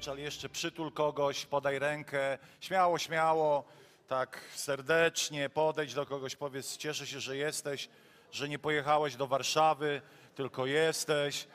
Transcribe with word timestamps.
Lodołamacz, 0.00 0.18
ale 0.18 0.20
jeszcze 0.20 0.48
przytul 0.48 0.92
kogoś, 0.92 1.46
podaj 1.46 1.78
rękę, 1.78 2.38
śmiało, 2.60 2.98
śmiało, 2.98 3.64
tak 4.08 4.40
serdecznie 4.54 5.48
podejdź 5.48 5.94
do 5.94 6.06
kogoś, 6.06 6.36
powiedz, 6.36 6.76
cieszę 6.76 7.06
się, 7.06 7.20
że 7.20 7.36
jesteś, 7.36 7.88
że 8.32 8.48
nie 8.48 8.58
pojechałeś 8.58 9.16
do 9.16 9.26
Warszawy, 9.26 10.02
tylko 10.34 10.66
jesteś. 10.66 11.48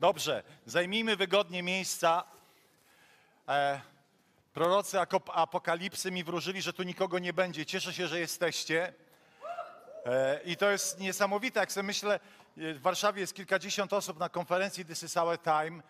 Dobrze, 0.00 0.42
zajmijmy 0.66 1.16
wygodnie 1.16 1.62
miejsca. 1.62 2.24
E, 3.48 3.80
prorocy 4.52 4.98
apokalipsy 5.32 6.10
mi 6.10 6.24
wróżyli, 6.24 6.62
że 6.62 6.72
tu 6.72 6.82
nikogo 6.82 7.18
nie 7.18 7.32
będzie. 7.32 7.66
Cieszę 7.66 7.92
się, 7.92 8.08
że 8.08 8.20
jesteście. 8.20 9.03
E, 10.04 10.40
I 10.44 10.56
to 10.56 10.70
jest 10.70 11.00
niesamowite, 11.00 11.60
jak 11.60 11.72
sobie 11.72 11.86
myślę, 11.86 12.14
e, 12.14 12.74
w 12.74 12.80
Warszawie 12.80 13.20
jest 13.20 13.34
kilkadziesiąt 13.34 13.92
osób 13.92 14.18
na 14.18 14.28
konferencji 14.28 14.84
This 14.84 15.02
is 15.02 15.16
our 15.16 15.38
time. 15.42 15.82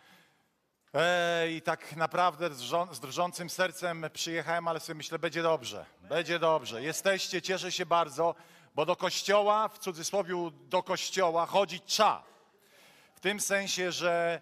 E, 0.94 1.50
I 1.50 1.62
tak 1.62 1.96
naprawdę 1.96 2.54
z, 2.54 2.58
drżą, 2.58 2.94
z 2.94 3.00
drżącym 3.00 3.50
sercem 3.50 4.06
przyjechałem, 4.12 4.68
ale 4.68 4.80
sobie 4.80 4.96
myślę, 4.96 5.18
będzie 5.18 5.42
dobrze, 5.42 5.86
będzie 6.00 6.38
dobrze. 6.38 6.82
Jesteście, 6.82 7.42
cieszę 7.42 7.72
się 7.72 7.86
bardzo, 7.86 8.34
bo 8.74 8.86
do 8.86 8.96
kościoła, 8.96 9.68
w 9.68 9.78
cudzysłowie 9.78 10.34
do 10.52 10.82
kościoła 10.82 11.46
chodzić 11.46 11.82
trzeba. 11.86 12.24
W 13.14 13.20
tym 13.20 13.40
sensie, 13.40 13.92
że, 13.92 14.40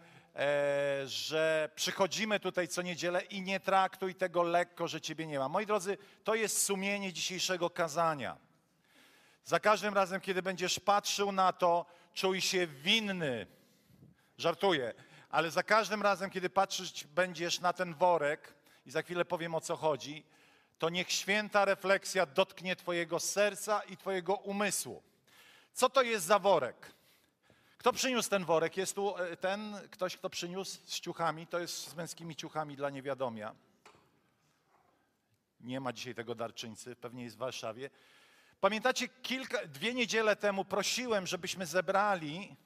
że 1.05 1.71
przychodzimy 1.75 2.41
tutaj 2.41 2.69
co 2.69 2.83
niedzielę 2.83 3.23
i 3.23 3.43
nie 3.43 3.61
traktuj 3.61 4.15
tego 4.15 4.43
lekko, 4.43 4.89
że 4.89 5.01
ciebie 5.01 5.27
nie 5.27 5.39
ma. 5.39 5.49
Moi 5.49 5.67
drodzy, 5.67 5.99
to 6.25 6.35
jest 6.35 6.63
sumienie 6.63 7.13
dzisiejszego 7.13 7.71
kazania. 7.71 8.37
Za 9.45 9.61
każdym 9.61 9.95
razem, 9.95 10.21
kiedy 10.21 10.43
będziesz 10.43 10.81
patrzył 10.81 11.33
na 11.33 11.53
to, 11.53 11.87
czuj 12.15 12.41
się 12.41 12.67
winny. 12.67 13.47
Żartuję, 14.39 14.95
ale 15.31 15.51
za 15.51 15.63
każdym 15.63 16.03
razem, 16.03 16.31
kiedy 16.31 16.51
patrzysz 16.51 17.05
będziesz 17.05 17.61
na 17.61 17.73
ten 17.73 17.95
worek, 17.95 18.55
i 18.87 18.91
za 18.91 19.03
chwilę 19.03 19.25
powiem 19.25 19.55
o 19.55 19.61
co 19.61 19.77
chodzi, 19.77 20.25
to 20.79 20.89
niech 20.89 21.13
święta 21.13 21.65
refleksja 21.65 22.27
dotknie 22.27 22.77
Twojego 22.77 23.21
serca 23.21 23.81
i 23.81 23.97
Twojego 23.97 24.35
umysłu. 24.35 25.03
Co 25.73 25.91
to 25.91 26.03
jest 26.03 26.27
za 26.27 26.39
worek? 26.39 26.93
Kto 27.79 27.93
przyniósł 27.93 28.31
ten 28.31 28.45
worek? 28.45 28.77
Jest 28.77 28.95
tu 28.95 29.19
e, 29.19 29.37
ten, 29.37 29.89
ktoś, 29.91 30.17
kto 30.17 30.31
przyniósł 30.31 30.79
z 30.87 31.01
ciuchami, 31.01 31.47
to 31.47 31.59
jest 31.59 31.89
z 31.89 31.95
męskimi 31.95 32.37
ciuchami 32.37 32.77
dla 32.77 32.91
niewiadomia. 32.91 33.55
Nie 35.61 35.81
ma 35.81 35.93
dzisiaj 35.93 36.15
tego 36.15 36.35
darczyńcy, 36.35 36.97
pewnie 36.97 37.25
jest 37.25 37.37
w 37.37 37.39
Warszawie. 37.39 37.91
Pamiętacie, 38.63 39.09
kilka, 39.09 39.67
dwie 39.67 39.95
niedziele 39.95 40.37
temu 40.37 40.65
prosiłem, 40.65 41.27
żebyśmy 41.27 41.67
zebrali 41.67 42.57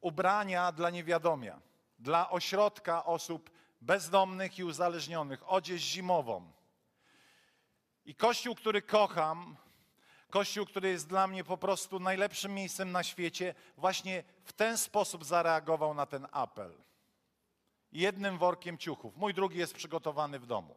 ubrania 0.00 0.72
dla 0.72 0.90
niewiadomia, 0.90 1.60
dla 1.98 2.30
ośrodka 2.30 3.04
osób 3.04 3.50
bezdomnych 3.80 4.58
i 4.58 4.64
uzależnionych, 4.64 5.50
odzież 5.52 5.82
zimową. 5.82 6.52
I 8.04 8.14
kościół, 8.14 8.54
który 8.54 8.82
kocham, 8.82 9.56
kościół, 10.30 10.66
który 10.66 10.88
jest 10.88 11.08
dla 11.08 11.26
mnie 11.26 11.44
po 11.44 11.56
prostu 11.56 12.00
najlepszym 12.00 12.54
miejscem 12.54 12.92
na 12.92 13.02
świecie, 13.02 13.54
właśnie 13.76 14.24
w 14.44 14.52
ten 14.52 14.78
sposób 14.78 15.24
zareagował 15.24 15.94
na 15.94 16.06
ten 16.06 16.26
apel. 16.32 16.74
Jednym 17.92 18.38
workiem 18.38 18.78
ciuchów. 18.78 19.16
Mój 19.16 19.34
drugi 19.34 19.58
jest 19.58 19.74
przygotowany 19.74 20.38
w 20.38 20.46
domu. 20.46 20.76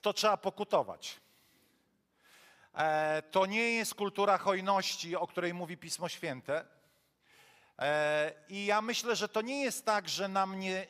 To 0.00 0.12
trzeba 0.12 0.36
pokutować. 0.36 1.24
E, 2.74 3.22
to 3.22 3.46
nie 3.46 3.70
jest 3.70 3.94
kultura 3.94 4.38
hojności, 4.38 5.16
o 5.16 5.26
której 5.26 5.54
mówi 5.54 5.76
Pismo 5.76 6.08
Święte. 6.08 6.64
E, 7.78 8.32
I 8.48 8.66
ja 8.66 8.82
myślę, 8.82 9.16
że 9.16 9.28
to 9.28 9.42
nie 9.42 9.62
jest 9.62 9.84
tak, 9.84 10.08
że, 10.08 10.28
nam 10.28 10.58
nie, 10.60 10.86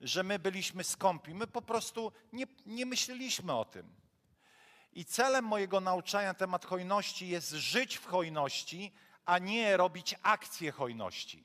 że 0.00 0.22
my 0.22 0.38
byliśmy 0.38 0.84
skąpi. 0.84 1.34
My 1.34 1.46
po 1.46 1.62
prostu 1.62 2.12
nie, 2.32 2.46
nie 2.66 2.86
myśleliśmy 2.86 3.52
o 3.52 3.64
tym. 3.64 3.94
I 4.92 5.04
celem 5.04 5.44
mojego 5.44 5.80
nauczania 5.80 6.28
na 6.28 6.34
temat 6.34 6.66
hojności 6.66 7.28
jest 7.28 7.50
żyć 7.50 7.96
w 7.96 8.06
hojności, 8.06 8.92
a 9.24 9.38
nie 9.38 9.76
robić 9.76 10.14
akcje 10.22 10.72
hojności. 10.72 11.44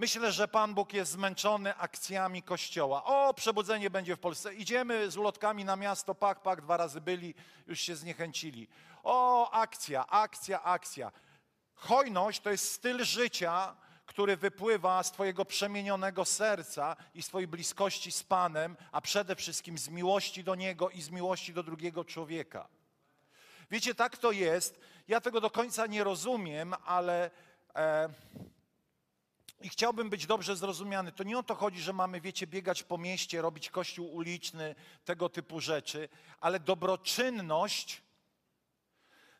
Myślę, 0.00 0.32
że 0.32 0.48
Pan 0.48 0.74
Bóg 0.74 0.92
jest 0.92 1.12
zmęczony 1.12 1.76
akcjami 1.76 2.42
Kościoła. 2.42 3.04
O, 3.04 3.34
przebudzenie 3.34 3.90
będzie 3.90 4.16
w 4.16 4.20
Polsce. 4.20 4.54
Idziemy 4.54 5.10
z 5.10 5.16
ulotkami 5.16 5.64
na 5.64 5.76
miasto, 5.76 6.14
pak, 6.14 6.42
pak, 6.42 6.62
dwa 6.62 6.76
razy 6.76 7.00
byli, 7.00 7.34
już 7.66 7.80
się 7.80 7.96
zniechęcili. 7.96 8.68
O, 9.02 9.50
akcja, 9.50 10.06
akcja, 10.06 10.62
akcja. 10.62 11.12
Hojność 11.74 12.40
to 12.40 12.50
jest 12.50 12.72
styl 12.72 13.04
życia, 13.04 13.76
który 14.06 14.36
wypływa 14.36 15.02
z 15.02 15.12
Twojego 15.12 15.44
przemienionego 15.44 16.24
serca 16.24 16.96
i 17.14 17.22
z 17.22 17.26
Twojej 17.26 17.48
bliskości 17.48 18.12
z 18.12 18.22
Panem, 18.22 18.76
a 18.92 19.00
przede 19.00 19.36
wszystkim 19.36 19.78
z 19.78 19.88
miłości 19.88 20.44
do 20.44 20.54
Niego 20.54 20.90
i 20.90 21.02
z 21.02 21.10
miłości 21.10 21.54
do 21.54 21.62
drugiego 21.62 22.04
człowieka. 22.04 22.68
Wiecie, 23.70 23.94
tak 23.94 24.16
to 24.16 24.32
jest. 24.32 24.80
Ja 25.08 25.20
tego 25.20 25.40
do 25.40 25.50
końca 25.50 25.86
nie 25.86 26.04
rozumiem, 26.04 26.74
ale. 26.84 27.30
E, 27.74 28.08
i 29.60 29.68
chciałbym 29.68 30.10
być 30.10 30.26
dobrze 30.26 30.56
zrozumiany. 30.56 31.12
To 31.12 31.24
nie 31.24 31.38
o 31.38 31.42
to 31.42 31.54
chodzi, 31.54 31.80
że 31.80 31.92
mamy, 31.92 32.20
wiecie, 32.20 32.46
biegać 32.46 32.82
po 32.82 32.98
mieście, 32.98 33.42
robić 33.42 33.70
kościół 33.70 34.14
uliczny, 34.14 34.74
tego 35.04 35.28
typu 35.28 35.60
rzeczy, 35.60 36.08
ale 36.40 36.60
dobroczynność 36.60 38.02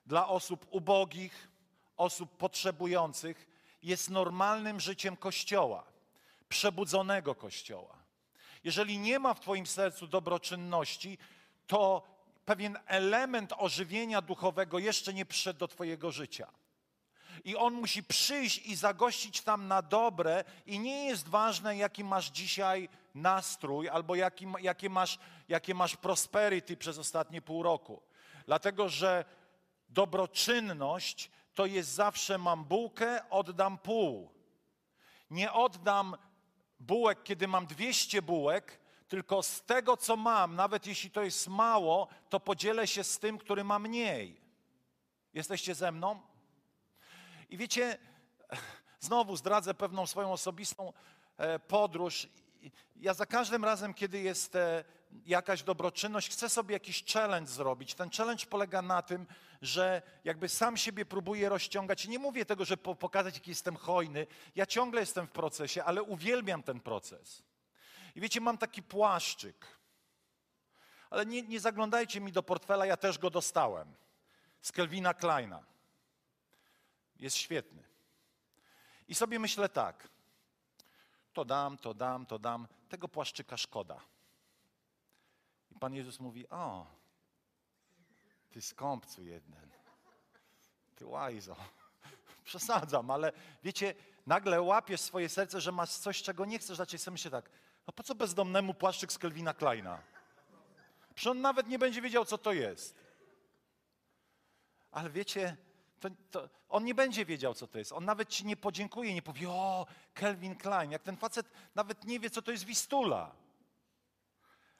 dla 0.06 0.28
osób 0.28 0.66
ubogich, 0.70 1.48
osób 1.96 2.36
potrzebujących 2.36 3.46
jest 3.82 4.10
normalnym 4.10 4.80
życiem 4.80 5.16
Kościoła, 5.16 5.84
przebudzonego 6.48 7.34
Kościoła. 7.34 7.98
Jeżeli 8.64 8.98
nie 8.98 9.18
ma 9.18 9.34
w 9.34 9.40
Twoim 9.40 9.66
sercu 9.66 10.06
dobroczynności, 10.06 11.18
to 11.66 12.02
pewien 12.44 12.78
element 12.86 13.52
ożywienia 13.56 14.22
duchowego 14.22 14.78
jeszcze 14.78 15.14
nie 15.14 15.26
przyszedł 15.26 15.58
do 15.58 15.68
Twojego 15.68 16.12
życia. 16.12 16.48
I 17.44 17.56
on 17.56 17.74
musi 17.74 18.04
przyjść 18.04 18.66
i 18.66 18.76
zagościć 18.76 19.40
tam 19.40 19.68
na 19.68 19.82
dobre, 19.82 20.44
i 20.66 20.78
nie 20.78 21.06
jest 21.06 21.28
ważne, 21.28 21.76
jaki 21.76 22.04
masz 22.04 22.30
dzisiaj 22.30 22.88
nastrój, 23.14 23.88
albo 23.88 24.14
jaki, 24.14 24.46
jakie, 24.60 24.90
masz, 24.90 25.18
jakie 25.48 25.74
masz 25.74 25.96
prosperity 25.96 26.76
przez 26.76 26.98
ostatnie 26.98 27.42
pół 27.42 27.62
roku. 27.62 28.02
Dlatego, 28.46 28.88
że 28.88 29.24
dobroczynność 29.88 31.30
to 31.54 31.66
jest 31.66 31.90
zawsze 31.90 32.38
mam 32.38 32.64
bułkę, 32.64 33.30
oddam 33.30 33.78
pół. 33.78 34.30
Nie 35.30 35.52
oddam 35.52 36.16
bułek, 36.80 37.22
kiedy 37.22 37.48
mam 37.48 37.66
200 37.66 38.22
bułek, 38.22 38.80
tylko 39.08 39.42
z 39.42 39.62
tego, 39.62 39.96
co 39.96 40.16
mam, 40.16 40.56
nawet 40.56 40.86
jeśli 40.86 41.10
to 41.10 41.22
jest 41.22 41.48
mało, 41.48 42.08
to 42.28 42.40
podzielę 42.40 42.86
się 42.86 43.04
z 43.04 43.18
tym, 43.18 43.38
który 43.38 43.64
ma 43.64 43.78
mniej. 43.78 44.40
Jesteście 45.34 45.74
ze 45.74 45.92
mną? 45.92 46.20
I 47.48 47.56
wiecie, 47.56 47.98
znowu 49.00 49.36
zdradzę 49.36 49.74
pewną 49.74 50.06
swoją 50.06 50.32
osobistą 50.32 50.92
e, 51.36 51.58
podróż. 51.58 52.28
Ja 52.96 53.14
za 53.14 53.26
każdym 53.26 53.64
razem, 53.64 53.94
kiedy 53.94 54.20
jest 54.20 54.56
e, 54.56 54.84
jakaś 55.26 55.62
dobroczynność, 55.62 56.30
chcę 56.30 56.48
sobie 56.48 56.72
jakiś 56.72 57.04
challenge 57.12 57.50
zrobić. 57.50 57.94
Ten 57.94 58.10
challenge 58.10 58.46
polega 58.46 58.82
na 58.82 59.02
tym, 59.02 59.26
że 59.62 60.02
jakby 60.24 60.48
sam 60.48 60.76
siebie 60.76 61.06
próbuję 61.06 61.48
rozciągać. 61.48 62.04
I 62.04 62.08
nie 62.08 62.18
mówię 62.18 62.44
tego, 62.44 62.64
żeby 62.64 62.82
po- 62.82 62.94
pokazać, 62.94 63.34
jaki 63.34 63.50
jestem 63.50 63.76
hojny. 63.76 64.26
Ja 64.54 64.66
ciągle 64.66 65.00
jestem 65.00 65.26
w 65.26 65.30
procesie, 65.30 65.84
ale 65.84 66.02
uwielbiam 66.02 66.62
ten 66.62 66.80
proces. 66.80 67.42
I 68.14 68.20
wiecie, 68.20 68.40
mam 68.40 68.58
taki 68.58 68.82
płaszczyk. 68.82 69.66
Ale 71.10 71.26
nie, 71.26 71.42
nie 71.42 71.60
zaglądajcie 71.60 72.20
mi 72.20 72.32
do 72.32 72.42
portfela, 72.42 72.86
ja 72.86 72.96
też 72.96 73.18
go 73.18 73.30
dostałem. 73.30 73.94
Z 74.62 74.72
Kelvina 74.72 75.14
Kleina 75.14 75.62
jest 77.18 77.36
świetny. 77.36 77.82
I 79.08 79.14
sobie 79.14 79.38
myślę 79.38 79.68
tak, 79.68 80.08
to 81.32 81.44
dam, 81.44 81.78
to 81.78 81.94
dam, 81.94 82.26
to 82.26 82.38
dam, 82.38 82.68
tego 82.88 83.08
płaszczyka 83.08 83.56
szkoda. 83.56 84.00
I 85.70 85.78
Pan 85.78 85.94
Jezus 85.94 86.20
mówi, 86.20 86.48
o, 86.48 86.86
ty 88.50 88.62
skąpcu 88.62 89.24
jeden, 89.24 89.70
ty 90.94 91.06
łajzo, 91.06 91.56
przesadzam, 92.44 93.10
ale 93.10 93.32
wiecie, 93.62 93.94
nagle 94.26 94.62
łapiesz 94.62 95.00
swoje 95.00 95.28
serce, 95.28 95.60
że 95.60 95.72
masz 95.72 95.90
coś, 95.90 96.22
czego 96.22 96.44
nie 96.44 96.58
chcesz, 96.58 96.78
raczej 96.78 96.98
sobie 96.98 97.12
myślę 97.12 97.30
tak, 97.30 97.50
no 97.86 97.92
po 97.92 98.02
co 98.02 98.14
bezdomnemu 98.14 98.74
płaszczyk 98.74 99.12
z 99.12 99.18
Kelvina 99.18 99.54
Kleina? 99.54 100.02
Przecież 101.14 101.30
on 101.30 101.40
nawet 101.40 101.68
nie 101.68 101.78
będzie 101.78 102.02
wiedział, 102.02 102.24
co 102.24 102.38
to 102.38 102.52
jest. 102.52 102.94
Ale 104.90 105.10
wiecie, 105.10 105.56
to, 106.00 106.10
to 106.30 106.48
on 106.68 106.84
nie 106.84 106.94
będzie 106.94 107.24
wiedział, 107.24 107.54
co 107.54 107.66
to 107.66 107.78
jest. 107.78 107.92
On 107.92 108.04
nawet 108.04 108.28
ci 108.28 108.46
nie 108.46 108.56
podziękuje, 108.56 109.14
nie 109.14 109.22
powie, 109.22 109.50
o, 109.50 109.86
Kelvin 110.14 110.56
Klein. 110.56 110.90
Jak 110.90 111.02
ten 111.02 111.16
facet 111.16 111.50
nawet 111.74 112.04
nie 112.04 112.20
wie, 112.20 112.30
co 112.30 112.42
to 112.42 112.50
jest 112.50 112.64
wistula. 112.64 113.34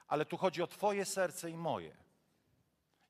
Ale 0.09 0.25
tu 0.25 0.37
chodzi 0.37 0.63
o 0.63 0.67
twoje 0.67 1.05
serce 1.05 1.51
i 1.51 1.57
moje. 1.57 1.97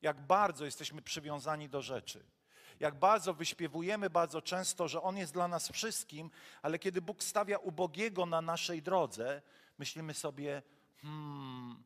Jak 0.01 0.21
bardzo 0.21 0.65
jesteśmy 0.65 1.01
przywiązani 1.01 1.69
do 1.69 1.81
rzeczy. 1.81 2.25
Jak 2.79 2.95
bardzo 2.95 3.33
wyśpiewujemy 3.33 4.09
bardzo 4.09 4.41
często, 4.41 4.87
że 4.87 5.01
On 5.01 5.17
jest 5.17 5.33
dla 5.33 5.47
nas 5.47 5.69
wszystkim, 5.69 6.31
ale 6.61 6.79
kiedy 6.79 7.01
Bóg 7.01 7.23
stawia 7.23 7.57
ubogiego 7.57 8.25
na 8.25 8.41
naszej 8.41 8.81
drodze, 8.81 9.41
myślimy 9.77 10.13
sobie, 10.13 10.61
hmm, 11.01 11.83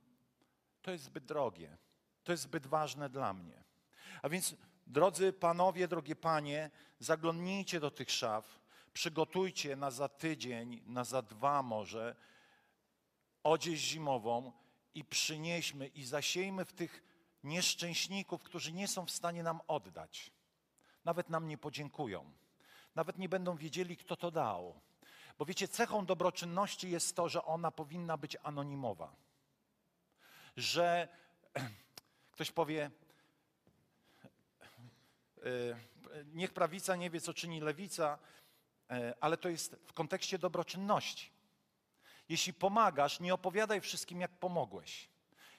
to 0.81 0.91
jest 0.91 1.03
zbyt 1.03 1.25
drogie, 1.25 1.77
to 2.23 2.31
jest 2.31 2.43
zbyt 2.43 2.67
ważne 2.67 3.09
dla 3.09 3.33
mnie. 3.33 3.63
A 4.21 4.29
więc, 4.29 4.55
drodzy 4.87 5.33
panowie, 5.33 5.87
drogie 5.87 6.15
panie, 6.15 6.71
zaglądnijcie 6.99 7.79
do 7.79 7.91
tych 7.91 8.11
szaf, 8.11 8.59
przygotujcie 8.93 9.75
na 9.75 9.91
za 9.91 10.09
tydzień, 10.09 10.81
na 10.85 11.03
za 11.03 11.21
dwa 11.21 11.63
może 11.63 12.15
odzież 13.43 13.79
zimową 13.79 14.51
i 14.95 15.05
przynieśmy 15.05 15.87
i 15.87 16.05
zasiejmy 16.05 16.65
w 16.65 16.73
tych 16.73 17.03
nieszczęśników, 17.43 18.43
którzy 18.43 18.73
nie 18.73 18.87
są 18.87 19.05
w 19.05 19.11
stanie 19.11 19.43
nam 19.43 19.61
oddać. 19.67 20.31
Nawet 21.05 21.29
nam 21.29 21.47
nie 21.47 21.57
podziękują. 21.57 22.31
Nawet 22.95 23.17
nie 23.17 23.29
będą 23.29 23.57
wiedzieli, 23.57 23.97
kto 23.97 24.15
to 24.15 24.31
dał. 24.31 24.81
Bo 25.37 25.45
wiecie, 25.45 25.67
cechą 25.67 26.05
dobroczynności 26.05 26.91
jest 26.91 27.15
to, 27.15 27.29
że 27.29 27.45
ona 27.45 27.71
powinna 27.71 28.17
być 28.17 28.37
anonimowa. 28.43 29.15
Że 30.57 31.07
ktoś 32.33 32.51
powie, 32.51 32.91
niech 36.33 36.53
prawica 36.53 36.95
nie 36.95 37.09
wie, 37.09 37.21
co 37.21 37.33
czyni 37.33 37.61
lewica, 37.61 38.17
y, 38.91 38.95
ale 39.21 39.37
to 39.37 39.49
jest 39.49 39.75
w 39.85 39.93
kontekście 39.93 40.37
dobroczynności. 40.37 41.31
Jeśli 42.29 42.53
pomagasz, 42.53 43.19
nie 43.19 43.33
opowiadaj 43.33 43.81
wszystkim, 43.81 44.21
jak 44.21 44.31
pomogłeś. 44.31 45.09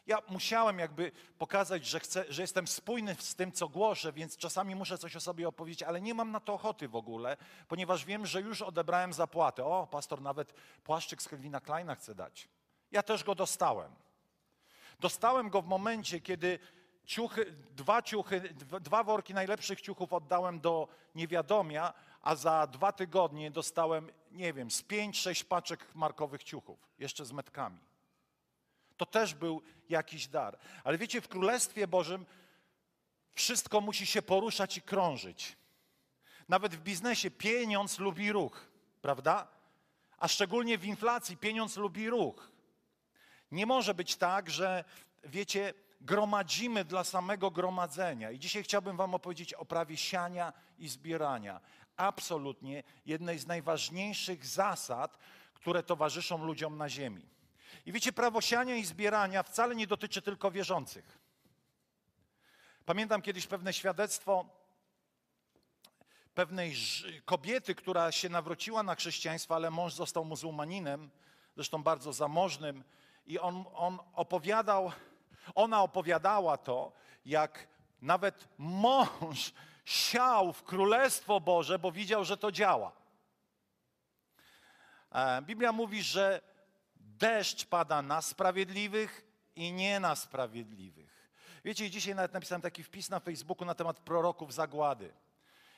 Ja 0.06 0.18
musiałem 0.28 0.78
jakby 0.78 1.12
pokazać, 1.38 1.86
że, 1.86 2.00
chcę, 2.00 2.24
że 2.28 2.42
jestem 2.42 2.66
spójny 2.66 3.16
z 3.18 3.34
tym, 3.34 3.52
co 3.52 3.68
głoszę, 3.68 4.12
więc 4.12 4.36
czasami 4.36 4.74
muszę 4.74 4.98
coś 4.98 5.16
o 5.16 5.20
sobie 5.20 5.48
opowiedzieć, 5.48 5.82
ale 5.82 6.00
nie 6.00 6.14
mam 6.14 6.30
na 6.30 6.40
to 6.40 6.54
ochoty 6.54 6.88
w 6.88 6.96
ogóle, 6.96 7.36
ponieważ 7.68 8.04
wiem, 8.04 8.26
że 8.26 8.40
już 8.40 8.62
odebrałem 8.62 9.12
zapłatę. 9.12 9.64
O, 9.64 9.86
pastor 9.90 10.22
nawet 10.22 10.52
płaszczyk 10.84 11.22
z 11.22 11.28
Kelvina 11.28 11.60
Kleina 11.60 11.94
chce 11.94 12.14
dać. 12.14 12.48
Ja 12.90 13.02
też 13.02 13.24
go 13.24 13.34
dostałem. 13.34 13.92
Dostałem 15.00 15.50
go 15.50 15.62
w 15.62 15.66
momencie, 15.66 16.20
kiedy 16.20 16.58
ciuchy, 17.04 17.54
dwa 17.70 18.02
ciuchy, 18.02 18.40
dwa 18.80 19.04
worki 19.04 19.34
najlepszych 19.34 19.80
ciuchów 19.80 20.12
oddałem 20.12 20.60
do 20.60 20.88
niewiadomia, 21.14 21.92
a 22.22 22.34
za 22.34 22.66
dwa 22.66 22.92
tygodnie 22.92 23.50
dostałem, 23.50 24.10
nie 24.32 24.52
wiem, 24.52 24.70
z 24.70 24.82
pięć, 24.82 25.20
sześć 25.20 25.44
paczek 25.44 25.94
markowych 25.94 26.44
ciuchów, 26.44 26.78
jeszcze 26.98 27.24
z 27.24 27.32
metkami. 27.32 27.78
To 28.96 29.06
też 29.06 29.34
był 29.34 29.62
jakiś 29.88 30.28
dar. 30.28 30.58
Ale 30.84 30.98
wiecie, 30.98 31.20
w 31.20 31.28
Królestwie 31.28 31.88
Bożym 31.88 32.26
wszystko 33.34 33.80
musi 33.80 34.06
się 34.06 34.22
poruszać 34.22 34.76
i 34.76 34.82
krążyć. 34.82 35.56
Nawet 36.48 36.74
w 36.74 36.80
biznesie 36.82 37.30
pieniądz 37.30 37.98
lubi 37.98 38.32
ruch, 38.32 38.66
prawda? 39.02 39.48
A 40.18 40.28
szczególnie 40.28 40.78
w 40.78 40.84
inflacji 40.84 41.36
pieniądz 41.36 41.76
lubi 41.76 42.10
ruch. 42.10 42.50
Nie 43.50 43.66
może 43.66 43.94
być 43.94 44.16
tak, 44.16 44.50
że 44.50 44.84
wiecie, 45.24 45.74
gromadzimy 46.04 46.84
dla 46.84 47.04
samego 47.04 47.50
gromadzenia. 47.50 48.30
I 48.30 48.38
dzisiaj 48.38 48.62
chciałbym 48.62 48.96
Wam 48.96 49.14
opowiedzieć 49.14 49.54
o 49.54 49.64
prawie 49.64 49.96
siania 49.96 50.52
i 50.78 50.88
zbierania. 50.88 51.60
Absolutnie 51.96 52.82
jednej 53.06 53.38
z 53.38 53.46
najważniejszych 53.46 54.46
zasad, 54.46 55.18
które 55.54 55.82
towarzyszą 55.82 56.44
ludziom 56.44 56.76
na 56.76 56.88
ziemi. 56.88 57.26
I 57.86 57.92
wiecie, 57.92 58.12
prawo 58.12 58.40
siania 58.40 58.76
i 58.76 58.84
zbierania 58.84 59.42
wcale 59.42 59.74
nie 59.74 59.86
dotyczy 59.86 60.22
tylko 60.22 60.50
wierzących. 60.50 61.18
Pamiętam 62.84 63.22
kiedyś 63.22 63.46
pewne 63.46 63.72
świadectwo 63.72 64.44
pewnej 66.34 66.74
kobiety, 67.24 67.74
która 67.74 68.12
się 68.12 68.28
nawróciła 68.28 68.82
na 68.82 68.94
chrześcijaństwo, 68.94 69.54
ale 69.54 69.70
mąż 69.70 69.94
został 69.94 70.24
muzułmaninem, 70.24 71.10
zresztą 71.54 71.82
bardzo 71.82 72.12
zamożnym, 72.12 72.84
i 73.26 73.38
on, 73.38 73.64
on 73.74 73.98
opowiadał, 74.14 74.92
ona 75.54 75.82
opowiadała 75.82 76.56
to, 76.56 76.92
jak 77.26 77.66
nawet 78.02 78.48
mąż 78.58 79.52
siał 79.84 80.52
w 80.52 80.62
Królestwo 80.62 81.40
Boże, 81.40 81.78
bo 81.78 81.92
widział, 81.92 82.24
że 82.24 82.36
to 82.36 82.52
działa. 82.52 82.92
E, 85.12 85.42
Biblia 85.42 85.72
mówi, 85.72 86.02
że 86.02 86.40
deszcz 86.96 87.66
pada 87.66 88.02
na 88.02 88.22
sprawiedliwych 88.22 89.24
i 89.56 89.72
nie 89.72 90.00
na 90.00 90.16
sprawiedliwych. 90.16 91.30
Wiecie, 91.64 91.90
dzisiaj 91.90 92.14
nawet 92.14 92.32
napisałem 92.32 92.62
taki 92.62 92.82
wpis 92.82 93.10
na 93.10 93.20
Facebooku 93.20 93.64
na 93.64 93.74
temat 93.74 94.00
proroków 94.00 94.54
zagłady. 94.54 95.14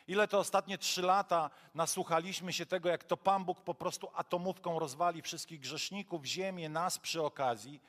Ile 0.08 0.28
to 0.28 0.38
ostatnie 0.38 0.78
trzy 0.78 1.02
lata 1.02 1.50
nasłuchaliśmy 1.74 2.52
się 2.52 2.66
tego, 2.66 2.88
jak 2.88 3.04
to 3.04 3.16
Pan 3.16 3.44
Bóg 3.44 3.60
po 3.60 3.74
prostu 3.74 4.10
atomówką 4.14 4.78
rozwali 4.78 5.22
wszystkich 5.22 5.60
grzeszników, 5.60 6.24
ziemię, 6.24 6.68
nas 6.68 6.98
przy 6.98 7.22
okazji. 7.22 7.80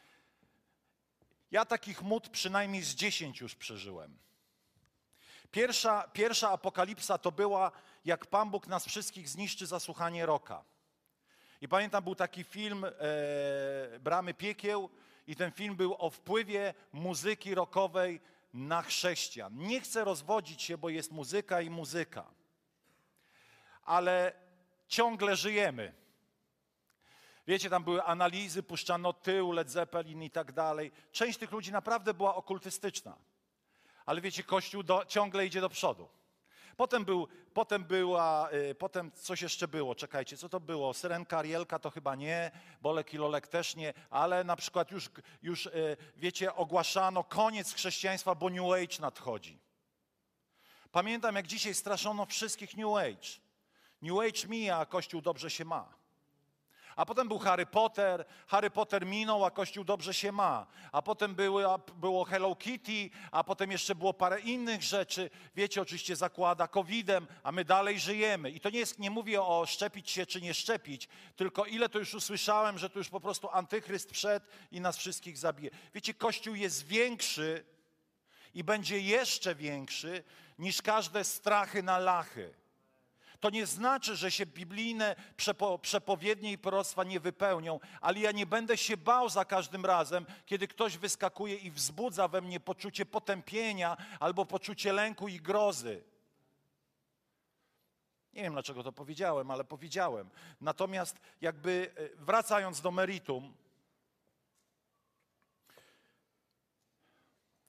Ja 1.51 1.65
takich 1.65 2.01
mód 2.01 2.29
przynajmniej 2.29 2.83
z 2.83 2.95
dziesięć 2.95 3.41
już 3.41 3.55
przeżyłem. 3.55 4.17
Pierwsza, 5.51 6.09
pierwsza 6.13 6.49
apokalipsa 6.49 7.17
to 7.17 7.31
była, 7.31 7.71
jak 8.05 8.25
Pan 8.25 8.49
Bóg 8.49 8.67
nas 8.67 8.85
wszystkich 8.85 9.29
zniszczy 9.29 9.65
zasłuchanie 9.65 10.25
roka. 10.25 10.63
I 11.61 11.67
pamiętam, 11.67 12.03
był 12.03 12.15
taki 12.15 12.43
film 12.43 12.85
e, 12.85 12.89
Bramy 13.99 14.33
Piekieł 14.33 14.89
i 15.27 15.35
ten 15.35 15.51
film 15.51 15.75
był 15.75 15.95
o 15.99 16.09
wpływie 16.09 16.73
muzyki 16.93 17.55
rockowej 17.55 18.21
na 18.53 18.81
chrześcijan. 18.81 19.57
Nie 19.57 19.81
chcę 19.81 20.03
rozwodzić 20.03 20.61
się, 20.61 20.77
bo 20.77 20.89
jest 20.89 21.11
muzyka 21.11 21.61
i 21.61 21.69
muzyka. 21.69 22.25
Ale 23.83 24.33
ciągle 24.87 25.35
żyjemy. 25.35 25.93
Wiecie, 27.47 27.69
tam 27.69 27.83
były 27.83 28.03
analizy, 28.03 28.63
puszczano 28.63 29.13
tył, 29.13 29.51
Led 29.51 29.69
Zeppelin 29.69 30.23
i 30.23 30.29
tak 30.31 30.51
dalej. 30.51 30.91
Część 31.11 31.39
tych 31.39 31.51
ludzi 31.51 31.71
naprawdę 31.71 32.13
była 32.13 32.35
okultystyczna. 32.35 33.17
Ale 34.05 34.21
wiecie, 34.21 34.43
Kościół 34.43 34.83
do, 34.83 35.05
ciągle 35.05 35.45
idzie 35.45 35.61
do 35.61 35.69
przodu. 35.69 36.09
Potem, 36.77 37.05
był, 37.05 37.27
potem 37.53 37.83
była, 37.83 38.49
y, 38.51 38.75
potem 38.75 39.11
coś 39.11 39.41
jeszcze 39.41 39.67
było, 39.67 39.95
czekajcie, 39.95 40.37
co 40.37 40.49
to 40.49 40.59
było? 40.59 40.93
Syrenka, 40.93 41.37
Arielka 41.37 41.79
to 41.79 41.89
chyba 41.89 42.15
nie, 42.15 42.51
Bolek 42.81 43.13
i 43.13 43.17
Lolek 43.17 43.47
też 43.47 43.75
nie, 43.75 43.93
ale 44.09 44.43
na 44.43 44.55
przykład 44.55 44.91
już, 44.91 45.09
już 45.41 45.65
y, 45.65 45.97
wiecie, 46.15 46.55
ogłaszano 46.55 47.23
koniec 47.23 47.73
chrześcijaństwa, 47.73 48.35
bo 48.35 48.49
New 48.49 48.71
Age 48.71 48.99
nadchodzi. 48.99 49.59
Pamiętam, 50.91 51.35
jak 51.35 51.47
dzisiaj 51.47 51.73
straszono 51.73 52.25
wszystkich 52.25 52.77
New 52.77 52.95
Age. 52.95 53.29
New 54.01 54.19
Age 54.19 54.47
mija, 54.47 54.77
a 54.77 54.85
Kościół 54.85 55.21
dobrze 55.21 55.49
się 55.49 55.65
ma. 55.65 56.06
A 56.97 57.05
potem 57.05 57.27
był 57.27 57.39
Harry 57.39 57.65
Potter, 57.65 58.25
Harry 58.47 58.69
Potter 58.69 59.05
minął, 59.05 59.45
a 59.45 59.51
Kościół 59.51 59.83
dobrze 59.83 60.13
się 60.13 60.31
ma. 60.31 60.67
A 60.91 61.01
potem 61.01 61.35
było, 61.35 61.79
było 61.79 62.23
Hello 62.23 62.55
Kitty, 62.55 63.09
a 63.31 63.43
potem 63.43 63.71
jeszcze 63.71 63.95
było 63.95 64.13
parę 64.13 64.39
innych 64.39 64.83
rzeczy. 64.83 65.29
Wiecie, 65.55 65.81
oczywiście 65.81 66.15
zakłada 66.15 66.67
COVID-em, 66.67 67.27
a 67.43 67.51
my 67.51 67.65
dalej 67.65 67.99
żyjemy. 67.99 68.51
I 68.51 68.59
to 68.59 68.69
nie 68.69 68.79
jest, 68.79 68.99
nie 68.99 69.11
mówię 69.11 69.41
o 69.41 69.65
szczepić 69.65 70.11
się 70.11 70.25
czy 70.25 70.41
nie 70.41 70.53
szczepić, 70.53 71.07
tylko 71.35 71.65
ile 71.65 71.89
to 71.89 71.99
już 71.99 72.13
usłyszałem, 72.13 72.77
że 72.77 72.89
to 72.89 72.99
już 72.99 73.09
po 73.09 73.19
prostu 73.19 73.49
antychryst 73.51 74.11
wszedł 74.11 74.45
i 74.71 74.81
nas 74.81 74.97
wszystkich 74.97 75.37
zabije. 75.37 75.71
Wiecie, 75.93 76.13
Kościół 76.13 76.55
jest 76.55 76.87
większy 76.87 77.65
i 78.53 78.63
będzie 78.63 78.99
jeszcze 78.99 79.55
większy 79.55 80.23
niż 80.59 80.81
każde 80.81 81.23
strachy 81.23 81.83
na 81.83 81.97
lachy. 81.97 82.53
To 83.39 83.49
nie 83.49 83.65
znaczy, 83.65 84.15
że 84.15 84.31
się 84.31 84.45
biblijne 84.45 85.15
przepo, 85.37 85.79
przepowiednie 85.79 86.51
i 86.51 86.57
proroctwa 86.57 87.03
nie 87.03 87.19
wypełnią, 87.19 87.79
ale 88.01 88.19
ja 88.19 88.31
nie 88.31 88.45
będę 88.45 88.77
się 88.77 88.97
bał 88.97 89.29
za 89.29 89.45
każdym 89.45 89.85
razem, 89.85 90.25
kiedy 90.45 90.67
ktoś 90.67 90.97
wyskakuje 90.97 91.55
i 91.55 91.71
wzbudza 91.71 92.27
we 92.27 92.41
mnie 92.41 92.59
poczucie 92.59 93.05
potępienia 93.05 93.97
albo 94.19 94.45
poczucie 94.45 94.93
lęku 94.93 95.27
i 95.27 95.39
grozy. 95.39 96.03
Nie 98.33 98.43
wiem, 98.43 98.53
dlaczego 98.53 98.83
to 98.83 98.91
powiedziałem, 98.91 99.51
ale 99.51 99.63
powiedziałem. 99.63 100.29
Natomiast 100.61 101.19
jakby 101.41 101.91
e, 101.95 102.23
wracając 102.23 102.81
do 102.81 102.91
meritum, 102.91 103.53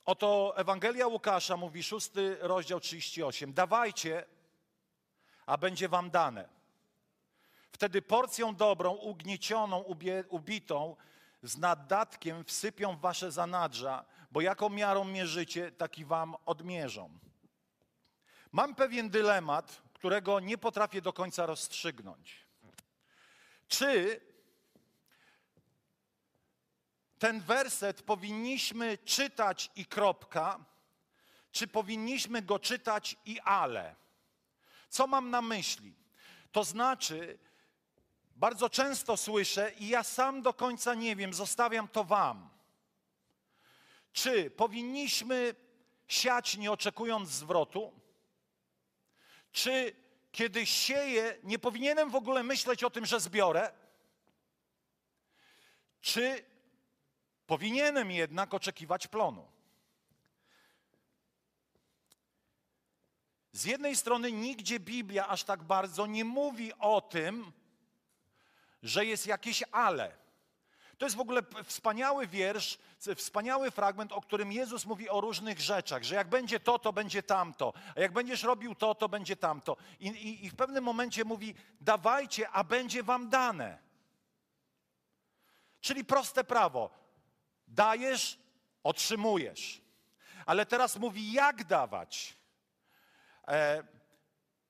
oto 0.05 0.55
Ewangelia 0.57 1.07
Łukasza 1.07 1.57
mówi, 1.57 1.83
szósty 1.83 2.37
rozdział 2.41 2.81
38. 2.81 3.53
Dawajcie, 3.53 4.25
a 5.49 5.57
będzie 5.57 5.89
wam 5.89 6.11
dane. 6.11 6.49
Wtedy 7.73 8.03
porcją 8.03 8.55
dobrą, 8.57 8.93
ugniecioną, 8.93 9.85
ubitą, 10.29 10.97
z 11.43 11.59
naddatkiem 11.59 12.45
wsypią 12.45 12.97
w 12.97 13.01
wasze 13.01 13.33
zanadrza, 13.33 14.05
bo 14.31 14.41
jaką 14.41 14.69
miarą 14.69 15.05
mierzycie, 15.05 15.73
taki 15.73 16.05
wam 16.05 16.37
odmierzą. 16.47 17.19
Mam 18.53 18.75
pewien 18.75 19.11
dylemat, 19.11 19.83
którego 19.93 20.41
nie 20.41 20.59
potrafię 20.59 21.03
do 21.03 21.13
końca 21.13 21.47
rozstrzygnąć. 21.47 22.47
Czy 23.69 24.21
ten 27.19 27.41
werset 27.41 28.03
powinniśmy 28.03 28.99
czytać 28.99 29.71
i 29.77 29.87
kropka, 29.87 30.65
czy 31.53 31.69
powinniśmy 31.69 32.43
go 32.43 32.59
czytać 32.59 33.17
i 33.25 33.41
ale? 33.41 34.08
Co 34.89 35.07
mam 35.07 35.31
na 35.31 35.43
myśli? 35.43 35.95
To 36.53 36.65
znaczy, 36.65 37.39
bardzo 38.37 38.71
często 38.71 39.17
słyszę 39.17 39.73
i 39.79 39.89
ja 39.89 40.03
sam 40.03 40.43
do 40.43 40.55
końca 40.55 40.95
nie 40.95 41.17
wiem, 41.17 41.35
zostawiam 41.35 41.89
to 41.89 42.05
Wam. 42.05 42.51
Czy 44.13 44.51
powinniśmy 44.51 45.55
siać 46.09 46.57
nie 46.57 46.73
oczekując 46.73 47.29
zwrotu? 47.29 47.93
Czy 49.53 49.97
kiedy 50.33 50.67
sieję, 50.67 51.39
nie 51.43 51.59
powinienem 51.59 52.11
w 52.11 52.15
ogóle 52.15 52.43
myśleć 52.43 52.85
o 52.85 52.91
tym, 52.91 53.07
że 53.07 53.21
zbiorę? 53.21 53.73
Czy 56.01 56.45
powinienem 57.47 58.11
jednak 58.11 58.55
oczekiwać 58.55 59.07
plonu? 59.07 59.58
Z 63.59 63.65
jednej 63.65 63.97
strony 63.97 64.33
nigdzie 64.33 64.81
Biblia 64.81 65.29
aż 65.29 65.45
tak 65.45 65.63
bardzo 65.63 66.07
nie 66.07 66.25
mówi 66.25 66.73
o 66.79 67.01
tym, 67.01 67.53
że 68.83 69.07
jest 69.07 69.27
jakieś 69.27 69.65
ale. 69.73 70.17
To 70.99 71.07
jest 71.07 71.17
w 71.17 71.21
ogóle 71.21 71.43
wspaniały 71.65 72.27
wiersz, 72.27 72.79
wspaniały 73.17 73.71
fragment, 73.71 74.13
o 74.13 74.21
którym 74.21 74.53
Jezus 74.53 74.87
mówi 74.87 75.09
o 75.09 75.21
różnych 75.21 75.61
rzeczach, 75.61 76.03
że 76.03 76.15
jak 76.15 76.29
będzie 76.29 76.61
to, 76.61 76.79
to 76.79 76.93
będzie 76.93 77.23
tamto, 77.23 77.73
a 77.97 78.01
jak 78.01 78.13
będziesz 78.13 78.43
robił 78.43 78.75
to, 78.75 78.95
to 78.95 79.09
będzie 79.09 79.37
tamto. 79.37 79.77
I, 80.01 80.07
i, 80.07 80.47
i 80.47 80.51
w 80.51 80.55
pewnym 80.55 80.85
momencie 80.85 81.25
mówi, 81.25 81.55
dawajcie, 81.81 82.51
a 82.51 82.65
będzie 82.65 83.03
wam 83.03 83.29
dane. 83.29 83.79
Czyli 85.81 86.05
proste 86.05 86.45
prawo. 86.45 86.91
Dajesz, 87.69 88.39
otrzymujesz. 88.83 89.81
Ale 90.47 90.67
teraz 90.67 90.97
mówi, 90.97 91.33
jak 91.33 91.65
dawać. 91.65 92.39
E, 93.49 93.83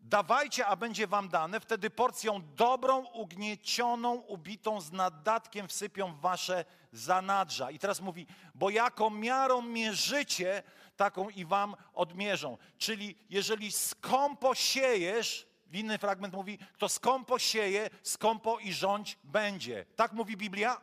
Dawajcie, 0.01 0.67
a 0.67 0.77
będzie 0.77 1.07
wam 1.07 1.29
dane, 1.29 1.61
wtedy 1.61 1.91
porcją 1.91 2.55
dobrą, 2.55 3.05
ugniecioną, 3.05 4.15
ubitą 4.15 4.81
z 4.81 4.93
naddatkiem 4.93 5.69
wsypią 5.69 6.13
w 6.13 6.21
wasze 6.21 6.65
zanadrza. 6.93 7.71
I 7.71 7.79
teraz 7.79 8.01
mówi, 8.01 8.27
bo 8.55 8.71
jaką 8.71 9.11
miarą 9.11 9.63
mierzycie, 9.63 10.63
taką 10.97 11.29
i 11.29 11.45
wam 11.45 11.77
odmierzą. 11.95 12.59
Czyli 12.79 13.17
jeżeli 13.31 13.73
skąpo 13.73 14.55
siejesz, 14.55 15.47
inny 15.73 15.99
fragment 15.99 16.35
mówi, 16.35 16.59
kto 16.75 16.89
skąpo 16.89 17.39
sieje, 17.39 17.91
skąpo 18.03 18.59
i 18.59 18.73
rządź 18.73 19.19
będzie. 19.25 19.87
Tak 19.97 20.13
mówi 20.13 20.37
Biblia? 20.37 20.81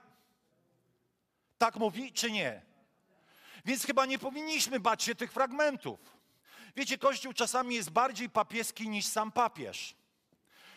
Tak 1.57 1.75
mówi, 1.75 2.13
czy 2.13 2.31
nie? 2.31 2.61
Więc 3.65 3.85
chyba 3.85 4.05
nie 4.05 4.19
powinniśmy 4.19 4.79
bać 4.79 5.03
się 5.03 5.15
tych 5.15 5.31
fragmentów. 5.31 6.14
Wiecie, 6.75 6.97
Kościół 6.97 7.33
czasami 7.33 7.75
jest 7.75 7.89
bardziej 7.89 8.29
papieski 8.29 8.89
niż 8.89 9.05
sam 9.05 9.31
papież. 9.31 9.95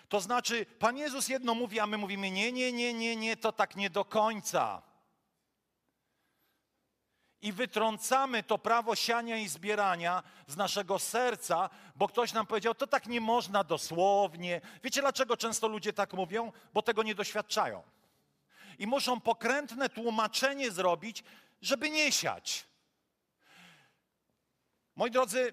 To 0.09 0.21
znaczy, 0.21 0.67
Pan 0.78 0.97
Jezus 0.97 1.28
jedno 1.28 1.55
mówi, 1.55 1.81
a 1.81 1.87
my 1.87 1.99
mówimy: 1.99 2.31
Nie, 2.31 2.52
nie, 2.52 2.73
nie, 2.73 2.95
nie, 2.95 3.17
nie, 3.17 3.37
to 3.37 3.52
tak 3.52 3.76
nie 3.76 3.90
do 3.90 4.05
końca. 4.05 4.83
I 7.40 7.52
wytrącamy 7.52 8.43
to 8.43 8.59
prawo 8.59 8.97
siania 8.97 9.37
i 9.37 9.49
zbierania 9.49 10.23
z 10.47 10.57
naszego 10.57 10.99
serca, 10.99 11.71
bo 11.97 12.09
ktoś 12.09 12.33
nam 12.33 12.47
powiedział, 12.47 12.75
to 12.75 12.87
tak 12.87 13.07
nie 13.07 13.21
można 13.21 13.64
dosłownie. 13.64 14.61
Wiecie, 14.85 15.00
dlaczego 15.00 15.37
często 15.37 15.69
ludzie 15.69 15.93
tak 15.93 16.12
mówią? 16.12 16.52
Bo 16.75 16.83
tego 16.83 17.02
nie 17.02 17.14
doświadczają. 17.14 17.83
I 18.78 18.87
muszą 18.87 19.21
pokrętne 19.21 19.88
tłumaczenie 19.88 20.71
zrobić, 20.71 21.25
żeby 21.62 21.90
nie 21.90 22.12
siać. 22.12 22.67
Moi 24.97 25.11
drodzy, 25.11 25.52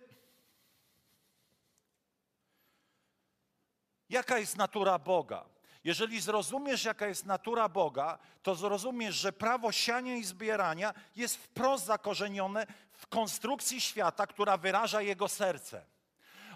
Jaka 4.10 4.38
jest 4.38 4.58
natura 4.58 5.00
Boga? 5.00 5.46
Jeżeli 5.84 6.22
zrozumiesz, 6.22 6.84
jaka 6.86 7.08
jest 7.08 7.26
natura 7.26 7.70
Boga, 7.70 8.20
to 8.44 8.56
zrozumiesz, 8.56 9.16
że 9.16 9.34
prawo 9.34 9.72
siania 9.72 10.16
i 10.16 10.24
zbierania 10.24 10.94
jest 11.16 11.36
wprost 11.36 11.86
zakorzenione 11.86 12.68
w 12.92 13.08
konstrukcji 13.08 13.82
świata, 13.82 14.28
która 14.28 14.58
wyraża 14.58 15.02
jego 15.02 15.28
serce. 15.28 15.86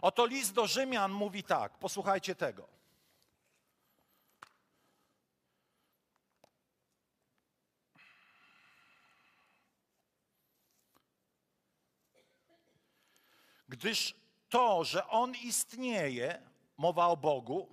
Oto 0.01 0.25
list 0.25 0.53
do 0.53 0.67
Rzymian 0.67 1.11
mówi 1.11 1.43
tak, 1.43 1.77
posłuchajcie 1.77 2.35
tego. 2.35 2.67
Gdyż 13.69 14.15
to, 14.49 14.83
że 14.83 15.07
On 15.07 15.35
istnieje, 15.35 16.48
mowa 16.79 17.07
o 17.07 17.17
Bogu, 17.17 17.67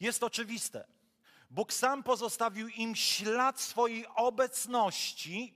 jest 0.00 0.22
oczywiste. 0.22 0.86
Bóg 1.50 1.72
sam 1.72 2.02
pozostawił 2.02 2.68
im 2.68 2.96
ślad 2.96 3.60
swojej 3.60 4.06
obecności. 4.06 5.54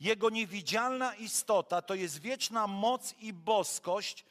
Jego 0.00 0.30
niewidzialna 0.30 1.14
istota 1.14 1.82
to 1.82 1.94
jest 1.94 2.20
wieczna 2.20 2.66
moc 2.66 3.14
i 3.18 3.32
boskość. 3.32 4.24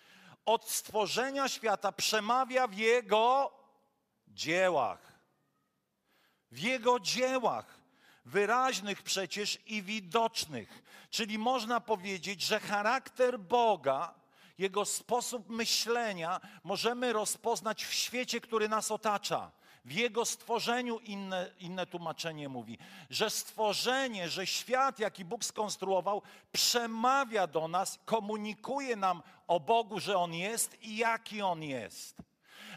Od 0.45 0.69
stworzenia 0.69 1.49
świata 1.49 1.91
przemawia 1.91 2.67
w 2.67 2.73
Jego 2.73 3.51
dziełach. 4.27 5.19
W 6.51 6.59
Jego 6.59 6.99
dziełach, 6.99 7.77
wyraźnych 8.25 9.03
przecież 9.03 9.59
i 9.65 9.83
widocznych. 9.83 10.83
Czyli 11.09 11.37
można 11.37 11.79
powiedzieć, 11.79 12.41
że 12.41 12.59
charakter 12.59 13.39
Boga 13.39 14.20
jego 14.61 14.85
sposób 14.85 15.49
myślenia 15.49 16.39
możemy 16.63 17.13
rozpoznać 17.13 17.85
w 17.85 17.93
świecie, 17.93 18.41
który 18.41 18.69
nas 18.69 18.91
otacza. 18.91 19.51
W 19.85 19.91
Jego 19.91 20.25
stworzeniu 20.25 20.99
inne, 20.99 21.51
inne 21.59 21.85
tłumaczenie 21.85 22.49
mówi, 22.49 22.77
że 23.09 23.29
stworzenie, 23.29 24.29
że 24.29 24.47
świat, 24.47 24.99
jaki 24.99 25.25
Bóg 25.25 25.45
skonstruował, 25.45 26.21
przemawia 26.51 27.47
do 27.47 27.67
nas, 27.67 27.99
komunikuje 28.05 28.95
nam 28.95 29.21
o 29.47 29.59
Bogu, 29.59 29.99
że 29.99 30.17
On 30.17 30.33
jest 30.33 30.83
i 30.83 30.97
jaki 30.97 31.41
On 31.41 31.63
jest. 31.63 32.17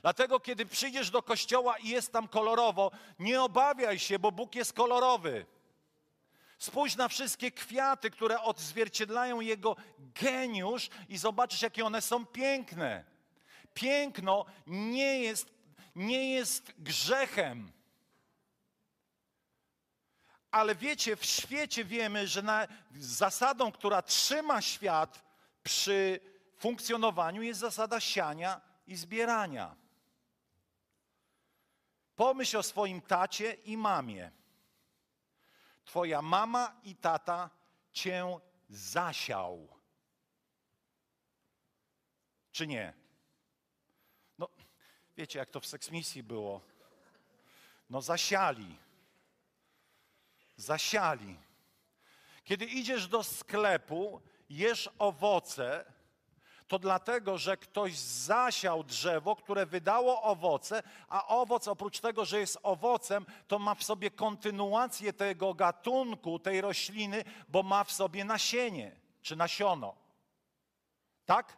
Dlatego, 0.02 0.40
kiedy 0.40 0.66
przyjdziesz 0.66 1.10
do 1.10 1.22
kościoła 1.22 1.78
i 1.78 1.88
jest 1.88 2.12
tam 2.12 2.28
kolorowo, 2.28 2.90
nie 3.18 3.42
obawiaj 3.42 3.98
się, 3.98 4.18
bo 4.18 4.32
Bóg 4.32 4.54
jest 4.54 4.72
kolorowy. 4.72 5.46
Spójrz 6.64 6.96
na 6.96 7.08
wszystkie 7.08 7.50
kwiaty, 7.50 8.10
które 8.10 8.42
odzwierciedlają 8.42 9.40
jego 9.40 9.76
geniusz 9.98 10.88
i 11.08 11.18
zobaczysz, 11.18 11.62
jakie 11.62 11.84
one 11.84 12.02
są 12.02 12.26
piękne. 12.26 13.04
Piękno 13.74 14.44
nie 14.66 15.20
jest, 15.20 15.50
nie 15.94 16.34
jest 16.34 16.72
grzechem. 16.78 17.72
Ale 20.50 20.74
wiecie, 20.74 21.16
w 21.16 21.24
świecie 21.24 21.84
wiemy, 21.84 22.26
że 22.26 22.42
na, 22.42 22.68
zasadą, 22.94 23.72
która 23.72 24.02
trzyma 24.02 24.62
świat 24.62 25.24
przy 25.62 26.20
funkcjonowaniu, 26.56 27.42
jest 27.42 27.60
zasada 27.60 28.00
siania 28.00 28.60
i 28.86 28.96
zbierania. 28.96 29.76
Pomyśl 32.16 32.56
o 32.56 32.62
swoim 32.62 33.00
tacie 33.00 33.52
i 33.52 33.76
mamie. 33.76 34.43
Twoja 35.84 36.22
mama 36.22 36.80
i 36.82 36.96
tata 36.96 37.50
cię 37.92 38.38
zasiał. 38.68 39.68
Czy 42.52 42.66
nie? 42.66 42.92
No, 44.38 44.48
wiecie, 45.16 45.38
jak 45.38 45.50
to 45.50 45.60
w 45.60 45.66
seksmisji 45.66 46.22
było. 46.22 46.60
No, 47.90 48.02
zasiali. 48.02 48.78
Zasiali. 50.56 51.36
Kiedy 52.44 52.64
idziesz 52.64 53.08
do 53.08 53.22
sklepu, 53.22 54.22
jesz 54.48 54.90
owoce, 54.98 55.93
to 56.68 56.78
dlatego, 56.78 57.38
że 57.38 57.56
ktoś 57.56 57.98
zasiał 57.98 58.84
drzewo, 58.84 59.36
które 59.36 59.66
wydało 59.66 60.22
owoce, 60.22 60.82
a 61.08 61.26
owoc 61.26 61.68
oprócz 61.68 62.00
tego, 62.00 62.24
że 62.24 62.40
jest 62.40 62.58
owocem, 62.62 63.26
to 63.48 63.58
ma 63.58 63.74
w 63.74 63.84
sobie 63.84 64.10
kontynuację 64.10 65.12
tego 65.12 65.54
gatunku, 65.54 66.38
tej 66.38 66.60
rośliny, 66.60 67.24
bo 67.48 67.62
ma 67.62 67.84
w 67.84 67.92
sobie 67.92 68.24
nasienie 68.24 68.96
czy 69.22 69.36
nasiono. 69.36 69.94
Tak? 71.24 71.56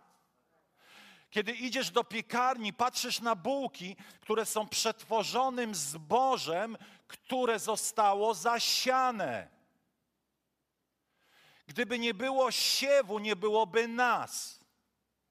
Kiedy 1.30 1.52
idziesz 1.52 1.90
do 1.90 2.04
piekarni, 2.04 2.72
patrzysz 2.72 3.20
na 3.20 3.36
bułki, 3.36 3.96
które 4.20 4.46
są 4.46 4.68
przetworzonym 4.68 5.74
zbożem, 5.74 6.76
które 7.08 7.58
zostało 7.58 8.34
zasiane. 8.34 9.48
Gdyby 11.66 11.98
nie 11.98 12.14
było 12.14 12.50
siewu, 12.50 13.18
nie 13.18 13.36
byłoby 13.36 13.88
nas 13.88 14.55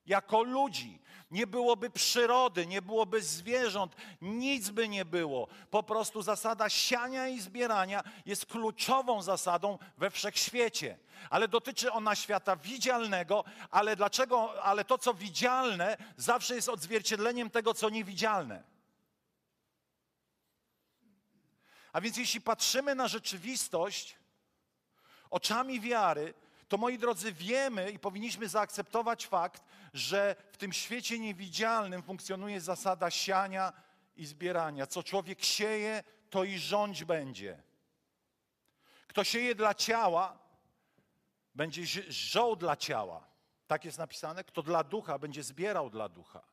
jako 0.05 0.43
ludzi. 0.43 0.99
Nie 1.31 1.47
byłoby 1.47 1.89
przyrody, 1.89 2.67
nie 2.67 2.81
byłoby 2.81 3.21
zwierząt, 3.21 3.95
nic 4.21 4.69
by 4.69 4.89
nie 4.89 5.05
było. 5.05 5.47
Po 5.71 5.83
prostu 5.83 6.21
zasada 6.21 6.69
siania 6.69 7.27
i 7.27 7.39
zbierania 7.39 8.03
jest 8.25 8.45
kluczową 8.45 9.21
zasadą 9.21 9.77
we 9.97 10.11
wszechświecie. 10.11 10.97
Ale 11.29 11.47
dotyczy 11.47 11.91
ona 11.91 12.15
świata 12.15 12.55
widzialnego, 12.55 13.43
ale 13.71 13.95
dlaczego? 13.95 14.63
Ale 14.63 14.85
to, 14.85 14.97
co 14.97 15.13
widzialne, 15.13 15.97
zawsze 16.17 16.55
jest 16.55 16.69
odzwierciedleniem 16.69 17.49
tego, 17.49 17.73
co 17.73 17.89
niewidzialne. 17.89 18.63
A 21.93 22.01
więc 22.01 22.17
jeśli 22.17 22.41
patrzymy 22.41 22.95
na 22.95 23.07
rzeczywistość 23.07 24.15
oczami 25.29 25.79
wiary, 25.79 26.33
to 26.67 26.77
moi 26.77 26.97
drodzy, 26.97 27.33
wiemy 27.33 27.91
i 27.91 27.99
powinniśmy 27.99 28.47
zaakceptować 28.47 29.27
fakt, 29.27 29.63
że 29.95 30.35
w 30.51 30.57
tym 30.57 30.73
świecie 30.73 31.19
niewidzialnym 31.19 32.03
funkcjonuje 32.03 32.61
zasada 32.61 33.11
siania 33.11 33.73
i 34.15 34.25
zbierania. 34.25 34.87
Co 34.87 35.03
człowiek 35.03 35.43
sieje, 35.43 36.03
to 36.29 36.43
i 36.43 36.59
rządź 36.59 37.03
będzie. 37.03 37.63
Kto 39.07 39.23
sieje 39.23 39.55
dla 39.55 39.73
ciała, 39.73 40.37
będzie 41.55 42.01
żoł 42.09 42.55
dla 42.55 42.75
ciała. 42.75 43.27
Tak 43.67 43.85
jest 43.85 43.97
napisane. 43.97 44.43
Kto 44.43 44.63
dla 44.63 44.83
ducha, 44.83 45.19
będzie 45.19 45.43
zbierał 45.43 45.89
dla 45.89 46.09
ducha. 46.09 46.43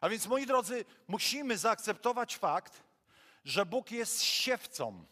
A 0.00 0.08
więc, 0.08 0.26
moi 0.26 0.46
drodzy, 0.46 0.84
musimy 1.08 1.58
zaakceptować 1.58 2.36
fakt, 2.36 2.82
że 3.44 3.66
Bóg 3.66 3.90
jest 3.90 4.22
siewcą, 4.22 5.04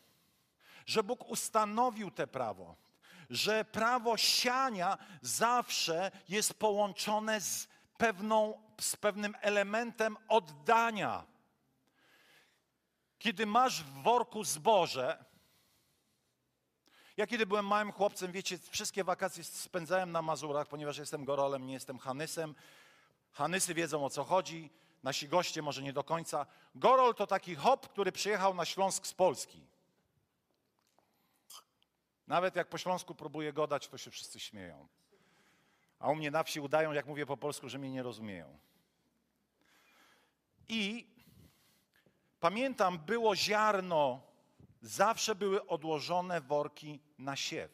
że 0.86 1.02
Bóg 1.02 1.28
ustanowił 1.28 2.10
te 2.10 2.26
prawo 2.26 2.83
że 3.30 3.64
prawo 3.64 4.16
siania 4.16 4.98
zawsze 5.22 6.10
jest 6.28 6.54
połączone 6.54 7.40
z, 7.40 7.68
pewną, 7.96 8.62
z 8.80 8.96
pewnym 8.96 9.34
elementem 9.40 10.16
oddania. 10.28 11.24
Kiedy 13.18 13.46
masz 13.46 13.82
w 13.82 14.02
worku 14.02 14.44
zboże, 14.44 15.24
ja 17.16 17.26
kiedy 17.26 17.46
byłem 17.46 17.66
małym 17.66 17.92
chłopcem, 17.92 18.32
wiecie, 18.32 18.58
wszystkie 18.70 19.04
wakacje 19.04 19.44
spędzałem 19.44 20.12
na 20.12 20.22
Mazurach, 20.22 20.68
ponieważ 20.68 20.98
jestem 20.98 21.24
Gorolem, 21.24 21.66
nie 21.66 21.72
jestem 21.72 21.98
Hanysem. 21.98 22.54
Hanysy 23.32 23.74
wiedzą 23.74 24.04
o 24.04 24.10
co 24.10 24.24
chodzi, 24.24 24.70
nasi 25.02 25.28
goście 25.28 25.62
może 25.62 25.82
nie 25.82 25.92
do 25.92 26.04
końca. 26.04 26.46
Gorol 26.74 27.14
to 27.14 27.26
taki 27.26 27.54
hop, 27.54 27.88
który 27.88 28.12
przyjechał 28.12 28.54
na 28.54 28.64
Śląsk 28.64 29.06
z 29.06 29.14
Polski. 29.14 29.73
Nawet 32.26 32.56
jak 32.56 32.68
po 32.68 32.78
śląsku 32.78 33.14
próbuję 33.14 33.52
godać, 33.52 33.88
to 33.88 33.98
się 33.98 34.10
wszyscy 34.10 34.40
śmieją. 34.40 34.88
A 35.98 36.10
u 36.10 36.14
mnie 36.14 36.30
na 36.30 36.42
wsi 36.42 36.60
udają, 36.60 36.92
jak 36.92 37.06
mówię 37.06 37.26
po 37.26 37.36
polsku, 37.36 37.68
że 37.68 37.78
mnie 37.78 37.90
nie 37.90 38.02
rozumieją. 38.02 38.58
I 40.68 41.06
pamiętam, 42.40 42.98
było 42.98 43.36
ziarno, 43.36 44.22
zawsze 44.82 45.34
były 45.34 45.66
odłożone 45.66 46.40
worki 46.40 47.00
na 47.18 47.36
siew. 47.36 47.70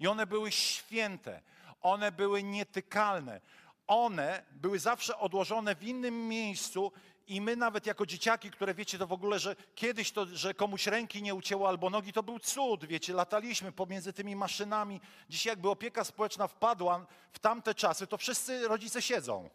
I 0.00 0.06
one 0.06 0.26
były 0.26 0.52
święte, 0.52 1.42
one 1.80 2.12
były 2.12 2.42
nietykalne. 2.42 3.40
One 3.86 4.44
były 4.50 4.78
zawsze 4.78 5.18
odłożone 5.18 5.74
w 5.74 5.82
innym 5.82 6.28
miejscu 6.28 6.92
i 7.26 7.40
my 7.40 7.56
nawet 7.56 7.86
jako 7.86 8.06
dzieciaki, 8.06 8.50
które 8.50 8.74
wiecie 8.74 8.98
to 8.98 9.06
w 9.06 9.12
ogóle, 9.12 9.38
że 9.38 9.56
kiedyś 9.74 10.12
to, 10.12 10.26
że 10.26 10.54
komuś 10.54 10.86
ręki 10.86 11.22
nie 11.22 11.34
ucięło 11.34 11.68
albo 11.68 11.90
nogi, 11.90 12.12
to 12.12 12.22
był 12.22 12.38
cud, 12.38 12.84
wiecie, 12.84 13.12
lataliśmy 13.12 13.72
pomiędzy 13.72 14.12
tymi 14.12 14.36
maszynami. 14.36 15.00
Dzisiaj 15.28 15.50
jakby 15.50 15.70
opieka 15.70 16.04
społeczna 16.04 16.46
wpadła 16.48 17.06
w 17.32 17.38
tamte 17.38 17.74
czasy, 17.74 18.06
to 18.06 18.18
wszyscy 18.18 18.68
rodzice 18.68 19.02
siedzą. 19.02 19.50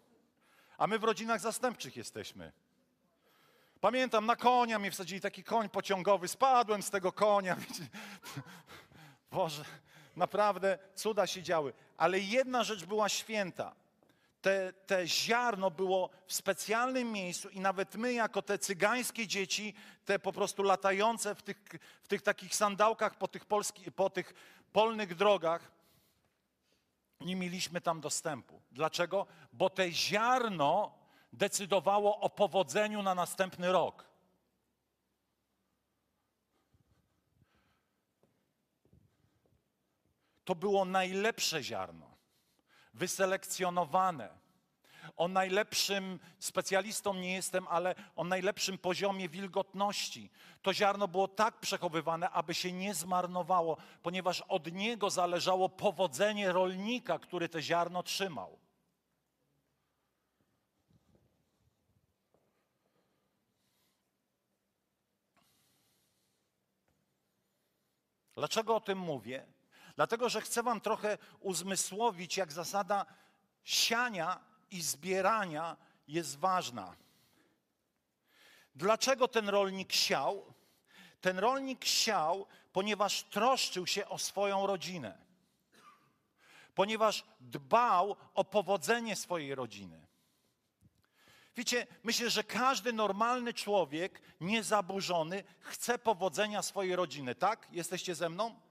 A 0.78 0.88
my 0.88 1.00
w 1.00 1.04
rodzinach 1.04 1.42
zastępczych 1.42 1.98
jesteśmy. 1.98 2.52
Pamiętam, 3.82 4.26
na 4.26 4.36
konia 4.36 4.80
mnie 4.80 4.92
wsadzili 4.92 5.22
taki 5.22 5.44
koń 5.44 5.70
pociągowy, 5.70 6.28
spadłem 6.28 6.84
z 6.84 6.90
tego 6.90 7.12
konia. 7.12 7.56
Wiecie. 7.70 7.88
Boże, 9.32 9.66
naprawdę 10.16 10.80
cuda 10.96 11.28
się 11.28 11.44
działy. 11.44 11.74
Ale 11.98 12.20
jedna 12.20 12.64
rzecz 12.64 12.86
była 12.86 13.10
święta– 13.10 13.76
te, 14.42 14.74
te 14.74 15.08
ziarno 15.08 15.72
było 15.72 16.10
w 16.26 16.34
specjalnym 16.34 17.12
miejscu 17.12 17.50
i 17.50 17.60
nawet 17.60 17.96
my, 17.96 18.14
jako 18.14 18.42
te 18.42 18.60
cygańskie 18.60 19.28
dzieci, 19.28 19.74
te 20.06 20.20
po 20.20 20.34
prostu 20.34 20.64
latające 20.64 21.36
w 21.36 21.42
tych, 21.42 21.58
w 22.04 22.08
tych 22.08 22.22
takich 22.22 22.56
sandałkach 22.56 23.18
po 23.18 23.28
tych, 23.28 23.46
polski, 23.46 23.92
po 23.92 24.10
tych 24.10 24.34
polnych 24.74 25.16
drogach, 25.16 25.72
nie 27.22 27.36
mieliśmy 27.36 27.82
tam 27.82 28.02
dostępu. 28.02 28.62
Dlaczego? 28.72 29.28
Bo 29.54 29.70
te 29.70 29.92
ziarno 29.92 30.98
decydowało 31.34 32.20
o 32.20 32.30
powodzeniu 32.30 33.04
na 33.04 33.16
następny 33.16 33.72
rok. 33.72 34.08
To 40.46 40.56
było 40.56 40.86
najlepsze 40.86 41.64
ziarno 41.64 42.07
wyselekcjonowane. 42.98 44.30
O 45.18 45.28
najlepszym 45.28 46.20
specjalistą 46.40 47.14
nie 47.14 47.34
jestem, 47.34 47.68
ale 47.68 47.96
o 48.16 48.24
najlepszym 48.24 48.78
poziomie 48.78 49.30
wilgotności. 49.30 50.30
To 50.62 50.74
ziarno 50.74 51.08
było 51.08 51.28
tak 51.28 51.60
przechowywane, 51.60 52.30
aby 52.30 52.54
się 52.54 52.72
nie 52.72 52.94
zmarnowało, 52.94 53.78
ponieważ 54.04 54.42
od 54.42 54.72
niego 54.72 55.10
zależało 55.10 55.70
powodzenie 55.70 56.52
rolnika, 56.52 57.20
który 57.20 57.50
to 57.50 57.62
ziarno 57.62 58.04
trzymał. 58.04 58.60
Dlaczego 68.36 68.76
o 68.76 68.80
tym 68.80 69.00
mówię? 69.00 69.57
Dlatego, 69.98 70.30
że 70.30 70.42
chcę 70.42 70.64
Wam 70.64 70.82
trochę 70.82 71.18
uzmysłowić, 71.40 72.38
jak 72.38 72.52
zasada 72.52 73.06
siania 73.64 74.40
i 74.72 74.82
zbierania 74.82 75.78
jest 76.08 76.40
ważna. 76.40 76.96
Dlaczego 78.76 79.28
ten 79.28 79.50
rolnik 79.50 79.94
siał? 79.94 80.54
Ten 81.22 81.40
rolnik 81.40 81.86
siał, 81.86 82.46
ponieważ 82.74 83.24
troszczył 83.24 83.88
się 83.88 84.08
o 84.08 84.18
swoją 84.18 84.68
rodzinę, 84.68 85.18
ponieważ 86.76 87.24
dbał 87.40 88.16
o 88.34 88.44
powodzenie 88.44 89.16
swojej 89.16 89.56
rodziny. 89.56 90.08
Wiecie, 91.56 91.88
myślę, 92.04 92.30
że 92.30 92.44
każdy 92.44 92.94
normalny 92.94 93.54
człowiek, 93.54 94.22
niezaburzony, 94.42 95.44
chce 95.60 96.00
powodzenia 96.00 96.62
swojej 96.62 96.96
rodziny, 96.96 97.36
tak? 97.36 97.68
Jesteście 97.72 98.16
ze 98.16 98.30
mną? 98.30 98.67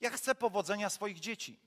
Ja 0.00 0.10
chcę 0.10 0.34
powodzenia 0.34 0.90
swoich 0.90 1.20
dzieci. 1.20 1.60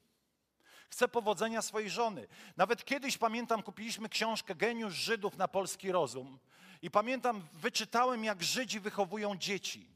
Chcę 0.89 1.07
powodzenia 1.07 1.61
swojej 1.61 1.89
żony. 1.89 2.27
Nawet 2.57 2.85
kiedyś 2.85 3.17
pamiętam, 3.17 3.63
kupiliśmy 3.63 4.09
książkę 4.09 4.55
Geniusz 4.55 4.93
Żydów 4.93 5.37
na 5.37 5.47
polski 5.47 5.91
rozum. 5.91 6.39
I 6.81 6.91
pamiętam, 6.91 7.47
wyczytałem, 7.53 8.23
jak 8.23 8.43
Żydzi 8.43 8.79
wychowują 8.79 9.37
dzieci. 9.37 9.87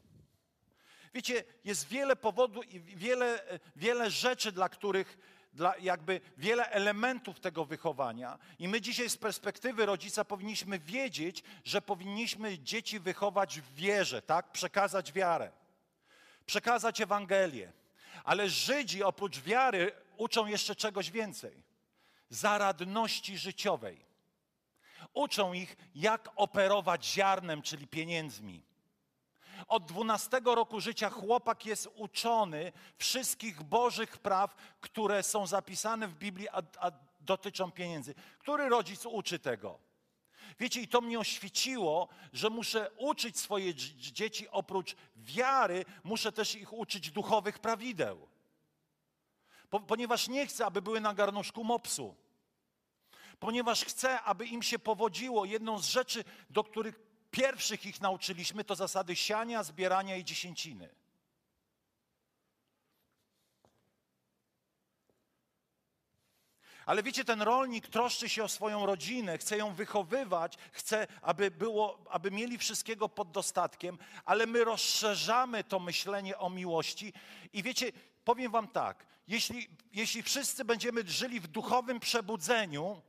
Wiecie, 1.13 1.43
jest 1.63 1.88
wiele 1.88 2.15
powodów 2.15 2.73
i 2.73 2.80
wiele, 2.80 3.60
wiele 3.76 4.12
rzeczy, 4.12 4.52
dla 4.52 4.69
których, 4.69 5.17
dla 5.54 5.78
jakby 5.78 6.21
wiele 6.38 6.71
elementów 6.71 7.39
tego 7.39 7.65
wychowania. 7.65 8.39
I 8.60 8.67
my 8.67 8.82
dzisiaj 8.82 9.10
z 9.10 9.17
perspektywy 9.17 9.86
rodzica 9.86 10.26
powinniśmy 10.26 10.80
wiedzieć, 10.80 11.43
że 11.63 11.82
powinniśmy 11.82 12.60
dzieci 12.60 13.00
wychować 13.00 13.62
w 13.62 13.73
wierze, 13.73 14.21
tak? 14.21 14.52
Przekazać 14.52 15.13
wiarę. 15.13 15.52
Przekazać 16.45 17.02
Ewangelię. 17.02 17.73
Ale 18.23 18.49
Żydzi 18.49 19.03
oprócz 19.03 19.39
wiary 19.39 19.91
uczą 20.17 20.45
jeszcze 20.45 20.75
czegoś 20.75 21.12
więcej. 21.12 21.63
Zaradności 22.30 23.38
życiowej. 23.38 24.06
Uczą 25.13 25.53
ich, 25.53 25.77
jak 25.95 26.30
operować 26.36 27.06
ziarnem, 27.06 27.62
czyli 27.62 27.88
pieniędzmi. 27.88 28.63
Od 29.67 29.86
12 29.86 30.41
roku 30.45 30.82
życia 30.82 31.10
chłopak 31.10 31.65
jest 31.65 31.89
uczony 31.95 32.71
wszystkich 32.97 33.63
bożych 33.63 34.17
praw, 34.17 34.56
które 34.82 35.23
są 35.23 35.47
zapisane 35.47 36.08
w 36.08 36.15
Biblii, 36.15 36.49
a, 36.49 36.62
a 36.80 36.91
dotyczą 37.19 37.71
pieniędzy. 37.71 38.15
Który 38.39 38.69
rodzic 38.69 39.06
uczy 39.06 39.39
tego? 39.39 39.87
Wiecie, 40.60 40.81
i 40.81 40.88
to 40.88 41.01
mnie 41.01 41.19
oświeciło, 41.19 42.07
że 42.33 42.49
muszę 42.49 42.91
uczyć 42.97 43.39
swoje 43.39 43.75
dzieci 43.75 44.47
oprócz 44.49 44.95
wiary, 45.15 45.86
muszę 46.03 46.31
też 46.31 46.55
ich 46.55 46.73
uczyć 46.73 47.12
duchowych 47.12 47.60
prawideł. 47.60 48.27
Po, 49.69 49.79
ponieważ 49.79 50.27
nie 50.27 50.47
chcę, 50.47 50.65
aby 50.65 50.81
były 50.81 51.01
na 51.01 51.13
garnuszku 51.13 51.63
mopsu. 51.63 52.15
Ponieważ 53.39 53.86
chcę, 53.86 54.21
aby 54.21 54.45
im 54.45 54.63
się 54.63 54.79
powodziło. 54.79 55.45
Jedną 55.45 55.79
z 55.79 55.88
rzeczy, 55.89 56.23
do 56.49 56.63
których 56.63 56.99
pierwszych 57.31 57.86
ich 57.86 58.01
nauczyliśmy, 58.01 58.63
to 58.63 58.75
zasady 58.75 59.15
siania, 59.15 59.63
zbierania 59.63 60.15
i 60.15 60.23
dziesięciny. 60.23 60.89
Ale 66.88 67.04
wiecie, 67.04 67.26
ten 67.26 67.41
rolnik 67.41 67.88
troszczy 67.88 68.30
się 68.30 68.43
o 68.43 68.47
swoją 68.47 68.86
rodzinę, 68.86 69.38
chce 69.38 69.58
ją 69.58 69.73
wychowywać, 69.73 70.58
chce, 70.71 71.08
aby, 71.21 71.52
było, 71.52 72.04
aby 72.10 72.32
mieli 72.32 72.58
wszystkiego 72.58 73.10
pod 73.10 73.32
dostatkiem, 73.32 73.97
ale 74.26 74.45
my 74.45 74.63
rozszerzamy 74.63 75.63
to 75.63 75.80
myślenie 75.80 76.38
o 76.38 76.50
miłości. 76.50 77.13
I 77.54 77.63
wiecie, 77.63 77.91
powiem 78.23 78.52
Wam 78.52 78.67
tak: 78.67 79.06
jeśli, 79.28 79.67
jeśli 79.93 80.23
wszyscy 80.23 80.65
będziemy 80.65 81.08
żyli 81.08 81.39
w 81.39 81.47
duchowym 81.47 82.00
przebudzeniu, 82.00 83.02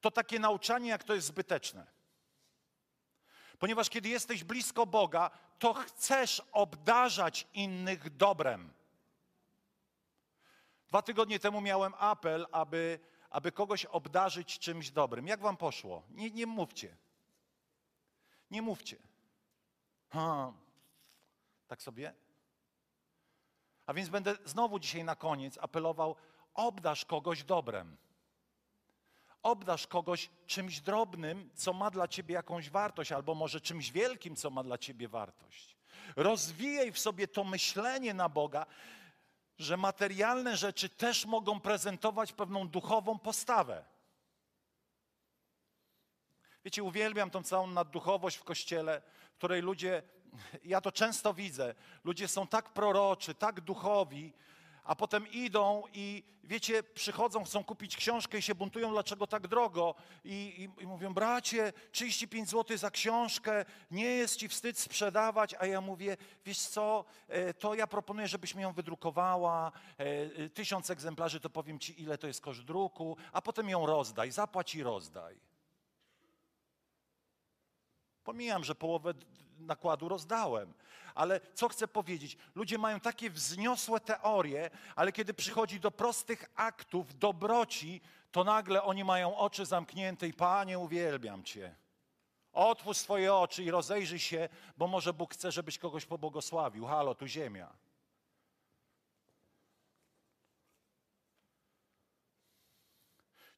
to 0.00 0.10
takie 0.10 0.38
nauczanie, 0.38 0.90
jak 0.90 1.04
to 1.04 1.14
jest 1.14 1.26
zbyteczne. 1.26 1.86
Ponieważ 3.58 3.90
kiedy 3.90 4.08
jesteś 4.08 4.44
blisko 4.44 4.86
Boga, 4.86 5.30
to 5.58 5.74
chcesz 5.74 6.42
obdarzać 6.52 7.46
innych 7.54 8.16
dobrem. 8.16 8.72
Dwa 10.88 11.02
tygodnie 11.02 11.38
temu 11.38 11.60
miałem 11.60 11.94
apel, 11.98 12.46
aby, 12.52 12.98
aby 13.30 13.52
kogoś 13.52 13.84
obdarzyć 13.84 14.58
czymś 14.58 14.90
dobrym. 14.90 15.26
Jak 15.26 15.40
wam 15.40 15.56
poszło? 15.56 16.02
Nie, 16.10 16.30
nie 16.30 16.46
mówcie. 16.46 16.96
Nie 18.50 18.62
mówcie. 18.62 18.96
Ha, 20.08 20.52
tak 21.68 21.82
sobie? 21.82 22.14
A 23.86 23.94
więc 23.94 24.08
będę 24.08 24.36
znowu 24.44 24.78
dzisiaj 24.78 25.04
na 25.04 25.16
koniec 25.16 25.58
apelował: 25.58 26.16
obdarz 26.54 27.04
kogoś 27.04 27.44
dobrem. 27.44 27.96
Obdarz 29.42 29.86
kogoś 29.86 30.30
czymś 30.46 30.80
drobnym, 30.80 31.50
co 31.54 31.72
ma 31.72 31.90
dla 31.90 32.08
ciebie 32.08 32.34
jakąś 32.34 32.70
wartość, 32.70 33.12
albo 33.12 33.34
może 33.34 33.60
czymś 33.60 33.92
wielkim, 33.92 34.36
co 34.36 34.50
ma 34.50 34.62
dla 34.62 34.78
ciebie 34.78 35.08
wartość. 35.08 35.76
Rozwijaj 36.16 36.92
w 36.92 36.98
sobie 36.98 37.28
to 37.28 37.44
myślenie 37.44 38.14
na 38.14 38.28
Boga, 38.28 38.66
że 39.58 39.76
materialne 39.76 40.56
rzeczy 40.56 40.88
też 40.88 41.26
mogą 41.26 41.60
prezentować 41.60 42.32
pewną 42.32 42.68
duchową 42.68 43.18
postawę. 43.18 43.84
Wiecie, 46.64 46.82
uwielbiam 46.82 47.30
tą 47.30 47.42
całą 47.42 47.66
nadduchowość 47.66 48.36
w 48.36 48.44
kościele, 48.44 49.02
w 49.32 49.36
której 49.36 49.62
ludzie, 49.62 50.02
ja 50.64 50.80
to 50.80 50.92
często 50.92 51.34
widzę, 51.34 51.74
ludzie 52.04 52.28
są 52.28 52.46
tak 52.46 52.72
proroczy, 52.72 53.34
tak 53.34 53.60
duchowi, 53.60 54.32
a 54.86 54.94
potem 54.94 55.32
idą 55.32 55.82
i 55.92 56.22
wiecie, 56.44 56.82
przychodzą, 56.82 57.44
chcą 57.44 57.64
kupić 57.64 57.96
książkę 57.96 58.38
i 58.38 58.42
się 58.42 58.54
buntują, 58.54 58.90
dlaczego 58.90 59.26
tak 59.26 59.48
drogo. 59.48 59.94
I, 60.24 60.68
i, 60.78 60.82
i 60.82 60.86
mówią, 60.86 61.14
bracie, 61.14 61.72
35 61.92 62.50
zł 62.50 62.78
za 62.78 62.90
książkę, 62.90 63.64
nie 63.90 64.04
jest 64.04 64.36
ci 64.36 64.48
wstyd 64.48 64.78
sprzedawać. 64.78 65.54
A 65.58 65.66
ja 65.66 65.80
mówię, 65.80 66.16
wiesz 66.44 66.58
co, 66.58 67.04
e, 67.28 67.54
to 67.54 67.74
ja 67.74 67.86
proponuję, 67.86 68.28
żebyś 68.28 68.54
mi 68.54 68.62
ją 68.62 68.72
wydrukowała, 68.72 69.72
e, 69.98 70.04
e, 70.04 70.48
tysiąc 70.48 70.90
egzemplarzy, 70.90 71.40
to 71.40 71.50
powiem 71.50 71.78
ci, 71.78 72.02
ile 72.02 72.18
to 72.18 72.26
jest 72.26 72.40
koszt 72.40 72.62
druku, 72.62 73.16
a 73.32 73.42
potem 73.42 73.68
ją 73.68 73.86
rozdaj, 73.86 74.30
zapłać 74.30 74.74
i 74.74 74.82
rozdaj. 74.82 75.40
Pomijam, 78.24 78.64
że 78.64 78.74
połowę 78.74 79.14
nakładu 79.58 80.08
rozdałem. 80.08 80.72
Ale 81.14 81.40
co 81.54 81.68
chcę 81.68 81.88
powiedzieć? 81.88 82.36
Ludzie 82.54 82.78
mają 82.78 83.00
takie 83.00 83.30
wzniosłe 83.30 84.00
teorie, 84.00 84.70
ale 84.96 85.12
kiedy 85.12 85.34
przychodzi 85.34 85.80
do 85.80 85.90
prostych 85.90 86.50
aktów, 86.54 87.18
dobroci, 87.18 88.00
to 88.32 88.44
nagle 88.44 88.82
oni 88.82 89.04
mają 89.04 89.36
oczy 89.36 89.66
zamknięte 89.66 90.28
i 90.28 90.32
Panie, 90.32 90.78
uwielbiam 90.78 91.44
Cię. 91.44 91.74
Otwórz 92.52 92.96
swoje 92.96 93.34
oczy 93.34 93.62
i 93.62 93.70
rozejrzyj 93.70 94.18
się, 94.18 94.48
bo 94.76 94.86
może 94.86 95.12
Bóg 95.12 95.34
chce, 95.34 95.52
żebyś 95.52 95.78
kogoś 95.78 96.04
pobłogosławił. 96.04 96.86
Halo, 96.86 97.14
tu 97.14 97.26
ziemia. 97.26 97.85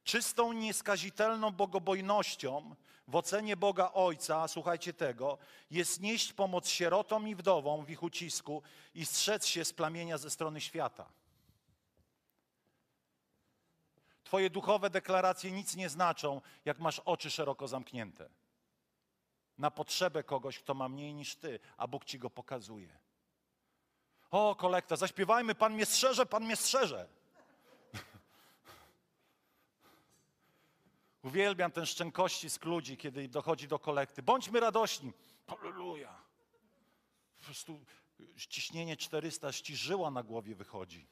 Czystą, 0.09 0.53
nieskazitelną 0.53 1.51
bogobojnością 1.51 2.75
w 3.09 3.17
ocenie 3.17 3.57
Boga 3.57 3.91
Ojca, 3.93 4.49
słuchajcie 4.49 4.93
tego, 4.93 5.39
jest 5.71 6.01
nieść 6.01 6.33
pomoc 6.33 6.69
sierotom 6.69 7.29
i 7.29 7.35
wdowom 7.35 7.85
w 7.85 7.91
ich 7.91 8.03
ucisku 8.03 8.63
i 8.95 9.07
strzec 9.07 9.47
się 9.47 9.65
z 9.65 9.73
plamienia 9.73 10.19
ze 10.19 10.31
strony 10.31 10.61
świata. 10.61 11.13
Twoje 14.25 14.51
duchowe 14.51 14.91
deklaracje 14.91 15.51
nic 15.51 15.77
nie 15.77 15.89
znaczą, 15.89 16.41
jak 16.65 16.79
masz 16.79 16.99
oczy 16.99 17.31
szeroko 17.31 17.69
zamknięte. 17.69 18.29
Na 19.59 19.71
potrzebę 19.71 20.23
kogoś, 20.23 20.59
kto 20.59 20.75
ma 20.75 20.89
mniej 20.89 21.15
niż 21.15 21.37
ty, 21.37 21.61
a 21.77 21.87
Bóg 21.87 22.05
ci 22.05 22.19
go 22.19 22.31
pokazuje. 22.31 22.99
O, 24.31 24.55
kolekta, 24.55 24.97
zaśpiewajmy, 24.97 25.55
Pan 25.55 25.75
mnie 25.75 25.87
strzeże, 25.87 26.27
Pan 26.27 26.45
mnie 26.45 26.57
strzeże. 26.57 27.18
Uwielbiam 31.23 31.71
ten 31.71 31.87
szczękościsk 31.87 32.65
ludzi, 32.65 32.97
kiedy 32.97 33.29
dochodzi 33.29 33.69
do 33.69 33.79
kolekty. 33.79 34.23
Bądźmy 34.23 34.61
radośni. 34.61 35.13
Halleluja. 35.47 36.23
Po 37.39 37.45
prostu 37.45 37.81
ciśnienie 38.37 38.97
400 38.97 39.53
ściżyła 39.53 40.11
na 40.11 40.23
głowie 40.23 40.55
wychodzi. 40.55 41.07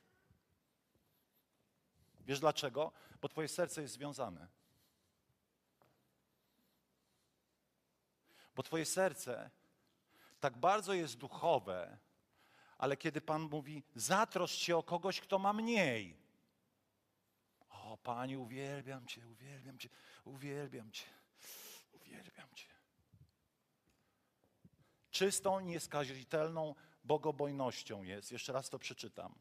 Wiesz 2.21 2.41
dlaczego? 2.41 2.93
Bo 3.21 3.29
twoje 3.29 3.49
serce 3.49 3.83
jest 3.83 3.95
związane. 3.95 4.49
Bo 8.57 8.63
twoje 8.63 8.85
serce 8.85 9.51
tak 10.41 10.57
bardzo 10.59 10.95
jest 10.95 11.17
duchowe, 11.17 11.99
ale 12.79 12.97
kiedy 12.97 13.21
Pan 13.21 13.43
mówi, 13.43 13.83
zatroszcz 13.95 14.59
się 14.59 14.77
o 14.77 14.83
kogoś, 14.83 15.21
kto 15.21 15.39
ma 15.39 15.53
mniej, 15.53 16.17
Panie, 18.07 18.39
uwielbiam 18.39 19.07
Cię, 19.07 19.29
uwielbiam 19.29 19.79
Cię, 19.79 19.89
uwielbiam 20.25 20.93
Cię, 20.93 21.07
uwielbiam 21.93 22.55
Cię. 22.55 22.69
Czystą, 25.11 25.61
nieskazitelną 25.61 26.75
bogobojnością 27.05 28.03
jest, 28.03 28.33
jeszcze 28.33 28.53
raz 28.53 28.71
to 28.71 28.79
przeczytam. 28.79 29.35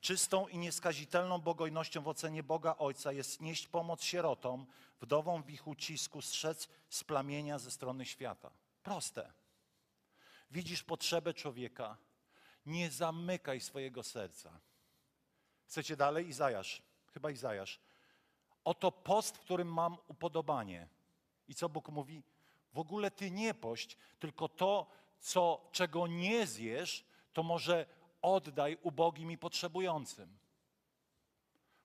Czystą 0.00 0.48
i 0.48 0.58
nieskazitelną 0.58 1.38
bogojnością 1.38 2.02
w 2.02 2.08
ocenie 2.08 2.42
Boga 2.42 2.76
Ojca 2.78 3.12
jest 3.12 3.40
nieść 3.40 3.68
pomoc 3.68 4.02
sierotom, 4.02 4.66
wdowom 5.00 5.42
w 5.42 5.50
ich 5.50 5.66
ucisku, 5.66 6.22
strzec 6.22 6.68
z 6.88 7.04
plamienia 7.04 7.58
ze 7.58 7.70
strony 7.70 8.06
świata. 8.06 8.50
Proste. 8.82 9.32
Widzisz 10.50 10.82
potrzebę 10.82 11.34
człowieka, 11.34 11.96
nie 12.66 12.90
zamykaj 12.90 13.60
swojego 13.60 14.02
serca. 14.02 14.60
Chcecie 15.66 15.96
dalej? 15.96 16.28
Izajasz 16.28 16.91
chyba 17.12 17.30
Izajasz. 17.30 17.80
Oto 18.64 18.92
post, 18.92 19.36
w 19.36 19.40
którym 19.40 19.72
mam 19.72 19.96
upodobanie. 20.08 20.88
I 21.48 21.54
co 21.54 21.68
Bóg 21.68 21.88
mówi? 21.88 22.22
W 22.72 22.78
ogóle 22.78 23.10
ty 23.10 23.30
nie 23.30 23.54
pość, 23.54 23.96
tylko 24.18 24.48
to, 24.48 24.86
co, 25.18 25.68
czego 25.72 26.06
nie 26.06 26.46
zjesz, 26.46 27.04
to 27.32 27.42
może 27.42 27.86
oddaj 28.22 28.78
ubogim 28.82 29.30
i 29.30 29.38
potrzebującym. 29.38 30.38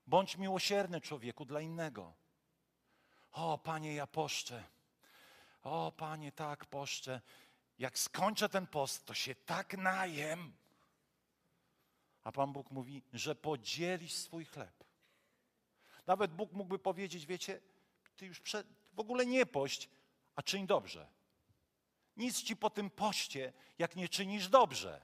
Bądź 0.08 0.38
miłosierny 0.38 1.02
człowieku 1.02 1.46
dla 1.46 1.62
innego. 1.62 2.14
O, 3.32 3.58
Panie, 3.58 3.94
ja 3.94 4.08
poszczę. 4.08 4.64
O, 5.64 5.92
Panie, 5.92 6.32
tak 6.32 6.66
poszczę. 6.66 7.22
Jak 7.80 8.00
skończę 8.00 8.50
ten 8.50 8.68
post, 8.68 9.06
to 9.06 9.14
się 9.14 9.36
tak 9.36 9.78
najem. 9.78 10.54
A 12.24 12.32
Pan 12.32 12.54
Bóg 12.54 12.72
mówi, 12.72 13.04
że 13.14 13.36
podzielisz 13.36 14.14
swój 14.14 14.46
chleb. 14.46 14.77
Nawet 16.08 16.34
Bóg 16.34 16.52
mógłby 16.52 16.80
powiedzieć, 16.80 17.26
wiecie, 17.26 17.62
ty 18.16 18.26
już 18.26 18.42
w 18.94 19.00
ogóle 19.00 19.26
nie 19.26 19.46
pość, 19.46 19.90
a 20.36 20.44
czyń 20.44 20.68
dobrze. 20.68 21.08
Nic 22.18 22.44
ci 22.44 22.56
po 22.56 22.70
tym 22.70 22.90
poście, 22.90 23.54
jak 23.80 23.96
nie 23.96 24.10
czynisz 24.10 24.48
dobrze. 24.48 25.02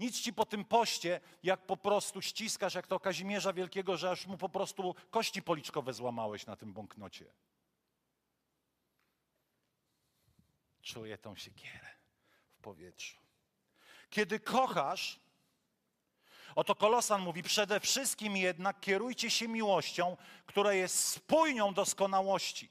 Nic 0.00 0.20
ci 0.20 0.32
po 0.32 0.46
tym 0.46 0.64
poście, 0.64 1.20
jak 1.42 1.66
po 1.66 1.76
prostu 1.76 2.22
ściskasz, 2.22 2.74
jak 2.74 2.86
to 2.86 3.00
Kazimierza 3.00 3.52
Wielkiego, 3.52 3.96
że 3.96 4.10
aż 4.10 4.26
mu 4.26 4.38
po 4.38 4.48
prostu 4.48 4.94
kości 5.10 5.42
policzkowe 5.42 5.92
złamałeś 5.92 6.46
na 6.46 6.56
tym 6.56 6.72
bąknocie. 6.72 7.34
Czuję 10.82 11.18
tą 11.18 11.36
siekierę 11.36 11.88
w 12.52 12.58
powietrzu. 12.58 13.20
Kiedy 14.10 14.40
kochasz, 14.40 15.20
Oto 16.56 16.74
Kolosan 16.74 17.20
mówi, 17.20 17.42
przede 17.42 17.80
wszystkim 17.80 18.36
jednak 18.36 18.80
kierujcie 18.80 19.30
się 19.30 19.48
miłością, 19.48 20.16
która 20.46 20.72
jest 20.72 21.08
spójnią 21.08 21.74
doskonałości. 21.74 22.70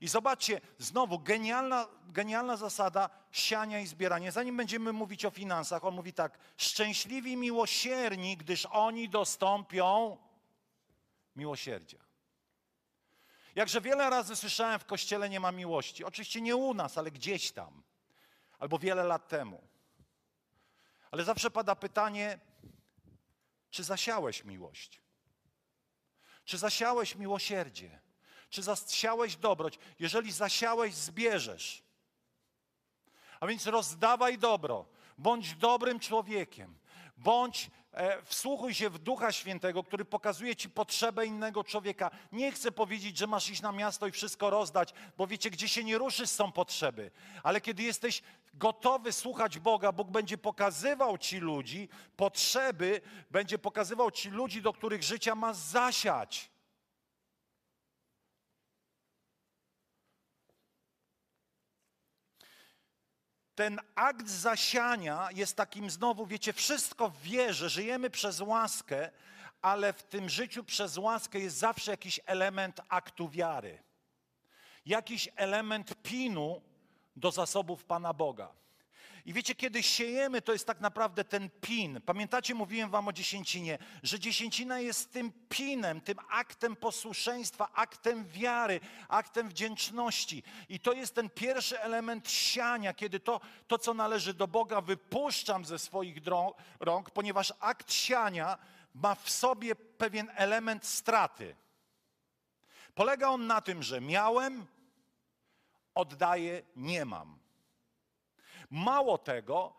I 0.00 0.08
zobaczcie, 0.08 0.60
znowu 0.78 1.18
genialna, 1.18 1.88
genialna 2.08 2.56
zasada 2.56 3.10
siania 3.32 3.80
i 3.80 3.86
zbierania. 3.86 4.30
Zanim 4.30 4.56
będziemy 4.56 4.92
mówić 4.92 5.24
o 5.24 5.30
finansach, 5.30 5.84
on 5.84 5.94
mówi 5.94 6.12
tak: 6.12 6.38
szczęśliwi 6.56 7.36
miłosierni, 7.36 8.36
gdyż 8.36 8.66
oni 8.66 9.08
dostąpią 9.08 10.18
miłosierdzia. 11.36 11.98
Jakże 13.54 13.80
wiele 13.80 14.10
razy 14.10 14.36
słyszałem 14.36 14.80
w 14.80 14.84
kościele 14.84 15.28
nie 15.28 15.40
ma 15.40 15.52
miłości. 15.52 16.04
Oczywiście 16.04 16.40
nie 16.40 16.56
u 16.56 16.74
nas, 16.74 16.98
ale 16.98 17.10
gdzieś 17.10 17.52
tam. 17.52 17.82
Albo 18.58 18.78
wiele 18.78 19.04
lat 19.04 19.28
temu. 19.28 19.62
Ale 21.10 21.24
zawsze 21.24 21.50
pada 21.50 21.76
pytanie, 21.76 22.38
czy 23.70 23.84
zasiałeś 23.84 24.44
miłość? 24.44 25.00
Czy 26.44 26.58
zasiałeś 26.58 27.14
miłosierdzie? 27.14 28.00
Czy 28.50 28.62
zasiałeś 28.62 29.36
dobroć? 29.36 29.78
Jeżeli 29.98 30.32
zasiałeś, 30.32 30.94
zbierzesz. 30.94 31.82
A 33.40 33.46
więc 33.46 33.66
rozdawaj 33.66 34.38
dobro. 34.38 34.86
Bądź 35.18 35.54
dobrym 35.54 36.00
człowiekiem. 36.00 36.78
Bądź, 37.16 37.70
e, 37.92 38.22
wsłuchuj 38.22 38.74
się 38.74 38.90
w 38.90 38.98
Ducha 38.98 39.32
Świętego, 39.32 39.84
który 39.84 40.04
pokazuje 40.04 40.56
ci 40.56 40.70
potrzebę 40.70 41.26
innego 41.26 41.64
człowieka. 41.64 42.10
Nie 42.32 42.52
chcę 42.52 42.72
powiedzieć, 42.72 43.18
że 43.18 43.26
masz 43.26 43.50
iść 43.50 43.62
na 43.62 43.72
miasto 43.72 44.06
i 44.06 44.12
wszystko 44.12 44.50
rozdać, 44.50 44.94
bo 45.16 45.26
wiecie, 45.26 45.50
gdzie 45.50 45.68
się 45.68 45.84
nie 45.84 45.98
ruszysz, 45.98 46.30
są 46.30 46.52
potrzeby. 46.52 47.10
Ale 47.42 47.60
kiedy 47.60 47.82
jesteś 47.82 48.22
gotowy 48.54 49.12
słuchać 49.12 49.58
Boga, 49.58 49.92
Bóg 49.92 50.10
będzie 50.10 50.38
pokazywał 50.38 51.18
ci 51.18 51.38
ludzi, 51.38 51.88
potrzeby, 52.16 53.00
będzie 53.30 53.58
pokazywał 53.58 54.10
ci 54.10 54.30
ludzi, 54.30 54.62
do 54.62 54.72
których 54.72 55.02
życia 55.02 55.34
masz 55.34 55.56
zasiać. 55.56 56.50
ten 63.60 63.80
akt 63.94 64.28
zasiania 64.28 65.28
jest 65.34 65.56
takim 65.56 65.90
znowu, 65.90 66.26
wiecie, 66.26 66.52
wszystko 66.52 67.08
w 67.08 67.22
wierze, 67.22 67.68
żyjemy 67.68 68.10
przez 68.10 68.40
łaskę, 68.40 69.10
ale 69.62 69.92
w 69.92 70.02
tym 70.02 70.28
życiu 70.28 70.64
przez 70.64 70.98
łaskę 70.98 71.38
jest 71.38 71.56
zawsze 71.56 71.90
jakiś 71.90 72.20
element 72.26 72.80
aktu 72.88 73.28
wiary. 73.28 73.82
Jakiś 74.86 75.28
element 75.36 76.02
pinu 76.02 76.62
do 77.20 77.30
zasobów 77.30 77.84
Pana 77.84 78.14
Boga. 78.14 78.52
I 79.24 79.32
wiecie, 79.32 79.54
kiedy 79.54 79.82
siejemy, 79.82 80.42
to 80.42 80.52
jest 80.52 80.66
tak 80.66 80.80
naprawdę 80.80 81.24
ten 81.24 81.50
pin. 81.60 82.00
Pamiętacie, 82.00 82.54
mówiłem 82.54 82.90
wam 82.90 83.08
o 83.08 83.12
dziesięcinie, 83.12 83.78
że 84.02 84.18
dziesięcina 84.18 84.80
jest 84.80 85.12
tym 85.12 85.32
pinem, 85.48 86.00
tym 86.00 86.18
aktem 86.30 86.76
posłuszeństwa, 86.76 87.68
aktem 87.74 88.24
wiary, 88.24 88.80
aktem 89.08 89.48
wdzięczności. 89.48 90.42
I 90.68 90.80
to 90.80 90.92
jest 90.92 91.14
ten 91.14 91.30
pierwszy 91.30 91.80
element 91.80 92.30
siania, 92.30 92.94
kiedy 92.94 93.20
to, 93.20 93.40
to 93.66 93.78
co 93.78 93.94
należy 93.94 94.34
do 94.34 94.48
Boga, 94.48 94.80
wypuszczam 94.80 95.64
ze 95.64 95.78
swoich 95.78 96.16
rąk, 96.80 97.10
ponieważ 97.10 97.52
akt 97.60 97.92
siania 97.92 98.58
ma 98.94 99.14
w 99.14 99.30
sobie 99.30 99.74
pewien 99.74 100.30
element 100.34 100.86
straty. 100.86 101.56
Polega 102.94 103.28
on 103.28 103.46
na 103.46 103.60
tym, 103.60 103.82
że 103.82 104.00
miałem, 104.00 104.66
oddaję, 105.94 106.62
nie 106.76 107.04
mam. 107.04 107.38
Mało 108.70 109.18
tego, 109.18 109.74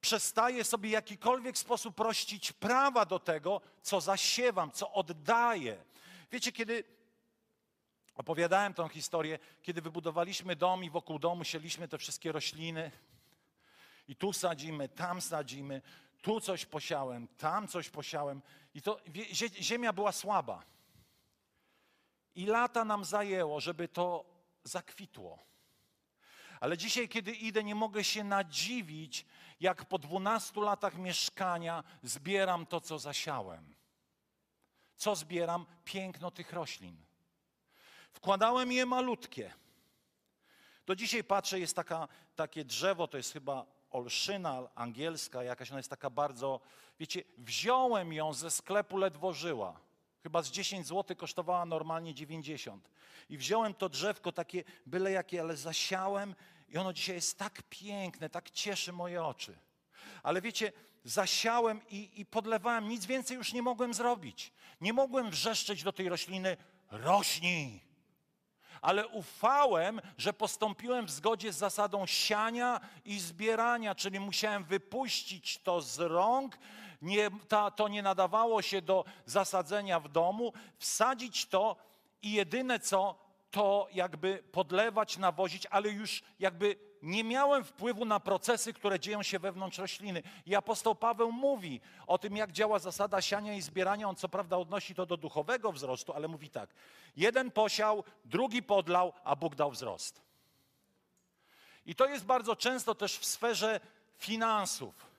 przestaję 0.00 0.64
sobie 0.64 0.88
w 0.88 0.92
jakikolwiek 0.92 1.58
sposób 1.58 1.94
prościć 1.94 2.52
prawa 2.52 3.06
do 3.06 3.18
tego, 3.18 3.60
co 3.82 4.00
zasiewam, 4.00 4.70
co 4.70 4.92
oddaję. 4.92 5.84
Wiecie, 6.32 6.52
kiedy 6.52 6.84
opowiadałem 8.14 8.74
tą 8.74 8.88
historię, 8.88 9.38
kiedy 9.62 9.80
wybudowaliśmy 9.80 10.56
dom 10.56 10.84
i 10.84 10.90
wokół 10.90 11.18
domu 11.18 11.44
sieliśmy 11.44 11.88
te 11.88 11.98
wszystkie 11.98 12.32
rośliny 12.32 12.90
i 14.08 14.16
tu 14.16 14.32
sadzimy, 14.32 14.88
tam 14.88 15.20
sadzimy, 15.20 15.82
tu 16.22 16.40
coś 16.40 16.66
posiałem, 16.66 17.28
tam 17.28 17.68
coś 17.68 17.90
posiałem 17.90 18.42
i 18.74 18.82
to 18.82 19.00
ziemia 19.60 19.92
była 19.92 20.12
słaba. 20.12 20.62
I 22.34 22.46
lata 22.46 22.84
nam 22.84 23.04
zajęło, 23.04 23.60
żeby 23.60 23.88
to 23.88 24.24
zakwitło. 24.64 25.38
Ale 26.60 26.78
dzisiaj, 26.78 27.08
kiedy 27.08 27.32
idę, 27.32 27.64
nie 27.64 27.74
mogę 27.74 28.04
się 28.04 28.24
nadziwić, 28.24 29.26
jak 29.60 29.84
po 29.84 29.98
12 29.98 30.60
latach 30.60 30.98
mieszkania 30.98 31.84
zbieram 32.02 32.66
to, 32.66 32.80
co 32.80 32.98
zasiałem. 32.98 33.74
Co 34.96 35.16
zbieram? 35.16 35.66
Piękno 35.84 36.30
tych 36.30 36.52
roślin. 36.52 36.96
Wkładałem 38.12 38.72
je 38.72 38.86
malutkie. 38.86 39.52
Do 40.86 40.96
dzisiaj 40.96 41.24
patrzę, 41.24 41.60
jest 41.60 41.76
taka, 41.76 42.08
takie 42.36 42.64
drzewo, 42.64 43.08
to 43.08 43.16
jest 43.16 43.32
chyba 43.32 43.66
olszyna 43.90 44.68
angielska 44.74 45.42
jakaś, 45.42 45.70
ona 45.70 45.78
jest 45.78 45.90
taka 45.90 46.10
bardzo, 46.10 46.60
wiecie, 46.98 47.22
wziąłem 47.38 48.12
ją 48.12 48.32
ze 48.34 48.50
sklepu, 48.50 48.96
ledwo 48.96 49.32
żyła. 49.32 49.80
Chyba 50.22 50.42
z 50.42 50.50
10 50.50 50.86
zł 50.86 51.16
kosztowała 51.16 51.66
normalnie 51.66 52.14
90. 52.14 52.90
I 53.28 53.38
wziąłem 53.38 53.74
to 53.74 53.88
drzewko 53.88 54.32
takie 54.32 54.64
byle 54.86 55.12
jakie, 55.12 55.40
ale 55.40 55.56
zasiałem 55.56 56.34
i 56.68 56.78
ono 56.78 56.92
dzisiaj 56.92 57.14
jest 57.14 57.38
tak 57.38 57.62
piękne, 57.70 58.30
tak 58.30 58.50
cieszy 58.50 58.92
moje 58.92 59.24
oczy. 59.24 59.58
Ale 60.22 60.40
wiecie, 60.40 60.72
zasiałem 61.04 61.80
i, 61.88 62.20
i 62.20 62.26
podlewałem, 62.26 62.88
nic 62.88 63.06
więcej 63.06 63.36
już 63.36 63.52
nie 63.52 63.62
mogłem 63.62 63.94
zrobić. 63.94 64.52
Nie 64.80 64.92
mogłem 64.92 65.30
wrzeszczeć 65.30 65.82
do 65.82 65.92
tej 65.92 66.08
rośliny, 66.08 66.56
rośnij. 66.90 67.90
Ale 68.82 69.08
ufałem, 69.08 70.00
że 70.18 70.32
postąpiłem 70.32 71.06
w 71.06 71.10
zgodzie 71.10 71.52
z 71.52 71.56
zasadą 71.56 72.06
siania 72.06 72.80
i 73.04 73.18
zbierania, 73.18 73.94
czyli 73.94 74.20
musiałem 74.20 74.64
wypuścić 74.64 75.58
to 75.58 75.80
z 75.80 75.98
rąk, 75.98 76.58
nie, 77.02 77.30
ta, 77.48 77.70
to 77.70 77.88
nie 77.88 78.02
nadawało 78.02 78.62
się 78.62 78.82
do 78.82 79.04
zasadzenia 79.26 80.00
w 80.00 80.08
domu, 80.08 80.52
wsadzić 80.78 81.46
to 81.46 81.76
i 82.22 82.32
jedyne 82.32 82.80
co, 82.80 83.18
to 83.50 83.88
jakby 83.92 84.42
podlewać, 84.52 85.18
nawozić, 85.18 85.66
ale 85.66 85.88
już 85.88 86.22
jakby 86.38 86.76
nie 87.02 87.24
miałem 87.24 87.64
wpływu 87.64 88.04
na 88.04 88.20
procesy, 88.20 88.72
które 88.72 89.00
dzieją 89.00 89.22
się 89.22 89.38
wewnątrz 89.38 89.78
rośliny. 89.78 90.22
I 90.46 90.54
apostoł 90.54 90.94
Paweł 90.94 91.32
mówi 91.32 91.80
o 92.06 92.18
tym, 92.18 92.36
jak 92.36 92.52
działa 92.52 92.78
zasada 92.78 93.20
siania 93.20 93.54
i 93.54 93.62
zbierania. 93.62 94.08
On 94.08 94.16
co 94.16 94.28
prawda 94.28 94.56
odnosi 94.56 94.94
to 94.94 95.06
do 95.06 95.16
duchowego 95.16 95.72
wzrostu, 95.72 96.12
ale 96.12 96.28
mówi 96.28 96.50
tak. 96.50 96.70
Jeden 97.16 97.50
posiał, 97.50 98.04
drugi 98.24 98.62
podlał, 98.62 99.12
a 99.24 99.36
Bóg 99.36 99.54
dał 99.54 99.70
wzrost. 99.70 100.22
I 101.86 101.94
to 101.94 102.06
jest 102.06 102.24
bardzo 102.24 102.56
często 102.56 102.94
też 102.94 103.18
w 103.18 103.24
sferze 103.24 103.80
finansów. 104.18 105.09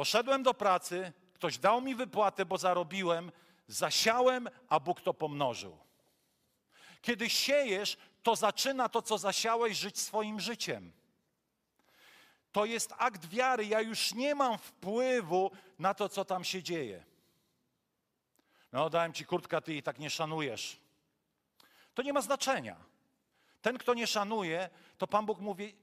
Poszedłem 0.00 0.42
do 0.42 0.54
pracy, 0.54 1.12
ktoś 1.34 1.58
dał 1.58 1.80
mi 1.80 1.94
wypłatę, 1.94 2.44
bo 2.44 2.58
zarobiłem, 2.58 3.32
zasiałem, 3.66 4.48
a 4.68 4.80
Bóg 4.80 5.00
to 5.00 5.14
pomnożył. 5.14 5.78
Kiedy 7.02 7.30
siejesz, 7.30 7.96
to 8.22 8.36
zaczyna 8.36 8.88
to, 8.88 9.02
co 9.02 9.18
zasiałeś, 9.18 9.76
żyć 9.76 9.98
swoim 9.98 10.40
życiem. 10.40 10.92
To 12.52 12.64
jest 12.64 12.94
akt 12.98 13.26
wiary. 13.26 13.66
Ja 13.66 13.80
już 13.80 14.14
nie 14.14 14.34
mam 14.34 14.58
wpływu 14.58 15.50
na 15.78 15.94
to, 15.94 16.08
co 16.08 16.24
tam 16.24 16.44
się 16.44 16.62
dzieje. 16.62 17.04
No, 18.72 18.90
dałem 18.90 19.12
ci 19.12 19.24
kurtkę, 19.24 19.62
ty 19.62 19.72
jej 19.72 19.82
tak 19.82 19.98
nie 19.98 20.10
szanujesz. 20.10 20.80
To 21.94 22.02
nie 22.02 22.12
ma 22.12 22.20
znaczenia. 22.20 22.76
Ten, 23.62 23.78
kto 23.78 23.94
nie 23.94 24.06
szanuje, 24.06 24.70
to 24.98 25.06
Pan 25.06 25.26
Bóg 25.26 25.40
mówi: 25.40 25.74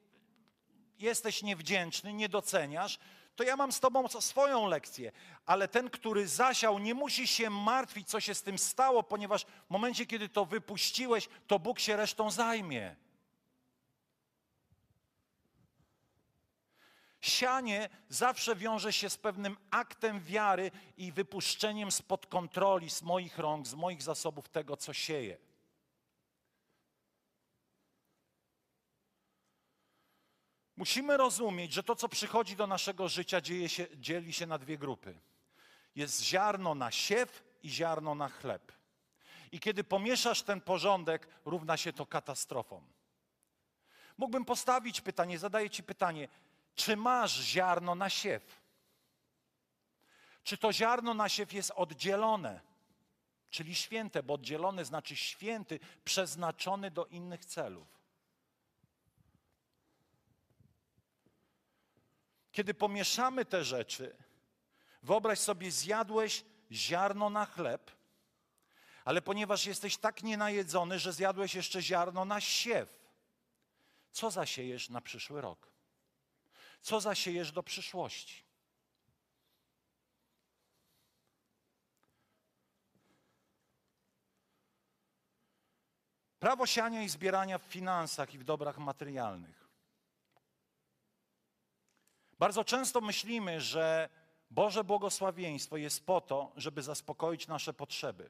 Jesteś 1.00 1.44
niewdzięczny, 1.44 2.14
nie 2.14 2.30
doceniasz, 2.30 3.00
to 3.38 3.44
ja 3.44 3.56
mam 3.56 3.72
z 3.72 3.80
Tobą 3.80 4.08
swoją 4.08 4.68
lekcję. 4.68 5.12
Ale 5.46 5.68
ten, 5.68 5.90
który 5.90 6.28
zasiał, 6.28 6.80
nie 6.80 6.94
musi 6.94 7.28
się 7.28 7.50
martwić, 7.50 8.10
co 8.10 8.20
się 8.20 8.36
z 8.36 8.44
tym 8.44 8.58
stało, 8.58 9.04
ponieważ 9.04 9.46
w 9.46 9.70
momencie, 9.70 10.06
kiedy 10.06 10.30
to 10.30 10.46
wypuściłeś, 10.46 11.30
to 11.48 11.60
Bóg 11.60 11.80
się 11.80 11.98
resztą 11.98 12.32
zajmie. 12.32 12.96
Sianie 17.22 17.90
zawsze 18.10 18.56
wiąże 18.56 18.94
się 18.94 19.10
z 19.10 19.18
pewnym 19.18 19.58
aktem 19.72 20.20
wiary 20.20 20.72
i 20.98 21.12
wypuszczeniem 21.12 21.92
spod 21.92 22.28
kontroli 22.28 22.90
z 22.90 23.02
moich 23.02 23.38
rąk, 23.38 23.68
z 23.68 23.74
moich 23.74 24.04
zasobów 24.04 24.50
tego, 24.50 24.78
co 24.78 24.94
sieje. 24.94 25.47
Musimy 30.78 31.18
rozumieć, 31.18 31.74
że 31.74 31.84
to, 31.84 31.96
co 31.96 32.10
przychodzi 32.10 32.56
do 32.56 32.68
naszego 32.68 33.10
życia, 33.10 33.42
się, 33.68 33.88
dzieli 33.96 34.34
się 34.34 34.46
na 34.46 34.58
dwie 34.58 34.78
grupy. 34.78 35.20
Jest 35.96 36.24
ziarno 36.24 36.76
na 36.76 36.92
siew 36.92 37.44
i 37.64 37.70
ziarno 37.70 38.16
na 38.16 38.30
chleb. 38.30 38.72
I 39.52 39.60
kiedy 39.60 39.84
pomieszasz 39.84 40.42
ten 40.42 40.62
porządek, 40.62 41.28
równa 41.46 41.78
się 41.78 41.94
to 41.94 42.06
katastrofą. 42.06 42.82
Mógłbym 44.18 44.46
postawić 44.46 45.02
pytanie, 45.02 45.40
zadaję 45.40 45.70
Ci 45.70 45.84
pytanie, 45.84 46.28
czy 46.76 46.98
masz 46.98 47.42
ziarno 47.42 47.96
na 47.96 48.10
siew? 48.10 48.62
Czy 50.44 50.58
to 50.58 50.74
ziarno 50.74 51.14
na 51.14 51.30
siew 51.30 51.54
jest 51.54 51.72
oddzielone? 51.76 52.68
czyli 53.50 53.76
święte, 53.76 54.24
bo 54.24 54.34
oddzielone 54.34 54.86
znaczy 54.86 55.16
święty, 55.16 55.80
przeznaczony 56.04 56.92
do 56.92 57.06
innych 57.06 57.46
celów. 57.46 57.97
Kiedy 62.58 62.74
pomieszamy 62.74 63.46
te 63.46 63.64
rzeczy, 63.64 64.16
wyobraź 65.04 65.40
sobie, 65.40 65.72
zjadłeś 65.72 66.46
ziarno 66.72 67.30
na 67.30 67.46
chleb, 67.46 67.92
ale 69.06 69.22
ponieważ 69.22 69.66
jesteś 69.66 69.98
tak 69.98 70.24
nienajedzony, 70.24 71.00
że 71.00 71.14
zjadłeś 71.14 71.56
jeszcze 71.56 71.82
ziarno 71.82 72.26
na 72.26 72.42
siew, 72.42 72.90
co 74.12 74.32
zasiejesz 74.32 74.90
na 74.90 75.02
przyszły 75.02 75.42
rok? 75.42 75.68
Co 76.82 77.02
zasiejesz 77.02 77.52
do 77.52 77.64
przyszłości? 77.64 78.44
Prawo 86.40 86.66
siania 86.66 87.04
i 87.04 87.10
zbierania 87.10 87.58
w 87.58 87.64
finansach 87.64 88.34
i 88.34 88.38
w 88.38 88.44
dobrach 88.44 88.78
materialnych. 88.78 89.57
Bardzo 92.40 92.64
często 92.64 93.02
myślimy, 93.02 93.62
że 93.62 94.10
Boże 94.52 94.84
błogosławieństwo 94.84 95.78
jest 95.78 96.06
po 96.06 96.22
to, 96.22 96.52
żeby 96.56 96.82
zaspokoić 96.82 97.48
nasze 97.48 97.74
potrzeby. 97.74 98.30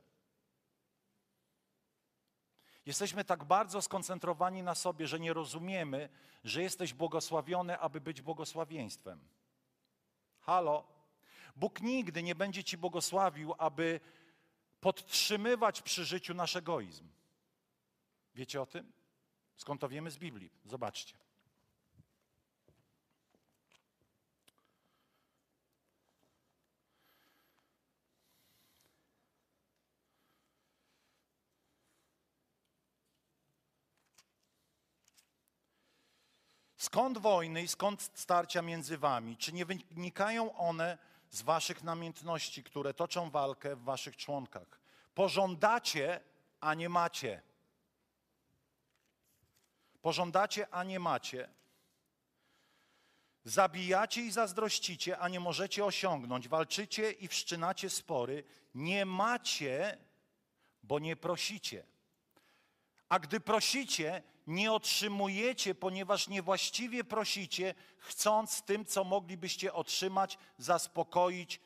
Jesteśmy 2.85 3.23
tak 3.23 3.43
bardzo 3.43 3.81
skoncentrowani 3.81 4.63
na 4.63 4.75
sobie, 4.75 5.07
że 5.07 5.19
nie 5.19 5.33
rozumiemy, 5.33 6.09
że 6.43 6.61
jesteś 6.61 6.93
błogosławiony, 6.93 7.79
aby 7.79 8.01
być 8.01 8.21
błogosławieństwem. 8.21 9.19
Halo? 10.39 10.87
Bóg 11.55 11.81
nigdy 11.81 12.23
nie 12.23 12.35
będzie 12.35 12.63
ci 12.63 12.77
błogosławił, 12.77 13.55
aby 13.57 13.99
podtrzymywać 14.81 15.81
przy 15.81 16.05
życiu 16.05 16.33
nasz 16.33 16.55
egoizm. 16.55 17.07
Wiecie 18.35 18.61
o 18.61 18.65
tym? 18.65 18.91
Skąd 19.55 19.81
to 19.81 19.89
wiemy 19.89 20.11
z 20.11 20.17
Biblii? 20.17 20.51
Zobaczcie. 20.65 21.26
Skąd 36.87 37.17
wojny 37.17 37.63
i 37.63 37.67
skąd 37.67 38.09
starcia 38.13 38.61
między 38.61 38.97
wami? 38.97 39.37
Czy 39.37 39.53
nie 39.53 39.65
wynikają 39.65 40.55
one 40.55 40.97
z 41.29 41.41
waszych 41.41 41.83
namiętności, 41.83 42.63
które 42.63 42.93
toczą 42.93 43.29
walkę 43.29 43.75
w 43.75 43.83
waszych 43.83 44.17
członkach? 44.17 44.79
Pożądacie, 45.15 46.19
a 46.61 46.73
nie 46.73 46.89
macie. 46.89 47.41
Pożądacie, 50.01 50.67
a 50.71 50.83
nie 50.83 50.99
macie. 50.99 51.49
Zabijacie 53.43 54.21
i 54.21 54.31
zazdrościcie, 54.31 55.19
a 55.19 55.27
nie 55.29 55.39
możecie 55.39 55.85
osiągnąć. 55.85 56.47
Walczycie 56.47 57.11
i 57.11 57.27
wszczynacie 57.27 57.89
spory. 57.89 58.43
Nie 58.75 59.05
macie, 59.05 59.97
bo 60.83 60.99
nie 60.99 61.15
prosicie. 61.15 61.83
A 63.09 63.19
gdy 63.19 63.39
prosicie, 63.39 64.23
nie 64.47 64.71
otrzymujecie, 64.71 65.75
ponieważ 65.75 66.27
niewłaściwie 66.27 67.03
prosicie, 67.03 67.75
chcąc 67.97 68.61
tym, 68.61 68.85
co 68.85 69.03
moglibyście 69.03 69.73
otrzymać, 69.73 70.37
zaspokoić 70.57 71.59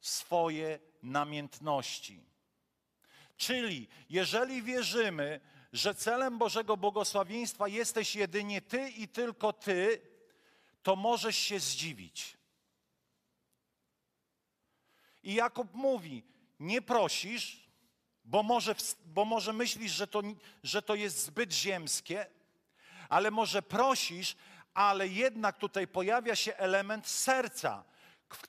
swoje 0.00 0.78
namiętności. 1.02 2.20
Czyli, 3.36 3.88
jeżeli 4.10 4.62
wierzymy, 4.62 5.40
że 5.72 5.94
celem 5.94 6.38
Bożego 6.38 6.76
błogosławieństwa 6.76 7.68
jesteś 7.68 8.16
jedynie 8.16 8.60
Ty 8.60 8.90
i 8.90 9.08
tylko 9.08 9.52
Ty, 9.52 10.00
to 10.82 10.96
możesz 10.96 11.36
się 11.36 11.60
zdziwić. 11.60 12.36
I 15.22 15.34
Jakub 15.34 15.74
mówi: 15.74 16.24
Nie 16.60 16.82
prosisz, 16.82 17.67
bo 18.28 18.42
może, 18.42 18.74
bo 19.04 19.24
może 19.24 19.52
myślisz, 19.52 19.92
że 19.92 20.06
to, 20.06 20.22
że 20.62 20.82
to 20.82 20.94
jest 20.94 21.24
zbyt 21.24 21.52
ziemskie, 21.52 22.26
ale 23.08 23.30
może 23.30 23.62
prosisz, 23.62 24.36
ale 24.74 25.08
jednak 25.08 25.58
tutaj 25.58 25.86
pojawia 25.86 26.36
się 26.36 26.56
element 26.56 27.06
serca, 27.06 27.84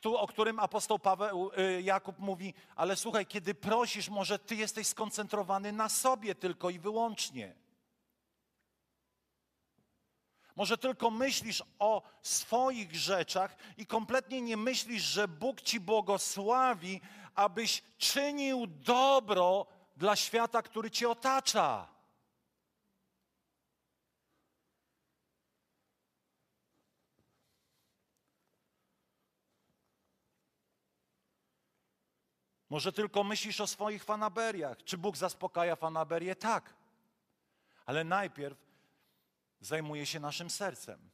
o 0.03 0.27
którym 0.27 0.59
apostoł 0.59 0.99
Paweł, 0.99 1.51
y, 1.77 1.81
Jakub 1.81 2.19
mówi, 2.19 2.53
ale 2.75 2.95
słuchaj, 2.95 3.25
kiedy 3.25 3.53
prosisz, 3.53 4.09
może 4.09 4.39
ty 4.39 4.55
jesteś 4.55 4.87
skoncentrowany 4.87 5.71
na 5.71 5.89
sobie 5.89 6.35
tylko 6.35 6.69
i 6.69 6.79
wyłącznie. 6.79 7.55
Może 10.55 10.77
tylko 10.77 11.11
myślisz 11.11 11.63
o 11.79 12.01
swoich 12.21 12.95
rzeczach 12.95 13.55
i 13.77 13.85
kompletnie 13.85 14.41
nie 14.41 14.57
myślisz, 14.57 15.03
że 15.03 15.27
Bóg 15.27 15.61
ci 15.61 15.79
błogosławi, 15.79 17.01
abyś 17.35 17.83
czynił 17.97 18.67
dobro 18.67 19.65
dla 19.97 20.15
świata, 20.15 20.61
który 20.61 20.91
cię 20.91 21.09
otacza. 21.09 21.87
Może 32.69 32.93
tylko 32.93 33.23
myślisz 33.23 33.61
o 33.61 33.67
swoich 33.67 34.03
fanaberiach. 34.03 34.83
Czy 34.83 34.97
Bóg 34.97 35.17
zaspokaja 35.17 35.75
fanaberię? 35.75 36.35
Tak. 36.35 36.73
Ale 37.85 38.03
najpierw 38.03 38.57
zajmuje 39.61 40.05
się 40.05 40.19
naszym 40.19 40.49
sercem. 40.49 41.09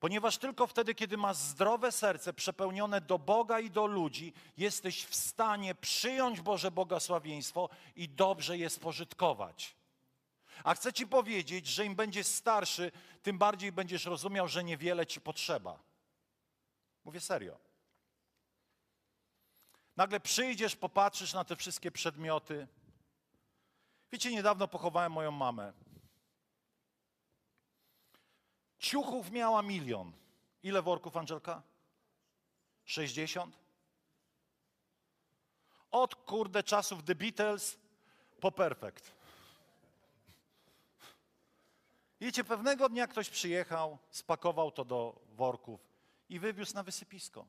Ponieważ 0.00 0.38
tylko 0.38 0.66
wtedy, 0.66 0.94
kiedy 0.94 1.16
masz 1.16 1.36
zdrowe 1.36 1.92
serce 1.92 2.32
przepełnione 2.32 3.00
do 3.00 3.18
Boga 3.18 3.60
i 3.60 3.70
do 3.70 3.86
ludzi, 3.86 4.32
jesteś 4.56 5.04
w 5.04 5.14
stanie 5.14 5.74
przyjąć 5.74 6.40
Boże 6.40 6.70
błogosławieństwo 6.70 7.68
i 7.96 8.08
dobrze 8.08 8.58
je 8.58 8.70
spożytkować. 8.70 9.76
A 10.64 10.74
chcę 10.74 10.92
Ci 10.92 11.06
powiedzieć, 11.06 11.66
że 11.66 11.84
im 11.84 11.94
będziesz 11.94 12.26
starszy, 12.26 12.92
tym 13.22 13.38
bardziej 13.38 13.72
będziesz 13.72 14.04
rozumiał, 14.04 14.48
że 14.48 14.64
niewiele 14.64 15.06
Ci 15.06 15.20
potrzeba. 15.20 15.78
Mówię 17.04 17.20
serio. 17.20 17.58
Nagle 19.96 20.20
przyjdziesz, 20.20 20.76
popatrzysz 20.76 21.32
na 21.32 21.44
te 21.44 21.56
wszystkie 21.56 21.90
przedmioty. 21.90 22.68
Wiecie, 24.12 24.30
niedawno 24.32 24.68
pochowałem 24.68 25.12
moją 25.12 25.30
mamę. 25.30 25.72
Ciuchów 28.86 29.30
miała 29.30 29.62
milion. 29.62 30.12
Ile 30.62 30.82
worków, 30.82 31.16
Angelka? 31.16 31.62
60? 32.84 33.58
Od 35.90 36.14
kurde 36.14 36.62
czasów 36.62 37.02
The 37.02 37.14
Beatles 37.14 37.78
po 38.40 38.52
Perfect. 38.52 39.12
Wiecie, 42.20 42.44
pewnego 42.44 42.88
dnia 42.88 43.06
ktoś 43.06 43.30
przyjechał, 43.30 43.98
spakował 44.10 44.70
to 44.70 44.84
do 44.84 45.20
worków 45.36 45.80
i 46.28 46.38
wywiózł 46.38 46.74
na 46.74 46.82
wysypisko. 46.82 47.46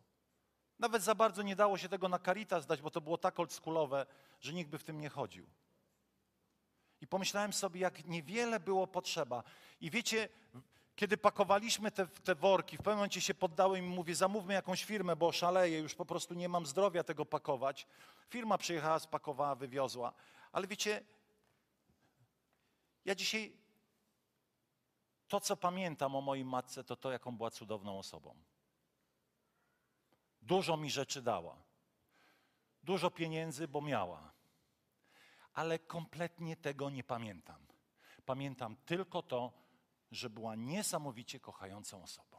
Nawet 0.80 1.04
za 1.04 1.16
bardzo 1.16 1.42
nie 1.42 1.56
dało 1.56 1.78
się 1.78 1.90
tego 1.90 2.10
na 2.10 2.20
Caritas 2.20 2.66
dać, 2.66 2.82
bo 2.82 2.92
to 2.92 3.02
było 3.02 3.18
tak 3.18 3.40
oldschoolowe, 3.40 4.06
że 4.40 4.54
nikt 4.54 4.70
by 4.70 4.78
w 4.78 4.84
tym 4.84 5.02
nie 5.02 5.10
chodził. 5.10 5.46
I 7.02 7.08
pomyślałem 7.08 7.54
sobie, 7.54 7.82
jak 7.82 8.06
niewiele 8.06 8.60
było 8.60 8.88
potrzeba. 8.88 9.44
I 9.82 9.92
wiecie, 9.92 10.30
kiedy 10.98 11.18
pakowaliśmy 11.18 11.92
te, 11.92 12.08
te 12.08 12.36
worki, 12.36 12.78
w 12.78 12.80
pewnym 12.80 12.96
momencie 12.96 13.22
się 13.22 13.34
poddałem 13.34 13.86
i 13.86 13.88
mówię, 13.88 14.16
zamówmy 14.16 14.54
jakąś 14.54 14.84
firmę, 14.84 15.16
bo 15.16 15.32
szaleję, 15.32 15.80
już 15.80 15.96
po 15.96 16.06
prostu 16.06 16.34
nie 16.34 16.50
mam 16.50 16.66
zdrowia 16.66 17.04
tego 17.04 17.26
pakować. 17.26 17.88
Firma 18.30 18.58
przyjechała, 18.58 19.00
spakowała, 19.00 19.56
wywiozła. 19.56 20.14
Ale 20.52 20.68
wiecie, 20.68 21.04
ja 23.06 23.16
dzisiaj 23.16 23.54
to, 25.28 25.40
co 25.40 25.58
pamiętam 25.58 26.16
o 26.16 26.22
mojej 26.22 26.46
matce, 26.46 26.84
to 26.84 26.96
to, 26.96 27.12
jaką 27.12 27.38
była 27.38 27.52
cudowną 27.52 28.00
osobą. 28.00 28.36
Dużo 30.42 30.78
mi 30.78 30.92
rzeczy 30.92 31.22
dała. 31.22 31.58
Dużo 32.84 33.12
pieniędzy, 33.12 33.68
bo 33.68 33.82
miała. 33.82 34.32
Ale 35.54 35.80
kompletnie 35.80 36.56
tego 36.56 36.90
nie 36.90 37.04
pamiętam. 37.04 37.68
Pamiętam 38.26 38.76
tylko 38.86 39.22
to, 39.22 39.67
że 40.12 40.30
była 40.30 40.56
niesamowicie 40.56 41.40
kochającą 41.40 42.04
osobą. 42.04 42.38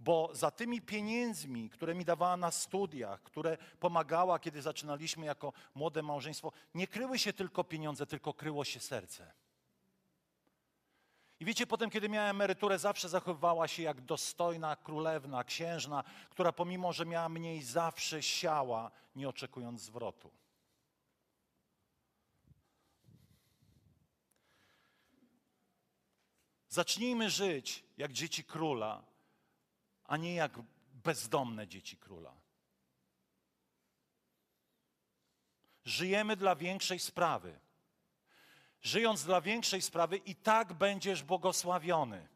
Bo 0.00 0.30
za 0.32 0.50
tymi 0.50 0.80
pieniędzmi, 0.80 1.70
które 1.70 1.94
mi 1.94 2.04
dawała 2.04 2.36
na 2.36 2.50
studiach, 2.50 3.22
które 3.22 3.58
pomagała, 3.80 4.38
kiedy 4.38 4.62
zaczynaliśmy 4.62 5.26
jako 5.26 5.52
młode 5.74 6.02
małżeństwo, 6.02 6.52
nie 6.74 6.86
kryły 6.86 7.18
się 7.18 7.32
tylko 7.32 7.64
pieniądze, 7.64 8.06
tylko 8.06 8.34
kryło 8.34 8.64
się 8.64 8.80
serce. 8.80 9.32
I 11.40 11.44
wiecie, 11.44 11.66
potem, 11.66 11.90
kiedy 11.90 12.08
miała 12.08 12.28
emeryturę, 12.28 12.78
zawsze 12.78 13.08
zachowywała 13.08 13.68
się 13.68 13.82
jak 13.82 14.00
dostojna 14.00 14.76
królewna, 14.76 15.44
księżna, 15.44 16.04
która 16.30 16.52
pomimo, 16.52 16.92
że 16.92 17.06
miała 17.06 17.28
mniej, 17.28 17.62
zawsze 17.62 18.22
siała, 18.22 18.90
nie 19.16 19.28
oczekując 19.28 19.80
zwrotu. 19.80 20.30
Zacznijmy 26.70 27.30
żyć 27.30 27.84
jak 27.96 28.12
dzieci 28.12 28.44
króla, 28.44 29.02
a 30.04 30.16
nie 30.16 30.34
jak 30.34 30.52
bezdomne 31.04 31.68
dzieci 31.68 31.96
króla. 31.96 32.34
Żyjemy 35.84 36.36
dla 36.36 36.56
większej 36.56 36.98
sprawy. 36.98 37.58
Żyjąc 38.82 39.24
dla 39.24 39.40
większej 39.40 39.82
sprawy, 39.82 40.16
i 40.16 40.34
tak 40.34 40.72
będziesz 40.72 41.22
błogosławiony. 41.22 42.28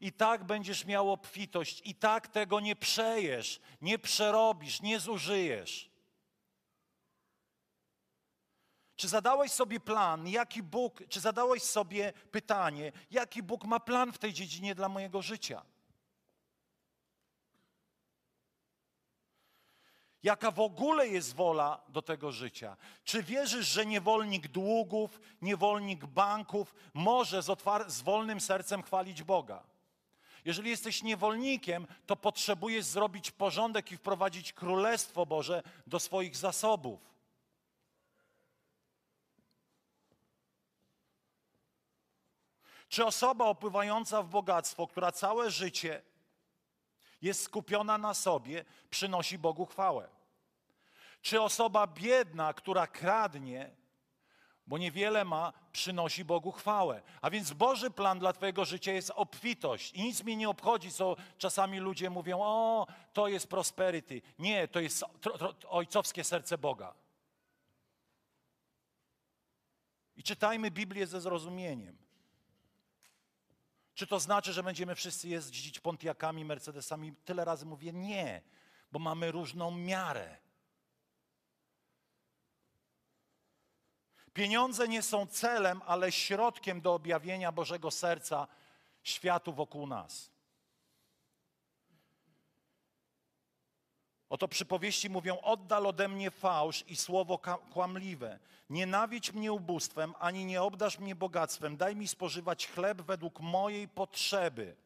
I 0.00 0.12
tak 0.12 0.44
będziesz 0.44 0.84
miał 0.84 1.12
obfitość, 1.12 1.82
i 1.84 1.94
tak 1.94 2.28
tego 2.28 2.60
nie 2.60 2.76
przejesz, 2.76 3.60
nie 3.80 3.98
przerobisz, 3.98 4.82
nie 4.82 5.00
zużyjesz. 5.00 5.90
Czy 8.96 9.08
zadałeś 9.08 9.52
sobie 9.52 9.80
plan, 9.80 10.28
jaki 10.28 10.62
Bóg, 10.62 11.02
czy 11.08 11.20
zadałeś 11.20 11.62
sobie 11.62 12.12
pytanie, 12.30 12.92
jaki 13.10 13.42
Bóg 13.42 13.64
ma 13.64 13.80
plan 13.80 14.12
w 14.12 14.18
tej 14.18 14.32
dziedzinie 14.32 14.74
dla 14.74 14.88
mojego 14.88 15.22
życia? 15.22 15.62
Jaka 20.22 20.50
w 20.50 20.60
ogóle 20.60 21.08
jest 21.08 21.34
wola 21.34 21.80
do 21.88 22.02
tego 22.02 22.32
życia? 22.32 22.76
Czy 23.04 23.22
wierzysz, 23.22 23.66
że 23.66 23.86
niewolnik 23.86 24.48
długów, 24.48 25.20
niewolnik 25.42 26.06
banków 26.06 26.74
może 26.94 27.42
z, 27.42 27.62
z 27.86 28.02
wolnym 28.02 28.40
sercem 28.40 28.82
chwalić 28.82 29.22
Boga? 29.22 29.62
Jeżeli 30.44 30.70
jesteś 30.70 31.02
niewolnikiem, 31.02 31.86
to 32.06 32.16
potrzebujesz 32.16 32.84
zrobić 32.84 33.30
porządek 33.30 33.92
i 33.92 33.96
wprowadzić 33.96 34.52
Królestwo 34.52 35.26
Boże 35.26 35.62
do 35.86 36.00
swoich 36.00 36.36
zasobów. 36.36 37.15
Czy 42.88 43.04
osoba 43.04 43.44
opływająca 43.44 44.22
w 44.22 44.28
bogactwo, 44.28 44.86
która 44.86 45.12
całe 45.12 45.50
życie 45.50 46.02
jest 47.22 47.42
skupiona 47.42 47.98
na 47.98 48.14
sobie, 48.14 48.64
przynosi 48.90 49.38
Bogu 49.38 49.66
chwałę? 49.66 50.08
Czy 51.22 51.42
osoba 51.42 51.86
biedna, 51.86 52.54
która 52.54 52.86
kradnie, 52.86 53.70
bo 54.66 54.78
niewiele 54.78 55.24
ma, 55.24 55.52
przynosi 55.72 56.24
Bogu 56.24 56.52
chwałę? 56.52 57.02
A 57.22 57.30
więc 57.30 57.52
Boży 57.52 57.90
plan 57.90 58.18
dla 58.18 58.32
Twojego 58.32 58.64
życia 58.64 58.92
jest 58.92 59.12
obfitość. 59.14 59.92
I 59.92 60.02
nic 60.02 60.22
mnie 60.22 60.36
nie 60.36 60.48
obchodzi, 60.48 60.92
co 60.92 61.16
czasami 61.38 61.78
ludzie 61.78 62.10
mówią: 62.10 62.38
O, 62.42 62.86
to 63.12 63.28
jest 63.28 63.48
prosperity. 63.48 64.22
Nie, 64.38 64.68
to 64.68 64.80
jest 64.80 65.04
ojcowskie 65.68 66.24
serce 66.24 66.58
Boga. 66.58 66.94
I 70.16 70.22
czytajmy 70.22 70.70
Biblię 70.70 71.06
ze 71.06 71.20
zrozumieniem. 71.20 72.05
Czy 73.96 74.06
to 74.06 74.20
znaczy, 74.20 74.52
że 74.52 74.62
będziemy 74.62 74.94
wszyscy 74.94 75.28
jeździć 75.28 75.80
Pontiakami, 75.80 76.44
Mercedesami? 76.44 77.14
Tyle 77.24 77.44
razy 77.44 77.66
mówię 77.66 77.92
nie, 77.92 78.42
bo 78.92 78.98
mamy 78.98 79.32
różną 79.32 79.70
miarę. 79.70 80.36
Pieniądze 84.32 84.88
nie 84.88 85.02
są 85.02 85.26
celem, 85.26 85.82
ale 85.86 86.12
środkiem 86.12 86.80
do 86.80 86.94
objawienia 86.94 87.52
Bożego 87.52 87.90
serca 87.90 88.48
światu 89.02 89.52
wokół 89.52 89.86
nas. 89.86 90.30
Oto 94.36 94.48
przypowieści 94.48 95.10
mówią: 95.10 95.40
Oddal 95.40 95.86
ode 95.86 96.08
mnie 96.08 96.30
fałsz 96.30 96.84
i 96.88 96.96
słowo 96.96 97.40
kłamliwe. 97.72 98.38
Nienawidź 98.70 99.32
mnie 99.32 99.52
ubóstwem, 99.52 100.14
ani 100.18 100.44
nie 100.44 100.62
obdasz 100.62 100.98
mnie 100.98 101.14
bogactwem. 101.14 101.76
Daj 101.76 101.96
mi 101.96 102.08
spożywać 102.08 102.66
chleb 102.66 103.02
według 103.02 103.40
mojej 103.40 103.88
potrzeby, 103.88 104.76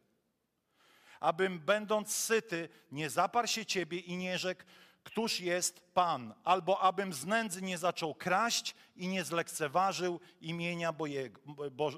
abym, 1.21 1.59
będąc 1.59 2.15
syty, 2.15 2.69
nie 2.93 3.11
zaparł 3.11 3.49
się 3.49 3.67
ciebie 3.67 3.99
i 3.99 4.17
nie 4.17 4.39
rzekł, 4.39 4.63
któż 5.05 5.41
jest 5.41 5.81
Pan, 5.95 6.35
albo 6.45 6.81
abym 6.81 7.13
z 7.13 7.27
nędzy 7.27 7.63
nie 7.63 7.79
zaczął 7.79 8.15
kraść 8.15 8.75
i 8.97 9.09
nie 9.09 9.25
zlekceważył 9.25 10.21
imienia 10.41 10.95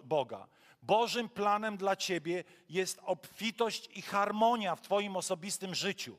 Boga. 0.04 0.46
Bożym 0.82 1.28
planem 1.28 1.76
dla 1.76 1.96
ciebie 1.96 2.44
jest 2.68 3.00
obfitość 3.02 3.88
i 3.94 4.02
harmonia 4.02 4.76
w 4.76 4.80
twoim 4.80 5.16
osobistym 5.16 5.74
życiu. 5.74 6.16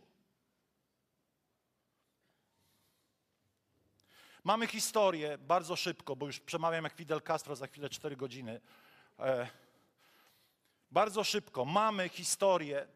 Mamy 4.44 4.68
historię 4.68 5.38
bardzo 5.38 5.76
szybko, 5.76 6.16
bo 6.16 6.26
już 6.26 6.40
przemawiam 6.40 6.84
jak 6.84 6.94
Fidel 6.94 7.22
Castro 7.22 7.56
za 7.56 7.68
chwilę 7.68 7.90
4 7.90 8.16
godziny. 8.16 8.62
E, 9.20 9.48
bardzo 10.92 11.24
szybko 11.24 11.66
mamy 11.66 12.10
historię 12.10 12.88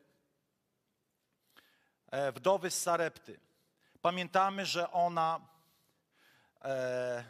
e, 2.12 2.32
wdowy 2.32 2.72
z 2.72 2.82
Sarepty. 2.82 3.39
Pamiętamy, 4.02 4.66
że 4.66 4.91
ona, 4.91 5.39
e, 6.62 7.24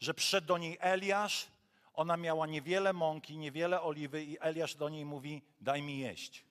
że 0.00 0.14
przyszedł 0.14 0.46
do 0.46 0.58
niej 0.58 0.78
Eliasz, 0.80 1.46
ona 1.94 2.16
miała 2.16 2.46
niewiele 2.46 2.92
mąki, 2.92 3.36
niewiele 3.36 3.82
oliwy 3.82 4.24
i 4.24 4.36
Eliasz 4.40 4.74
do 4.74 4.88
niej 4.88 5.04
mówi, 5.04 5.42
daj 5.60 5.82
mi 5.82 5.98
jeść. 5.98 6.44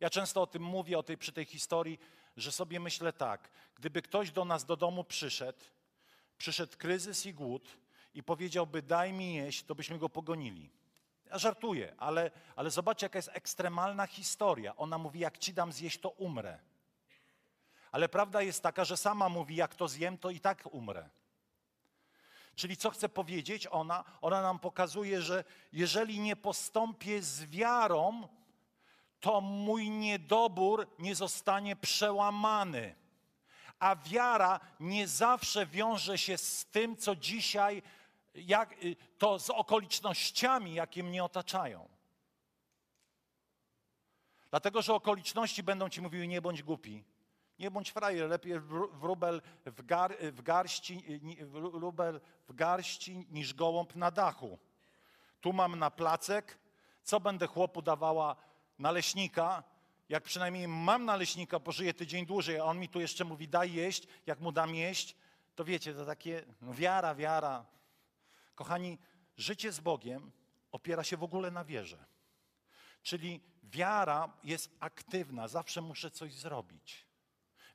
Ja 0.00 0.10
często 0.10 0.42
o 0.42 0.46
tym 0.46 0.62
mówię, 0.62 0.98
o 0.98 1.02
tej, 1.02 1.18
przy 1.18 1.32
tej 1.32 1.44
historii, 1.44 1.98
że 2.36 2.52
sobie 2.52 2.80
myślę 2.80 3.12
tak, 3.12 3.50
gdyby 3.74 4.02
ktoś 4.02 4.30
do 4.30 4.44
nas 4.44 4.64
do 4.64 4.76
domu 4.76 5.04
przyszedł, 5.04 5.64
przyszedł 6.38 6.76
kryzys 6.76 7.26
i 7.26 7.34
głód 7.34 7.76
i 8.14 8.22
powiedziałby 8.22 8.82
daj 8.82 9.12
mi 9.12 9.34
jeść, 9.34 9.64
to 9.64 9.74
byśmy 9.74 9.98
go 9.98 10.08
pogonili. 10.08 10.70
Ja 11.30 11.38
żartuję, 11.38 11.94
ale, 11.98 12.30
ale 12.56 12.70
zobaczcie 12.70 13.04
jaka 13.04 13.18
jest 13.18 13.30
ekstremalna 13.32 14.06
historia. 14.06 14.76
Ona 14.76 14.98
mówi 14.98 15.20
jak 15.20 15.38
ci 15.38 15.54
dam 15.54 15.72
zjeść, 15.72 16.00
to 16.00 16.10
umrę. 16.10 16.58
Ale 17.92 18.08
prawda 18.08 18.42
jest 18.42 18.62
taka, 18.62 18.84
że 18.84 18.96
sama 18.96 19.28
mówi 19.28 19.56
jak 19.56 19.74
to 19.74 19.88
zjem, 19.88 20.18
to 20.18 20.30
i 20.30 20.40
tak 20.40 20.74
umrę. 20.74 21.08
Czyli 22.56 22.76
co 22.76 22.90
chce 22.90 23.08
powiedzieć 23.08 23.66
ona? 23.70 24.04
Ona 24.20 24.42
nam 24.42 24.58
pokazuje, 24.58 25.22
że 25.22 25.44
jeżeli 25.72 26.20
nie 26.20 26.36
postąpię 26.36 27.22
z 27.22 27.44
wiarą, 27.44 28.28
to 29.24 29.40
mój 29.40 29.90
niedobór 29.90 30.86
nie 30.98 31.14
zostanie 31.14 31.76
przełamany. 31.76 32.94
A 33.78 33.96
wiara 33.96 34.60
nie 34.80 35.08
zawsze 35.08 35.66
wiąże 35.66 36.18
się 36.18 36.38
z 36.38 36.66
tym, 36.66 36.96
co 36.96 37.16
dzisiaj, 37.16 37.82
jak, 38.34 38.84
y, 38.84 38.96
to 39.18 39.38
z 39.38 39.50
okolicznościami, 39.50 40.74
jakie 40.74 41.02
mnie 41.02 41.24
otaczają. 41.24 41.88
Dlatego, 44.50 44.82
że 44.82 44.94
okoliczności 44.94 45.62
będą 45.62 45.88
ci 45.88 46.02
mówiły, 46.02 46.26
nie 46.26 46.42
bądź 46.42 46.62
głupi, 46.62 47.04
nie 47.58 47.70
bądź 47.70 47.90
frajer, 47.90 48.28
lepiej 48.28 48.60
wróbel 48.92 49.42
w, 49.66 49.86
gar, 49.86 50.16
w, 50.32 50.42
garści, 50.42 51.20
wróbel 51.50 52.20
w 52.48 52.54
garści 52.54 53.26
niż 53.30 53.54
gołąb 53.54 53.96
na 53.96 54.10
dachu. 54.10 54.58
Tu 55.40 55.52
mam 55.52 55.78
na 55.78 55.90
placek, 55.90 56.58
co 57.02 57.20
będę 57.20 57.46
chłopu 57.46 57.82
dawała 57.82 58.36
naleśnika, 58.78 59.62
jak 60.08 60.24
przynajmniej 60.24 60.68
mam 60.68 61.04
naleśnika, 61.04 61.60
pożyję 61.60 61.94
tydzień 61.94 62.26
dłużej, 62.26 62.58
a 62.58 62.64
on 62.64 62.78
mi 62.78 62.88
tu 62.88 63.00
jeszcze 63.00 63.24
mówi, 63.24 63.48
daj 63.48 63.72
jeść, 63.72 64.06
jak 64.26 64.40
mu 64.40 64.52
dam 64.52 64.74
jeść, 64.74 65.16
to 65.54 65.64
wiecie, 65.64 65.94
to 65.94 66.06
takie 66.06 66.44
no 66.60 66.74
wiara, 66.74 67.14
wiara. 67.14 67.66
Kochani, 68.54 68.98
życie 69.36 69.72
z 69.72 69.80
Bogiem 69.80 70.32
opiera 70.72 71.04
się 71.04 71.16
w 71.16 71.22
ogóle 71.22 71.50
na 71.50 71.64
wierze. 71.64 72.04
Czyli 73.02 73.40
wiara 73.62 74.32
jest 74.44 74.70
aktywna, 74.80 75.48
zawsze 75.48 75.80
muszę 75.80 76.10
coś 76.10 76.34
zrobić. 76.34 77.06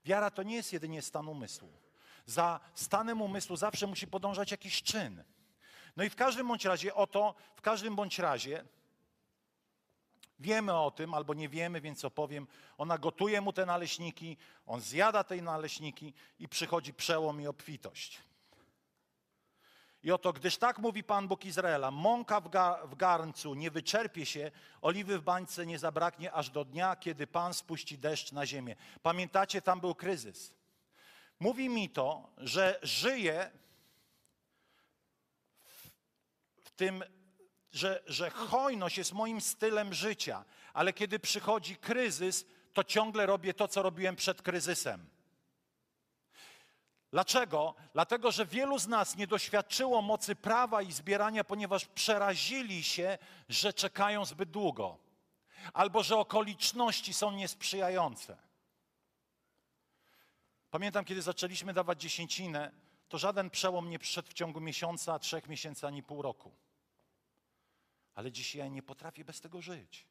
Wiara 0.05 0.31
to 0.31 0.43
nie 0.43 0.55
jest 0.55 0.73
jedynie 0.73 1.01
stan 1.01 1.27
umysłu. 1.27 1.73
Za 2.25 2.59
stanem 2.73 3.21
umysłu 3.21 3.55
zawsze 3.55 3.87
musi 3.87 4.07
podążać 4.07 4.51
jakiś 4.51 4.83
czyn. 4.83 5.23
No 5.95 6.03
i 6.03 6.09
w 6.09 6.15
każdym 6.15 6.47
bądź 6.47 6.65
razie, 6.65 6.95
oto, 6.95 7.35
w 7.55 7.61
każdym 7.61 7.95
bądź 7.95 8.19
razie, 8.19 8.65
Wiemy 10.39 10.73
o 10.73 10.91
tym, 10.91 11.13
albo 11.13 11.33
nie 11.33 11.49
wiemy, 11.49 11.81
więc 11.81 12.05
opowiem. 12.05 12.47
Ona 12.77 12.97
gotuje 12.97 13.41
mu 13.41 13.53
te 13.53 13.65
naleśniki, 13.65 14.37
on 14.65 14.81
zjada 14.81 15.23
te 15.23 15.35
naleśniki 15.35 16.13
i 16.39 16.47
przychodzi 16.47 16.93
przełom 16.93 17.41
i 17.41 17.47
obfitość. 17.47 18.19
I 20.03 20.11
oto, 20.11 20.33
gdyż 20.33 20.57
tak 20.57 20.79
mówi 20.79 21.03
Pan 21.03 21.27
Bóg 21.27 21.45
Izraela, 21.45 21.91
mąka 21.91 22.41
w, 22.41 22.49
ga 22.49 22.87
w 22.87 22.95
garncu 22.95 23.55
nie 23.55 23.71
wyczerpie 23.71 24.25
się, 24.25 24.51
oliwy 24.81 25.19
w 25.19 25.23
bańce 25.23 25.65
nie 25.65 25.79
zabraknie 25.79 26.31
aż 26.31 26.49
do 26.49 26.65
dnia, 26.65 26.95
kiedy 26.95 27.27
Pan 27.27 27.53
spuści 27.53 27.97
deszcz 27.97 28.31
na 28.31 28.45
ziemię. 28.45 28.75
Pamiętacie, 29.03 29.61
tam 29.61 29.79
był 29.79 29.95
kryzys. 29.95 30.53
Mówi 31.39 31.69
mi 31.69 31.89
to, 31.89 32.29
że 32.37 32.79
żyje 32.83 33.51
w 36.63 36.71
tym 36.71 37.03
że, 37.71 38.03
że 38.07 38.29
hojność 38.29 38.97
jest 38.97 39.13
moim 39.13 39.41
stylem 39.41 39.93
życia, 39.93 40.45
ale 40.73 40.93
kiedy 40.93 41.19
przychodzi 41.19 41.75
kryzys, 41.75 42.45
to 42.73 42.83
ciągle 42.83 43.25
robię 43.25 43.53
to, 43.53 43.67
co 43.67 43.81
robiłem 43.81 44.15
przed 44.15 44.41
kryzysem. 44.41 45.09
Dlaczego? 47.11 47.75
Dlatego, 47.93 48.31
że 48.31 48.45
wielu 48.45 48.79
z 48.79 48.87
nas 48.87 49.15
nie 49.15 49.27
doświadczyło 49.27 50.01
mocy 50.01 50.35
prawa 50.35 50.81
i 50.81 50.91
zbierania, 50.91 51.43
ponieważ 51.43 51.85
przerazili 51.85 52.83
się, 52.83 53.17
że 53.49 53.73
czekają 53.73 54.25
zbyt 54.25 54.51
długo, 54.51 54.97
albo 55.73 56.03
że 56.03 56.17
okoliczności 56.17 57.13
są 57.13 57.31
niesprzyjające. 57.31 58.37
Pamiętam, 60.71 61.05
kiedy 61.05 61.21
zaczęliśmy 61.21 61.73
dawać 61.73 62.01
dziesięcinę, 62.01 62.71
to 63.07 63.17
żaden 63.17 63.49
przełom 63.49 63.89
nie 63.89 63.99
przyszedł 63.99 64.29
w 64.29 64.33
ciągu 64.33 64.61
miesiąca, 64.61 65.19
trzech 65.19 65.47
miesięcy 65.47 65.87
ani 65.87 66.03
pół 66.03 66.21
roku. 66.21 66.51
Ale 68.15 68.31
dzisiaj 68.31 68.59
ja 68.59 68.67
nie 68.67 68.83
potrafię 68.83 69.25
bez 69.25 69.41
tego 69.41 69.61
żyć. 69.61 70.07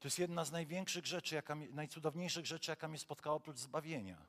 To 0.00 0.06
jest 0.06 0.18
jedna 0.18 0.44
z 0.44 0.52
największych 0.52 1.06
rzeczy, 1.06 1.34
jaka, 1.34 1.54
najcudowniejszych 1.54 2.46
rzeczy, 2.46 2.70
jaka 2.70 2.88
mnie 2.88 2.98
spotkała 2.98 3.36
oprócz 3.36 3.58
zbawienia. 3.58 4.26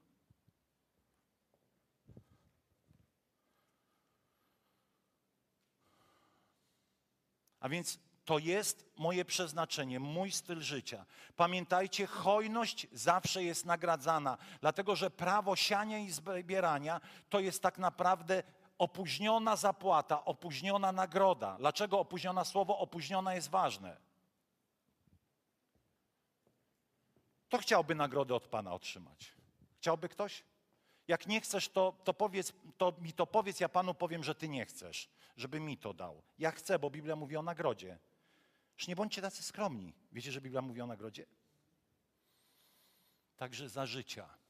A 7.60 7.70
więc 7.70 8.00
to 8.26 8.40
jest 8.40 8.86
moje 8.98 9.26
przeznaczenie, 9.26 10.00
mój 10.00 10.32
styl 10.32 10.62
życia. 10.62 11.06
Pamiętajcie, 11.36 12.08
hojność 12.08 12.88
zawsze 12.92 13.44
jest 13.44 13.66
nagradzana, 13.66 14.38
dlatego 14.62 14.96
że 14.96 15.12
prawo 15.12 15.56
siania 15.56 16.00
i 16.00 16.12
zbierania 16.12 17.02
to 17.30 17.40
jest 17.40 17.62
tak 17.62 17.78
naprawdę 17.78 18.44
opóźniona 18.82 19.56
zapłata, 19.56 20.26
opóźniona 20.26 20.92
nagroda. 20.92 21.56
Dlaczego 21.60 22.00
opóźniona 22.00 22.46
słowo 22.46 22.80
opóźniona 22.80 23.36
jest 23.36 23.50
ważne? 23.50 23.98
Kto 27.48 27.58
chciałby 27.58 27.96
nagrodę 27.96 28.36
od 28.36 28.48
Pana 28.48 28.74
otrzymać? 28.74 29.32
Chciałby 29.78 30.10
ktoś? 30.10 30.44
Jak 31.08 31.28
nie 31.28 31.42
chcesz, 31.42 31.70
to, 31.70 31.94
to, 32.04 32.14
powiedz, 32.14 32.54
to 32.78 32.94
mi 33.02 33.14
to 33.14 33.28
powiedz, 33.28 33.60
ja 33.60 33.70
Panu 33.70 33.94
powiem, 33.94 34.24
że 34.24 34.36
Ty 34.36 34.50
nie 34.50 34.66
chcesz, 34.66 35.10
żeby 35.38 35.60
mi 35.60 35.78
to 35.78 35.94
dał. 35.94 36.22
Ja 36.40 36.52
chcę, 36.52 36.80
bo 36.80 36.90
Biblia 36.90 37.16
mówi 37.16 37.38
o 37.38 37.42
nagrodzie. 37.42 38.00
Już 38.78 38.88
nie 38.88 38.96
bądźcie 38.96 39.22
tacy 39.22 39.44
skromni. 39.44 39.94
Wiecie, 40.12 40.32
że 40.32 40.42
Biblia 40.42 40.62
mówi 40.62 40.82
o 40.82 40.88
nagrodzie? 40.88 41.26
Także 43.38 43.70
za 43.70 43.86
życia. 43.86 44.41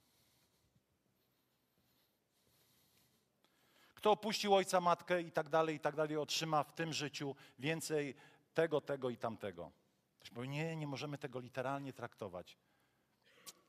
Kto 4.02 4.12
opuścił 4.12 4.56
ojca, 4.56 4.82
matkę 4.82 5.22
i 5.22 5.32
tak 5.32 5.50
dalej, 5.50 5.76
i 5.76 5.80
tak 5.80 5.96
dalej, 5.96 6.18
otrzyma 6.18 6.64
w 6.64 6.74
tym 6.74 6.94
życiu 6.94 7.36
więcej 7.60 8.16
tego, 8.54 8.82
tego 8.82 9.10
i 9.10 9.18
tamtego. 9.18 9.72
Ktoś 10.20 10.30
powie, 10.30 10.48
nie, 10.48 10.76
nie 10.76 10.88
możemy 10.88 11.18
tego 11.18 11.40
literalnie 11.40 11.94
traktować. 11.94 12.58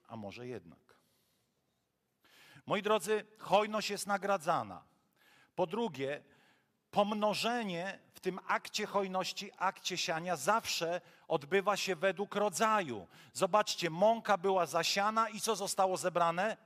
A 0.08 0.16
może 0.16 0.46
jednak. 0.46 0.94
Moi 2.66 2.82
drodzy, 2.82 3.26
hojność 3.38 3.90
jest 3.90 4.06
nagradzana. 4.06 4.84
Po 5.54 5.66
drugie, 5.66 6.22
pomnożenie 6.90 7.98
w 8.14 8.20
tym 8.20 8.40
akcie 8.46 8.86
hojności, 8.86 9.50
akcie 9.58 9.96
siania 9.96 10.36
zawsze 10.36 11.00
odbywa 11.28 11.76
się 11.76 11.96
według 11.96 12.34
rodzaju. 12.34 13.06
Zobaczcie, 13.32 13.90
mąka 13.90 14.38
była 14.38 14.66
zasiana 14.66 15.28
i 15.28 15.40
co 15.40 15.56
zostało 15.56 15.96
zebrane? 15.96 16.56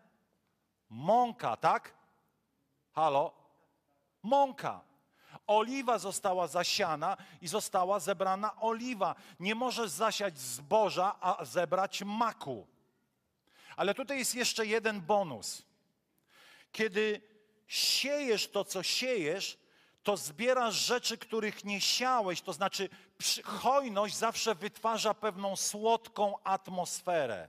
Mąka, 0.88 1.56
tak? 1.56 1.94
Halo? 2.92 3.45
Mąka. 4.26 4.80
Oliwa 5.46 5.98
została 5.98 6.46
zasiana 6.46 7.16
i 7.40 7.48
została 7.48 8.00
zebrana 8.00 8.60
oliwa. 8.60 9.14
Nie 9.40 9.54
możesz 9.54 9.90
zasiać 9.90 10.38
zboża, 10.38 11.16
a 11.20 11.44
zebrać 11.44 12.02
maku. 12.02 12.66
Ale 13.76 13.94
tutaj 13.94 14.18
jest 14.18 14.34
jeszcze 14.34 14.66
jeden 14.66 15.00
bonus. 15.00 15.62
Kiedy 16.72 17.20
siejesz 17.66 18.50
to, 18.50 18.64
co 18.64 18.82
siejesz, 18.82 19.58
to 20.02 20.16
zbierasz 20.16 20.74
rzeczy, 20.74 21.18
których 21.18 21.64
nie 21.64 21.80
siałeś. 21.80 22.40
To 22.40 22.52
znaczy, 22.52 22.88
hojność 23.44 24.16
zawsze 24.16 24.54
wytwarza 24.54 25.14
pewną 25.14 25.56
słodką 25.56 26.42
atmosferę. 26.44 27.48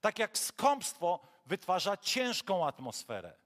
Tak 0.00 0.18
jak 0.18 0.38
skąpstwo 0.38 1.20
wytwarza 1.46 1.96
ciężką 1.96 2.66
atmosferę. 2.66 3.45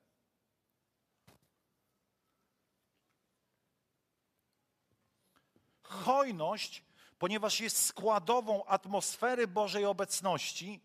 Hojność, 5.91 6.83
ponieważ 7.19 7.61
jest 7.61 7.85
składową 7.87 8.65
atmosfery 8.65 9.47
Bożej 9.49 9.85
obecności, 9.85 10.81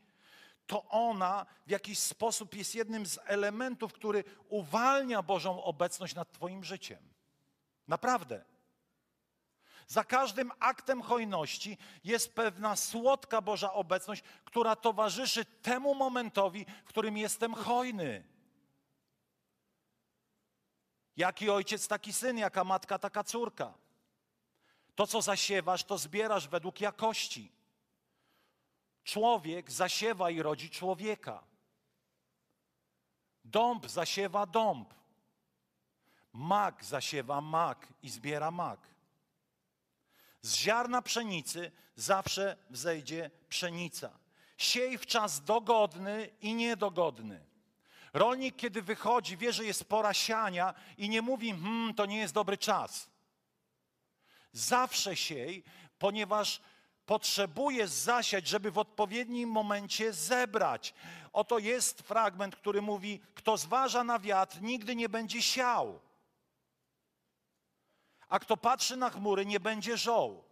to 0.68 0.86
ona 0.90 1.46
w 1.68 1.70
jakiś 1.72 2.00
sposób 2.00 2.56
jest 2.56 2.76
jednym 2.76 3.06
z 3.06 3.20
elementów, 3.26 3.94
który 3.94 4.24
uwalnia 4.50 5.22
Bożą 5.22 5.64
obecność 5.64 6.16
nad 6.16 6.32
Twoim 6.32 6.64
życiem. 6.64 7.00
Naprawdę. 7.88 8.46
Za 9.88 10.04
każdym 10.04 10.52
aktem 10.60 11.02
hojności 11.02 11.78
jest 12.04 12.34
pewna 12.34 12.76
słodka 12.76 13.42
Boża 13.42 13.74
obecność, 13.74 14.24
która 14.46 14.76
towarzyszy 14.76 15.46
temu 15.46 15.96
momentowi, 15.96 16.66
w 16.86 16.90
którym 16.90 17.18
jestem 17.18 17.54
hojny. 17.54 18.24
Jaki 21.18 21.50
ojciec, 21.50 21.88
taki 21.88 22.14
syn, 22.14 22.38
jaka 22.38 22.64
matka, 22.64 23.00
taka 23.00 23.24
córka. 23.24 23.74
To, 24.96 25.08
co 25.08 25.22
zasiewasz, 25.22 25.84
to 25.84 25.98
zbierasz 25.98 26.48
według 26.48 26.82
jakości. 26.82 27.52
Człowiek 29.04 29.72
zasiewa 29.72 30.30
i 30.30 30.42
rodzi 30.42 30.70
człowieka. 30.70 31.44
Dąb 33.44 33.90
zasiewa 33.90 34.46
dąb. 34.46 34.94
Mak 36.34 36.86
zasiewa 36.86 37.42
mak 37.42 37.88
i 38.04 38.10
zbiera 38.10 38.52
mak. 38.52 38.80
Z 40.42 40.56
ziarna 40.56 41.02
pszenicy 41.02 41.72
zawsze 41.96 42.58
wzejdzie 42.70 43.32
pszenica. 43.50 44.20
Siej 44.58 44.98
w 44.98 45.06
czas 45.06 45.44
dogodny 45.44 46.30
i 46.42 46.54
niedogodny. 46.54 47.46
Rolnik, 48.14 48.56
kiedy 48.56 48.82
wychodzi, 48.82 49.38
wie, 49.38 49.54
że 49.54 49.66
jest 49.66 49.86
pora 49.86 50.14
siania 50.14 50.74
i 50.98 51.10
nie 51.10 51.22
mówi, 51.22 51.52
hmm, 51.52 51.94
to 51.94 52.06
nie 52.06 52.18
jest 52.18 52.34
dobry 52.34 52.58
czas. 52.58 53.10
Zawsze 54.56 55.16
siej, 55.16 55.64
ponieważ 56.00 56.62
potrzebuje 57.06 57.88
zasiać, 57.88 58.48
żeby 58.48 58.72
w 58.72 58.78
odpowiednim 58.78 59.50
momencie 59.50 60.14
zebrać. 60.14 60.94
Oto 61.34 61.60
jest 61.60 62.02
fragment, 62.02 62.56
który 62.56 62.82
mówi: 62.82 63.22
Kto 63.34 63.58
zważa 63.58 64.04
na 64.04 64.20
wiatr, 64.20 64.62
nigdy 64.62 64.96
nie 64.96 65.10
będzie 65.10 65.42
siał. 65.42 66.00
A 68.30 68.40
kto 68.40 68.58
patrzy 68.58 68.98
na 68.98 69.10
chmury, 69.10 69.46
nie 69.46 69.60
będzie 69.60 69.98
żoł. 69.98 70.44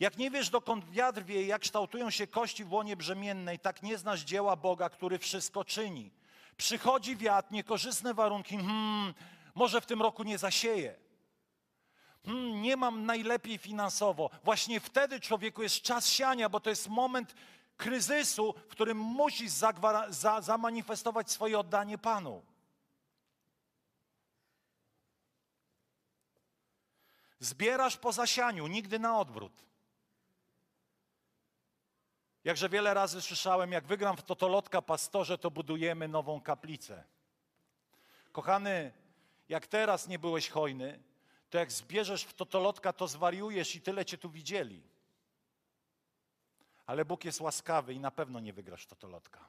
Jak 0.00 0.18
nie 0.18 0.30
wiesz, 0.30 0.50
dokąd 0.50 0.90
wiatr 0.90 1.22
wieje, 1.22 1.46
jak 1.46 1.62
kształtują 1.62 2.10
się 2.10 2.26
kości 2.26 2.64
w 2.64 2.72
łonie 2.72 2.96
brzemiennej, 2.96 3.58
tak 3.58 3.82
nie 3.82 3.98
znasz 3.98 4.20
dzieła 4.20 4.56
Boga, 4.56 4.88
który 4.88 5.18
wszystko 5.18 5.64
czyni. 5.64 6.10
Przychodzi 6.56 7.16
wiatr, 7.16 7.52
niekorzystne 7.52 8.14
warunki, 8.14 8.56
hmm, 8.56 9.14
może 9.54 9.80
w 9.80 9.86
tym 9.86 10.02
roku 10.02 10.22
nie 10.22 10.38
zasieje. 10.38 11.11
Hmm, 12.24 12.62
nie 12.62 12.76
mam 12.76 13.06
najlepiej 13.06 13.58
finansowo. 13.58 14.30
Właśnie 14.44 14.80
wtedy 14.80 15.20
człowieku 15.20 15.62
jest 15.62 15.82
czas 15.82 16.08
siania, 16.08 16.48
bo 16.48 16.60
to 16.60 16.70
jest 16.70 16.88
moment 16.88 17.34
kryzysu, 17.76 18.54
w 18.68 18.72
którym 18.72 18.98
musisz 18.98 19.50
za, 19.50 20.40
zamanifestować 20.40 21.30
swoje 21.30 21.58
oddanie 21.58 21.98
Panu. 21.98 22.42
Zbierasz 27.38 27.96
po 27.96 28.12
zasianiu, 28.12 28.66
nigdy 28.66 28.98
na 28.98 29.18
odwrót. 29.18 29.52
Jakże 32.44 32.68
wiele 32.68 32.94
razy 32.94 33.22
słyszałem, 33.22 33.72
jak 33.72 33.86
wygram 33.86 34.16
w 34.16 34.22
Totolotka 34.22 34.82
pastorze, 34.82 35.38
to 35.38 35.50
budujemy 35.50 36.08
nową 36.08 36.40
kaplicę. 36.40 37.04
Kochany, 38.32 38.92
jak 39.48 39.66
teraz 39.66 40.08
nie 40.08 40.18
byłeś 40.18 40.48
hojny, 40.48 41.02
to 41.52 41.58
jak 41.58 41.72
zbierzesz 41.72 42.24
w 42.24 42.34
Totolotka, 42.34 42.92
to 42.92 43.08
zwariujesz 43.08 43.76
i 43.76 43.80
tyle 43.80 44.04
cię 44.04 44.18
tu 44.18 44.30
widzieli. 44.30 44.82
Ale 46.86 47.04
Bóg 47.04 47.24
jest 47.24 47.40
łaskawy 47.40 47.94
i 47.94 48.00
na 48.00 48.10
pewno 48.10 48.40
nie 48.40 48.52
wygrasz 48.52 48.86
Totolotka. 48.86 49.48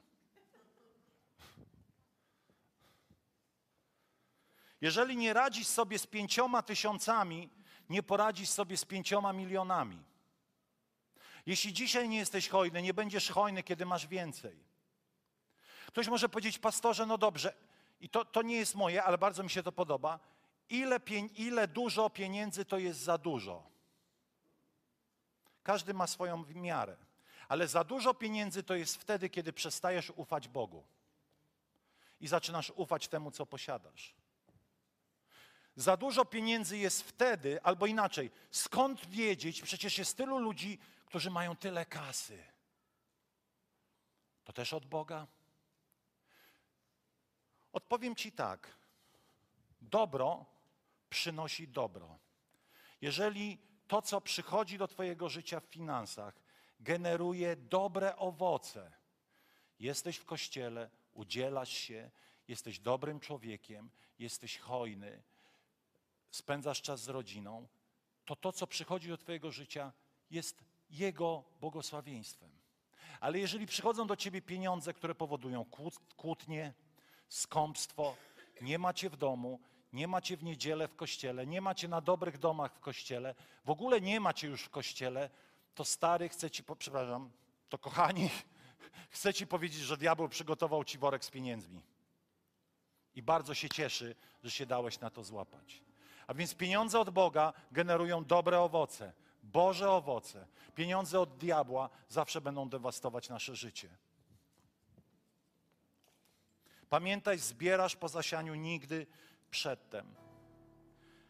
Jeżeli 4.80 5.16
nie 5.16 5.32
radzisz 5.32 5.66
sobie 5.66 5.98
z 5.98 6.06
pięcioma 6.06 6.62
tysiącami, 6.62 7.50
nie 7.88 8.02
poradzisz 8.02 8.48
sobie 8.48 8.76
z 8.76 8.84
pięcioma 8.84 9.32
milionami. 9.32 10.02
Jeśli 11.46 11.72
dzisiaj 11.72 12.08
nie 12.08 12.18
jesteś 12.18 12.48
hojny, 12.48 12.82
nie 12.82 12.94
będziesz 12.94 13.30
hojny, 13.30 13.62
kiedy 13.62 13.86
masz 13.86 14.06
więcej. 14.06 14.64
Ktoś 15.86 16.08
może 16.08 16.28
powiedzieć, 16.28 16.58
pastorze, 16.58 17.06
no 17.06 17.18
dobrze, 17.18 17.54
i 18.00 18.08
to, 18.08 18.24
to 18.24 18.42
nie 18.42 18.56
jest 18.56 18.74
moje, 18.74 19.04
ale 19.04 19.18
bardzo 19.18 19.42
mi 19.42 19.50
się 19.50 19.62
to 19.62 19.72
podoba. 19.72 20.33
Ile, 20.68 21.00
ile 21.36 21.68
dużo 21.68 22.10
pieniędzy 22.10 22.64
to 22.64 22.78
jest 22.78 23.00
za 23.00 23.18
dużo? 23.18 23.62
Każdy 25.62 25.94
ma 25.94 26.06
swoją 26.06 26.44
miarę. 26.44 26.96
Ale 27.48 27.68
za 27.68 27.84
dużo 27.84 28.14
pieniędzy 28.14 28.62
to 28.62 28.74
jest 28.74 28.96
wtedy, 28.96 29.30
kiedy 29.30 29.52
przestajesz 29.52 30.10
ufać 30.10 30.48
Bogu. 30.48 30.84
i 32.20 32.28
zaczynasz 32.28 32.72
ufać 32.76 33.08
temu, 33.08 33.30
co 33.30 33.46
posiadasz. 33.46 34.14
Za 35.76 35.96
dużo 35.96 36.24
pieniędzy 36.24 36.78
jest 36.78 37.02
wtedy, 37.02 37.62
albo 37.62 37.86
inaczej, 37.86 38.30
skąd 38.50 39.06
wiedzieć, 39.06 39.62
przecież 39.62 39.98
jest 39.98 40.16
tylu 40.16 40.38
ludzi, 40.38 40.78
którzy 41.06 41.30
mają 41.30 41.56
tyle 41.56 41.86
kasy. 41.86 42.44
To 44.44 44.52
też 44.52 44.72
od 44.72 44.86
Boga? 44.86 45.26
Odpowiem 47.72 48.16
Ci 48.16 48.32
tak. 48.32 48.76
Dobro 49.80 50.46
przynosi 51.14 51.68
dobro. 51.68 52.18
Jeżeli 53.00 53.58
to, 53.88 54.02
co 54.02 54.20
przychodzi 54.20 54.78
do 54.78 54.88
Twojego 54.88 55.28
życia 55.28 55.60
w 55.60 55.64
finansach, 55.64 56.34
generuje 56.80 57.56
dobre 57.56 58.16
owoce, 58.16 58.92
jesteś 59.80 60.16
w 60.16 60.24
kościele, 60.24 60.90
udzielasz 61.12 61.72
się, 61.72 62.10
jesteś 62.48 62.78
dobrym 62.78 63.20
człowiekiem, 63.20 63.90
jesteś 64.18 64.58
hojny, 64.58 65.22
spędzasz 66.30 66.82
czas 66.82 67.00
z 67.00 67.08
rodziną, 67.08 67.68
to 68.24 68.36
to, 68.36 68.52
co 68.52 68.66
przychodzi 68.66 69.08
do 69.08 69.16
Twojego 69.16 69.52
życia, 69.52 69.92
jest 70.30 70.64
Jego 70.90 71.44
błogosławieństwem. 71.60 72.50
Ale 73.20 73.38
jeżeli 73.38 73.66
przychodzą 73.66 74.06
do 74.06 74.16
Ciebie 74.16 74.42
pieniądze, 74.42 74.94
które 74.94 75.14
powodują 75.14 75.64
kłótnie, 76.16 76.74
skąpstwo, 77.28 78.16
nie 78.60 78.78
macie 78.78 79.10
w 79.10 79.16
domu, 79.16 79.60
nie 79.94 80.08
macie 80.08 80.36
w 80.36 80.44
niedzielę 80.44 80.88
w 80.88 80.96
kościele, 80.96 81.46
nie 81.46 81.60
macie 81.60 81.88
na 81.88 82.00
dobrych 82.00 82.38
domach 82.38 82.72
w 82.74 82.80
kościele, 82.80 83.34
w 83.64 83.70
ogóle 83.70 84.00
nie 84.00 84.20
macie 84.20 84.48
już 84.48 84.62
w 84.62 84.70
kościele, 84.70 85.30
to 85.74 85.84
stary 85.84 86.28
chce 86.28 86.50
ci, 86.50 86.64
przepraszam, 86.78 87.30
to 87.68 87.78
kochani, 87.78 88.30
chce 89.14 89.34
ci 89.34 89.46
powiedzieć, 89.46 89.80
że 89.80 89.96
diabeł 89.96 90.28
przygotował 90.28 90.84
ci 90.84 90.98
worek 90.98 91.24
z 91.24 91.30
pieniędzmi. 91.30 91.82
I 93.14 93.22
bardzo 93.22 93.54
się 93.54 93.68
cieszy, 93.68 94.14
że 94.42 94.50
się 94.50 94.66
dałeś 94.66 95.00
na 95.00 95.10
to 95.10 95.24
złapać. 95.24 95.82
A 96.26 96.34
więc 96.34 96.54
pieniądze 96.54 97.00
od 97.00 97.10
Boga 97.10 97.52
generują 97.72 98.24
dobre 98.24 98.60
owoce, 98.60 99.12
Boże 99.42 99.90
owoce. 99.90 100.46
Pieniądze 100.74 101.20
od 101.20 101.36
diabła 101.36 101.90
zawsze 102.08 102.40
będą 102.40 102.68
dewastować 102.68 103.28
nasze 103.28 103.56
życie. 103.56 103.88
Pamiętaj, 106.88 107.38
zbierasz 107.38 107.96
po 107.96 108.08
zasianiu 108.08 108.54
nigdy 108.54 109.06
przedtem. 109.54 110.14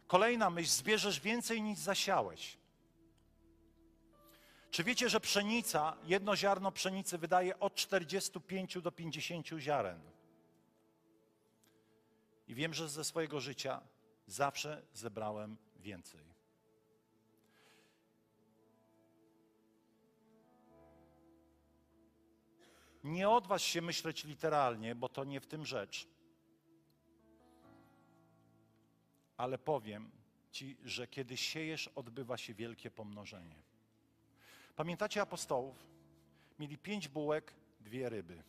Kolejna 0.07 0.51
myśl, 0.51 0.71
zbierzesz 0.71 1.21
więcej 1.21 1.63
niż 1.63 1.79
zasiałeś. 1.79 2.59
Czy 4.71 4.85
wiecie, 4.85 5.09
że 5.09 5.21
pszenica, 5.21 5.97
jedno 6.05 6.37
ziarno 6.37 6.73
pszenicy 6.73 7.19
wydaje 7.19 7.61
od 7.61 7.75
45 7.75 8.79
do 8.83 8.93
50 8.93 9.47
ziaren? 9.59 10.01
I 12.49 12.55
wiem, 12.55 12.75
że 12.75 12.89
ze 12.89 13.05
swojego 13.05 13.41
życia 13.41 13.81
zawsze 14.27 14.83
zebrałem 14.93 15.57
więcej. 15.77 16.25
Nie 23.05 23.29
odważ 23.29 23.63
się 23.63 23.83
myśleć 23.83 24.25
literalnie, 24.25 24.95
bo 24.95 25.09
to 25.09 25.25
nie 25.25 25.41
w 25.41 25.47
tym 25.47 25.67
rzecz. 25.67 26.14
Ale 29.37 29.59
powiem 29.59 30.11
Ci, 30.55 30.77
że 30.85 31.07
kiedy 31.07 31.37
siejesz, 31.37 31.89
odbywa 31.89 32.37
się 32.37 32.55
wielkie 32.55 32.91
pomnożenie. 32.91 33.63
Pamiętacie 34.77 35.23
apostołów? 35.23 35.87
Mieli 36.59 36.79
pięć 36.79 37.09
bułek, 37.09 37.55
dwie 37.81 38.09
ryby. 38.09 38.43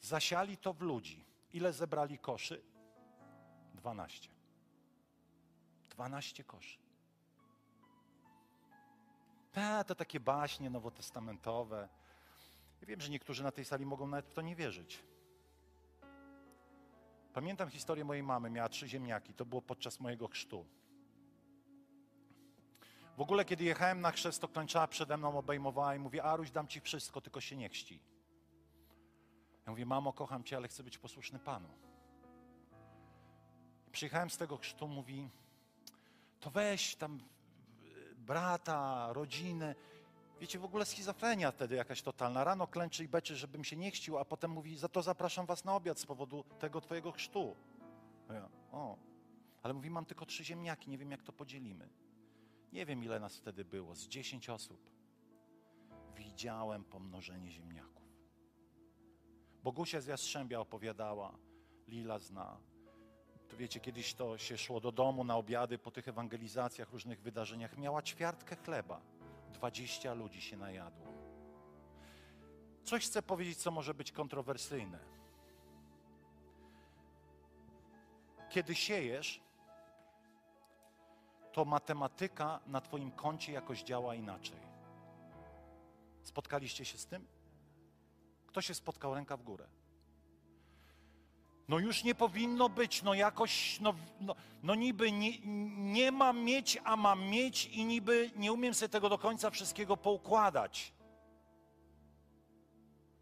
Zasiali 0.00 0.56
to 0.56 0.72
w 0.72 0.80
ludzi. 0.80 1.24
Ile 1.52 1.72
zebrali 1.72 2.18
koszy? 2.18 2.62
Dwanaście. 3.74 4.30
Dwanaście 5.90 6.44
koszy. 6.44 6.78
Ta, 9.52 9.84
to 9.84 9.94
takie 9.94 10.20
baśnie 10.20 10.70
nowotestamentowe. 10.70 11.88
Ja 12.80 12.86
wiem, 12.86 13.00
że 13.00 13.10
niektórzy 13.10 13.42
na 13.42 13.52
tej 13.52 13.64
sali 13.64 13.86
mogą 13.86 14.06
nawet 14.06 14.26
w 14.26 14.32
to 14.32 14.42
nie 14.42 14.56
wierzyć. 14.56 15.02
Pamiętam 17.34 17.70
historię 17.70 18.04
mojej 18.04 18.22
mamy, 18.22 18.50
miała 18.50 18.68
trzy 18.68 18.88
ziemniaki, 18.88 19.34
to 19.34 19.44
było 19.44 19.62
podczas 19.62 20.00
mojego 20.00 20.28
chrztu. 20.28 20.66
W 23.16 23.20
ogóle, 23.20 23.44
kiedy 23.44 23.64
jechałem 23.64 24.00
na 24.00 24.10
chrzest, 24.10 24.40
to 24.40 24.48
klęczała 24.48 24.88
przede 24.88 25.16
mną, 25.16 25.38
obejmowała 25.38 25.94
i 25.94 25.98
mówi, 25.98 26.20
Aruś, 26.20 26.50
dam 26.50 26.68
ci 26.68 26.80
wszystko, 26.80 27.20
tylko 27.20 27.40
się 27.40 27.56
nie 27.56 27.68
chści. 27.68 28.00
Ja 29.66 29.70
mówię, 29.70 29.86
mamo, 29.86 30.12
kocham 30.12 30.44
cię, 30.44 30.56
ale 30.56 30.68
chcę 30.68 30.82
być 30.82 30.98
posłuszny 30.98 31.38
Panu. 31.38 31.68
Przyjechałem 33.92 34.30
z 34.30 34.36
tego 34.36 34.56
chrztu, 34.56 34.88
mówi, 34.88 35.30
to 36.40 36.50
weź 36.50 36.96
tam 36.96 37.20
brata, 38.16 39.08
rodzinę. 39.12 39.74
Wiecie, 40.44 40.58
w 40.58 40.64
ogóle 40.64 40.86
schizofrenia 40.86 41.50
wtedy 41.50 41.74
jakaś 41.74 42.02
totalna. 42.02 42.44
Rano 42.44 42.66
klęczy 42.66 43.04
i 43.04 43.08
beczy, 43.08 43.36
żebym 43.36 43.64
się 43.64 43.76
nie 43.76 43.90
chcił, 43.90 44.18
a 44.18 44.24
potem 44.24 44.50
mówi, 44.50 44.76
za 44.76 44.88
to 44.88 45.02
zapraszam 45.02 45.46
was 45.46 45.64
na 45.64 45.76
obiad 45.76 45.98
z 45.98 46.06
powodu 46.06 46.44
tego 46.58 46.80
twojego 46.80 47.12
chrztu. 47.12 47.56
Ja, 48.28 48.48
o, 48.72 48.96
ale 49.62 49.74
mówi, 49.74 49.90
mam 49.90 50.06
tylko 50.06 50.26
trzy 50.26 50.44
ziemniaki, 50.44 50.90
nie 50.90 50.98
wiem 50.98 51.10
jak 51.10 51.22
to 51.22 51.32
podzielimy. 51.32 51.88
Nie 52.72 52.86
wiem 52.86 53.04
ile 53.04 53.20
nas 53.20 53.36
wtedy 53.36 53.64
było, 53.64 53.94
z 53.94 54.08
dziesięć 54.08 54.48
osób. 54.48 54.90
Widziałem 56.16 56.84
pomnożenie 56.84 57.50
ziemniaków. 57.50 58.02
Bogusia 59.62 60.00
z 60.00 60.06
Jastrzębia 60.06 60.60
opowiadała, 60.60 61.38
Lila 61.88 62.18
zna, 62.18 62.58
to 63.48 63.56
wiecie, 63.56 63.80
kiedyś 63.80 64.14
to 64.14 64.38
się 64.38 64.58
szło 64.58 64.80
do 64.80 64.92
domu 64.92 65.24
na 65.24 65.36
obiady 65.36 65.78
po 65.78 65.90
tych 65.90 66.08
ewangelizacjach, 66.08 66.92
różnych 66.92 67.20
wydarzeniach. 67.20 67.78
Miała 67.78 68.02
ćwiartkę 68.02 68.56
chleba. 68.56 69.00
Dwadzieścia 69.54 70.14
ludzi 70.14 70.40
się 70.40 70.56
najadło. 70.56 71.06
Coś 72.84 73.06
chcę 73.06 73.22
powiedzieć, 73.22 73.58
co 73.58 73.70
może 73.70 73.94
być 73.94 74.12
kontrowersyjne. 74.12 74.98
Kiedy 78.50 78.74
siejesz, 78.74 79.40
to 81.52 81.64
matematyka 81.64 82.60
na 82.66 82.80
Twoim 82.80 83.10
koncie 83.10 83.52
jakoś 83.52 83.82
działa 83.82 84.14
inaczej. 84.14 84.60
Spotkaliście 86.22 86.84
się 86.84 86.98
z 86.98 87.06
tym? 87.06 87.26
Kto 88.46 88.60
się 88.60 88.74
spotkał 88.74 89.14
ręka 89.14 89.36
w 89.36 89.42
górę? 89.42 89.68
No 91.68 91.78
już 91.78 92.04
nie 92.04 92.14
powinno 92.14 92.68
być, 92.68 93.02
no 93.02 93.14
jakoś, 93.14 93.80
no, 93.80 93.94
no, 94.20 94.34
no 94.62 94.74
niby 94.74 95.12
nie, 95.12 95.38
nie 95.92 96.12
mam 96.12 96.44
mieć, 96.44 96.78
a 96.84 96.96
mam 96.96 97.28
mieć 97.28 97.66
i 97.66 97.84
niby 97.84 98.30
nie 98.36 98.52
umiem 98.52 98.74
sobie 98.74 98.88
tego 98.88 99.08
do 99.08 99.18
końca 99.18 99.50
wszystkiego 99.50 99.96
poukładać. 99.96 100.92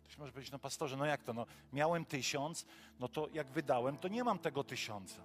Ktoś 0.05 0.19
może 0.19 0.33
powiedzieć, 0.33 0.53
no 0.53 0.59
pastorze, 0.59 0.97
no 0.97 1.07
jak 1.07 1.23
to, 1.23 1.33
no 1.33 1.47
miałem 1.73 2.05
tysiąc, 2.05 2.67
no 3.01 3.09
to 3.09 3.29
jak 3.33 3.47
wydałem, 3.47 3.99
to 3.99 4.09
nie 4.09 4.25
mam 4.25 4.39
tego 4.39 4.65
tysiąca. 4.65 5.23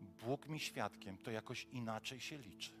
Bóg 0.00 0.48
mi 0.48 0.60
świadkiem, 0.60 1.18
to 1.18 1.30
jakoś 1.30 1.64
inaczej 1.64 2.20
się 2.20 2.38
liczy. 2.38 2.72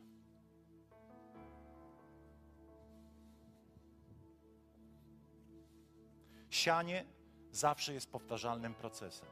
Sianie 6.50 7.04
zawsze 7.52 7.94
jest 7.94 8.10
powtarzalnym 8.10 8.74
procesem. 8.74 9.28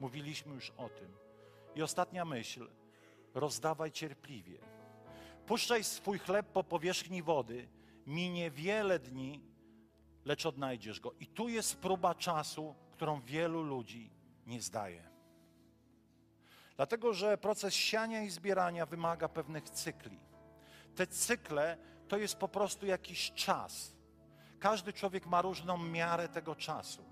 Mówiliśmy 0.00 0.54
już 0.54 0.70
o 0.70 0.88
tym. 0.88 1.16
I 1.74 1.82
ostatnia 1.82 2.24
myśl. 2.24 2.68
Rozdawaj 3.34 3.92
cierpliwie. 3.92 4.58
Puszczaj 5.46 5.84
swój 5.84 6.18
chleb 6.18 6.46
po 6.46 6.64
powierzchni 6.64 7.22
wody. 7.22 7.68
Minie 8.06 8.50
wiele 8.50 8.98
dni, 8.98 9.40
lecz 10.24 10.46
odnajdziesz 10.46 11.00
go. 11.00 11.12
I 11.20 11.26
tu 11.26 11.48
jest 11.48 11.76
próba 11.76 12.14
czasu, 12.14 12.74
którą 12.92 13.20
wielu 13.20 13.62
ludzi 13.62 14.10
nie 14.46 14.62
zdaje. 14.62 15.10
Dlatego, 16.76 17.14
że 17.14 17.38
proces 17.38 17.74
siania 17.74 18.22
i 18.22 18.30
zbierania 18.30 18.86
wymaga 18.86 19.28
pewnych 19.28 19.70
cykli. 19.70 20.20
Te 20.94 21.06
cykle 21.06 21.78
to 22.08 22.18
jest 22.18 22.36
po 22.36 22.48
prostu 22.48 22.86
jakiś 22.86 23.32
czas 23.32 23.96
każdy 24.60 24.92
człowiek 24.92 25.26
ma 25.26 25.42
różną 25.42 25.78
miarę 25.78 26.28
tego 26.28 26.54
czasu. 26.54 27.04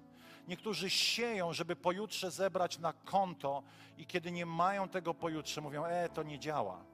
Niektórzy 0.49 0.91
sieją, 0.91 1.53
żeby 1.53 1.77
pojutrze 1.77 2.31
zebrać 2.31 2.79
na 2.79 2.93
konto 2.93 3.63
i 3.99 4.07
kiedy 4.07 4.33
nie 4.33 4.47
mają 4.47 4.89
tego 4.89 5.15
pojutrze, 5.15 5.61
mówią, 5.61 5.85
e, 5.85 6.09
to 6.09 6.23
nie 6.23 6.39
działa. 6.39 6.85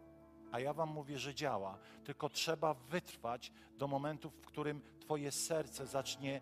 A 0.52 0.60
ja 0.60 0.72
wam 0.72 0.88
mówię, 0.88 1.18
że 1.18 1.34
działa, 1.34 1.78
tylko 2.04 2.28
trzeba 2.28 2.74
wytrwać 2.74 3.52
do 3.78 3.88
momentu, 3.88 4.30
w 4.30 4.46
którym 4.46 4.80
twoje 5.00 5.32
serce 5.32 5.86
zacznie 5.86 6.40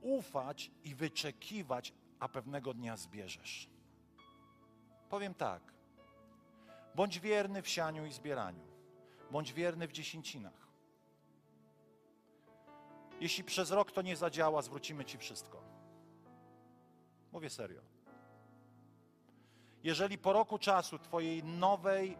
ufać 0.00 0.70
i 0.84 0.94
wyczekiwać, 0.94 1.92
a 2.20 2.28
pewnego 2.28 2.74
dnia 2.74 2.96
zbierzesz. 2.96 3.68
Powiem 5.08 5.34
tak, 5.34 5.62
bądź 6.94 7.20
wierny 7.20 7.62
w 7.62 7.68
sianiu 7.68 8.06
i 8.06 8.12
zbieraniu, 8.12 8.66
bądź 9.30 9.52
wierny 9.52 9.88
w 9.88 9.92
dziesięcinach. 9.92 10.61
Jeśli 13.22 13.44
przez 13.44 13.70
rok 13.70 13.92
to 13.92 14.02
nie 14.02 14.16
zadziała, 14.16 14.62
zwrócimy 14.62 15.04
Ci 15.04 15.18
wszystko. 15.18 15.62
Mówię 17.32 17.50
serio. 17.50 17.80
Jeżeli 19.84 20.18
po 20.18 20.32
roku 20.32 20.58
czasu 20.58 20.98
Twojej 20.98 21.44
nowej 21.44 22.18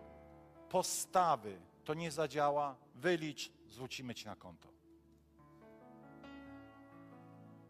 postawy 0.69 1.61
to 1.85 1.95
nie 1.95 2.11
zadziała, 2.11 2.77
wylicz, 2.95 3.53
zwrócimy 3.69 4.15
Ci 4.15 4.27
na 4.27 4.37
konto. 4.37 4.69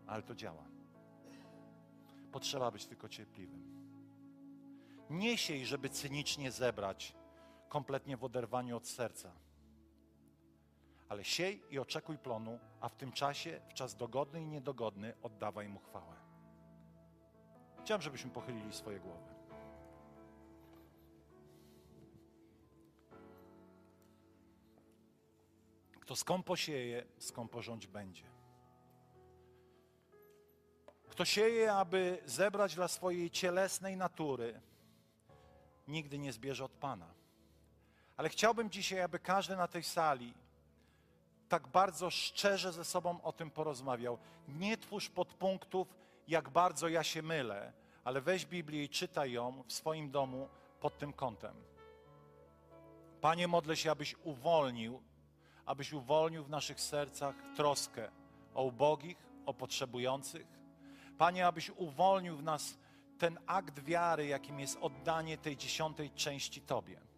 Ale 0.06 0.22
to 0.22 0.34
działa. 0.34 0.64
Potrzeba 2.32 2.70
być 2.70 2.86
tylko 2.86 3.08
cierpliwym. 3.08 3.62
Nie 5.10 5.38
siej, 5.38 5.66
żeby 5.66 5.90
cynicznie 5.90 6.50
zebrać, 6.50 7.14
kompletnie 7.68 8.16
w 8.16 8.24
oderwaniu 8.24 8.76
od 8.76 8.86
serca. 8.88 9.41
Ale 11.12 11.24
siej 11.24 11.62
i 11.70 11.78
oczekuj 11.78 12.18
plonu, 12.18 12.58
a 12.80 12.88
w 12.88 12.96
tym 12.96 13.12
czasie, 13.12 13.60
w 13.68 13.74
czas 13.74 13.96
dogodny 13.96 14.42
i 14.42 14.46
niedogodny, 14.46 15.14
oddawaj 15.22 15.68
mu 15.68 15.80
chwałę. 15.80 16.16
Chciałem, 17.80 18.02
żebyśmy 18.02 18.30
pochylili 18.30 18.72
swoje 18.72 19.00
głowy. 19.00 19.34
Kto 26.00 26.16
skąpo 26.16 26.56
sieje, 26.56 27.04
skąpo 27.18 27.62
rządź 27.62 27.86
będzie. 27.86 28.24
Kto 31.08 31.24
sieje, 31.24 31.72
aby 31.72 32.22
zebrać 32.24 32.74
dla 32.74 32.88
swojej 32.88 33.30
cielesnej 33.30 33.96
natury, 33.96 34.60
nigdy 35.88 36.18
nie 36.18 36.32
zbierze 36.32 36.64
od 36.64 36.72
Pana. 36.72 37.14
Ale 38.16 38.28
chciałbym 38.28 38.70
dzisiaj, 38.70 39.00
aby 39.00 39.18
każdy 39.18 39.56
na 39.56 39.68
tej 39.68 39.82
sali 39.82 40.41
tak 41.52 41.68
bardzo 41.68 42.10
szczerze 42.10 42.72
ze 42.72 42.84
sobą 42.84 43.22
o 43.22 43.32
tym 43.32 43.50
porozmawiał. 43.50 44.18
Nie 44.48 44.76
twórz 44.76 45.08
podpunktów, 45.08 45.94
jak 46.28 46.50
bardzo 46.50 46.88
ja 46.88 47.02
się 47.02 47.22
mylę, 47.22 47.72
ale 48.04 48.20
weź 48.20 48.46
Biblię 48.46 48.84
i 48.84 48.88
czytaj 48.88 49.32
ją 49.32 49.62
w 49.66 49.72
swoim 49.72 50.10
domu 50.10 50.48
pod 50.80 50.98
tym 50.98 51.12
kątem. 51.12 51.54
Panie, 53.20 53.48
modlę 53.48 53.76
się, 53.76 53.90
abyś 53.90 54.14
uwolnił, 54.24 55.02
abyś 55.66 55.92
uwolnił 55.92 56.44
w 56.44 56.50
naszych 56.50 56.80
sercach 56.80 57.34
troskę 57.56 58.10
o 58.54 58.62
ubogich, 58.62 59.16
o 59.46 59.54
potrzebujących. 59.54 60.46
Panie, 61.18 61.46
abyś 61.46 61.70
uwolnił 61.70 62.36
w 62.36 62.42
nas 62.42 62.78
ten 63.18 63.38
akt 63.46 63.80
wiary, 63.80 64.26
jakim 64.26 64.60
jest 64.60 64.78
oddanie 64.80 65.38
tej 65.38 65.56
dziesiątej 65.56 66.10
części 66.10 66.60
Tobie. 66.60 67.11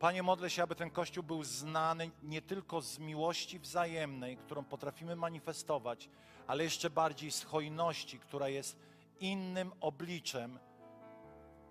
Panie, 0.00 0.22
modlę 0.22 0.50
się, 0.50 0.62
aby 0.62 0.74
ten 0.74 0.90
Kościół 0.90 1.24
był 1.24 1.44
znany 1.44 2.10
nie 2.22 2.42
tylko 2.42 2.80
z 2.80 2.98
miłości 2.98 3.58
wzajemnej, 3.58 4.36
którą 4.36 4.64
potrafimy 4.64 5.16
manifestować, 5.16 6.08
ale 6.46 6.64
jeszcze 6.64 6.90
bardziej 6.90 7.30
z 7.30 7.44
hojności, 7.44 8.18
która 8.18 8.48
jest 8.48 8.76
innym 9.20 9.72
obliczem 9.80 10.58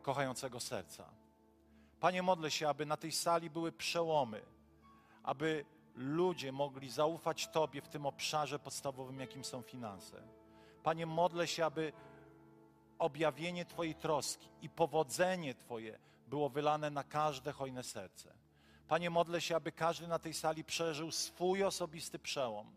kochającego 0.01 0.59
serca. 0.59 1.09
Panie, 1.99 2.23
modlę 2.23 2.51
się, 2.51 2.69
aby 2.69 2.85
na 2.85 2.97
tej 2.97 3.11
sali 3.11 3.49
były 3.49 3.71
przełomy, 3.71 4.41
aby 5.23 5.65
ludzie 5.95 6.51
mogli 6.51 6.89
zaufać 6.89 7.47
Tobie 7.47 7.81
w 7.81 7.87
tym 7.87 8.05
obszarze 8.05 8.59
podstawowym, 8.59 9.19
jakim 9.19 9.45
są 9.45 9.61
finanse. 9.61 10.21
Panie, 10.83 11.05
modlę 11.05 11.47
się, 11.47 11.65
aby 11.65 11.93
objawienie 12.99 13.65
Twojej 13.65 13.95
troski 13.95 14.49
i 14.61 14.69
powodzenie 14.69 15.55
Twoje 15.55 16.08
było 16.29 16.49
wylane 16.49 16.89
na 16.89 17.03
każde 17.03 17.51
hojne 17.51 17.83
serce. 17.83 18.33
Panie, 18.87 19.09
modlę 19.09 19.41
się, 19.41 19.55
aby 19.55 19.71
każdy 19.71 20.07
na 20.07 20.19
tej 20.19 20.33
sali 20.33 20.63
przeżył 20.63 21.11
swój 21.11 21.63
osobisty 21.63 22.19
przełom, 22.19 22.75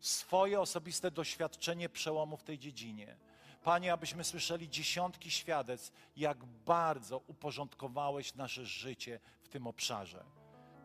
swoje 0.00 0.60
osobiste 0.60 1.10
doświadczenie 1.10 1.88
przełomu 1.88 2.36
w 2.36 2.42
tej 2.42 2.58
dziedzinie. 2.58 3.16
Panie, 3.62 3.92
abyśmy 3.92 4.24
słyszeli 4.24 4.68
dziesiątki 4.68 5.30
świadectw, 5.30 5.92
jak 6.16 6.44
bardzo 6.44 7.18
uporządkowałeś 7.18 8.34
nasze 8.34 8.66
życie 8.66 9.20
w 9.42 9.48
tym 9.48 9.66
obszarze. 9.66 10.24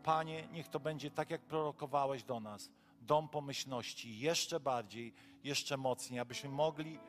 Panie, 0.03 0.47
niech 0.51 0.67
to 0.67 0.79
będzie 0.79 1.11
tak, 1.11 1.29
jak 1.29 1.41
prorokowałeś 1.41 2.23
do 2.23 2.39
nas, 2.39 2.69
dom 3.01 3.29
pomyślności, 3.29 4.19
jeszcze 4.19 4.59
bardziej, 4.59 5.13
jeszcze 5.43 5.77
mocniej, 5.77 6.19
abyśmy 6.19 6.49
mogli 6.49 6.99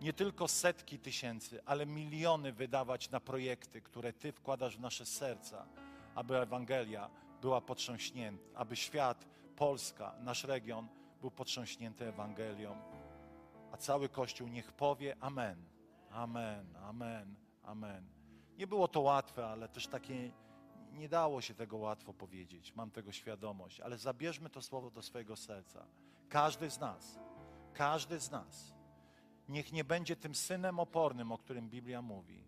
nie 0.00 0.12
tylko 0.12 0.48
setki 0.48 0.98
tysięcy, 0.98 1.60
ale 1.64 1.86
miliony 1.86 2.52
wydawać 2.52 3.10
na 3.10 3.20
projekty, 3.20 3.80
które 3.82 4.12
Ty 4.12 4.32
wkładasz 4.32 4.76
w 4.76 4.80
nasze 4.80 5.06
serca, 5.06 5.66
aby 6.14 6.38
Ewangelia 6.38 7.10
była 7.40 7.60
potrząśnięta, 7.60 8.44
aby 8.54 8.76
świat, 8.76 9.26
Polska, 9.56 10.14
nasz 10.20 10.44
region 10.44 10.88
był 11.20 11.30
potrząśnięty 11.30 12.08
Ewangelią. 12.08 12.76
A 13.72 13.76
cały 13.76 14.08
Kościół 14.08 14.48
niech 14.48 14.72
powie 14.72 15.16
Amen, 15.20 15.64
Amen, 16.10 16.76
Amen, 16.76 17.34
Amen. 17.62 18.04
Nie 18.58 18.66
było 18.66 18.88
to 18.88 19.00
łatwe, 19.00 19.46
ale 19.46 19.68
też 19.68 19.86
takie 19.86 20.30
nie 20.92 21.08
dało 21.08 21.40
się 21.40 21.54
tego 21.54 21.76
łatwo 21.76 22.14
powiedzieć. 22.14 22.74
Mam 22.74 22.90
tego 22.90 23.12
świadomość, 23.12 23.80
ale 23.80 23.98
zabierzmy 23.98 24.50
to 24.50 24.62
słowo 24.62 24.90
do 24.90 25.02
swojego 25.02 25.36
serca. 25.36 25.86
Każdy 26.28 26.70
z 26.70 26.80
nas, 26.80 27.18
każdy 27.72 28.20
z 28.20 28.30
nas 28.30 28.79
niech 29.50 29.72
nie 29.72 29.84
będzie 29.84 30.16
tym 30.16 30.34
synem 30.34 30.78
opornym, 30.78 31.32
o 31.32 31.38
którym 31.38 31.68
Biblia 31.68 32.02
mówi. 32.02 32.44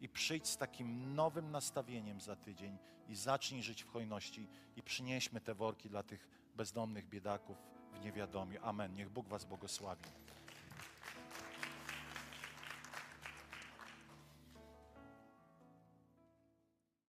I 0.00 0.08
przyjdź 0.08 0.48
z 0.48 0.56
takim 0.56 1.14
nowym 1.14 1.50
nastawieniem 1.50 2.20
za 2.20 2.36
tydzień 2.36 2.78
i 3.08 3.16
zacznij 3.16 3.62
żyć 3.62 3.82
w 3.82 3.88
hojności 3.88 4.48
i 4.76 4.82
przynieśmy 4.82 5.40
te 5.40 5.54
worki 5.54 5.88
dla 5.88 6.02
tych 6.02 6.28
bezdomnych 6.56 7.08
biedaków 7.08 7.56
w 7.92 8.04
niewiadomiu. 8.04 8.60
Amen. 8.62 8.94
Niech 8.94 9.10
Bóg 9.10 9.28
Was 9.28 9.44
błogosławi. 9.44 10.04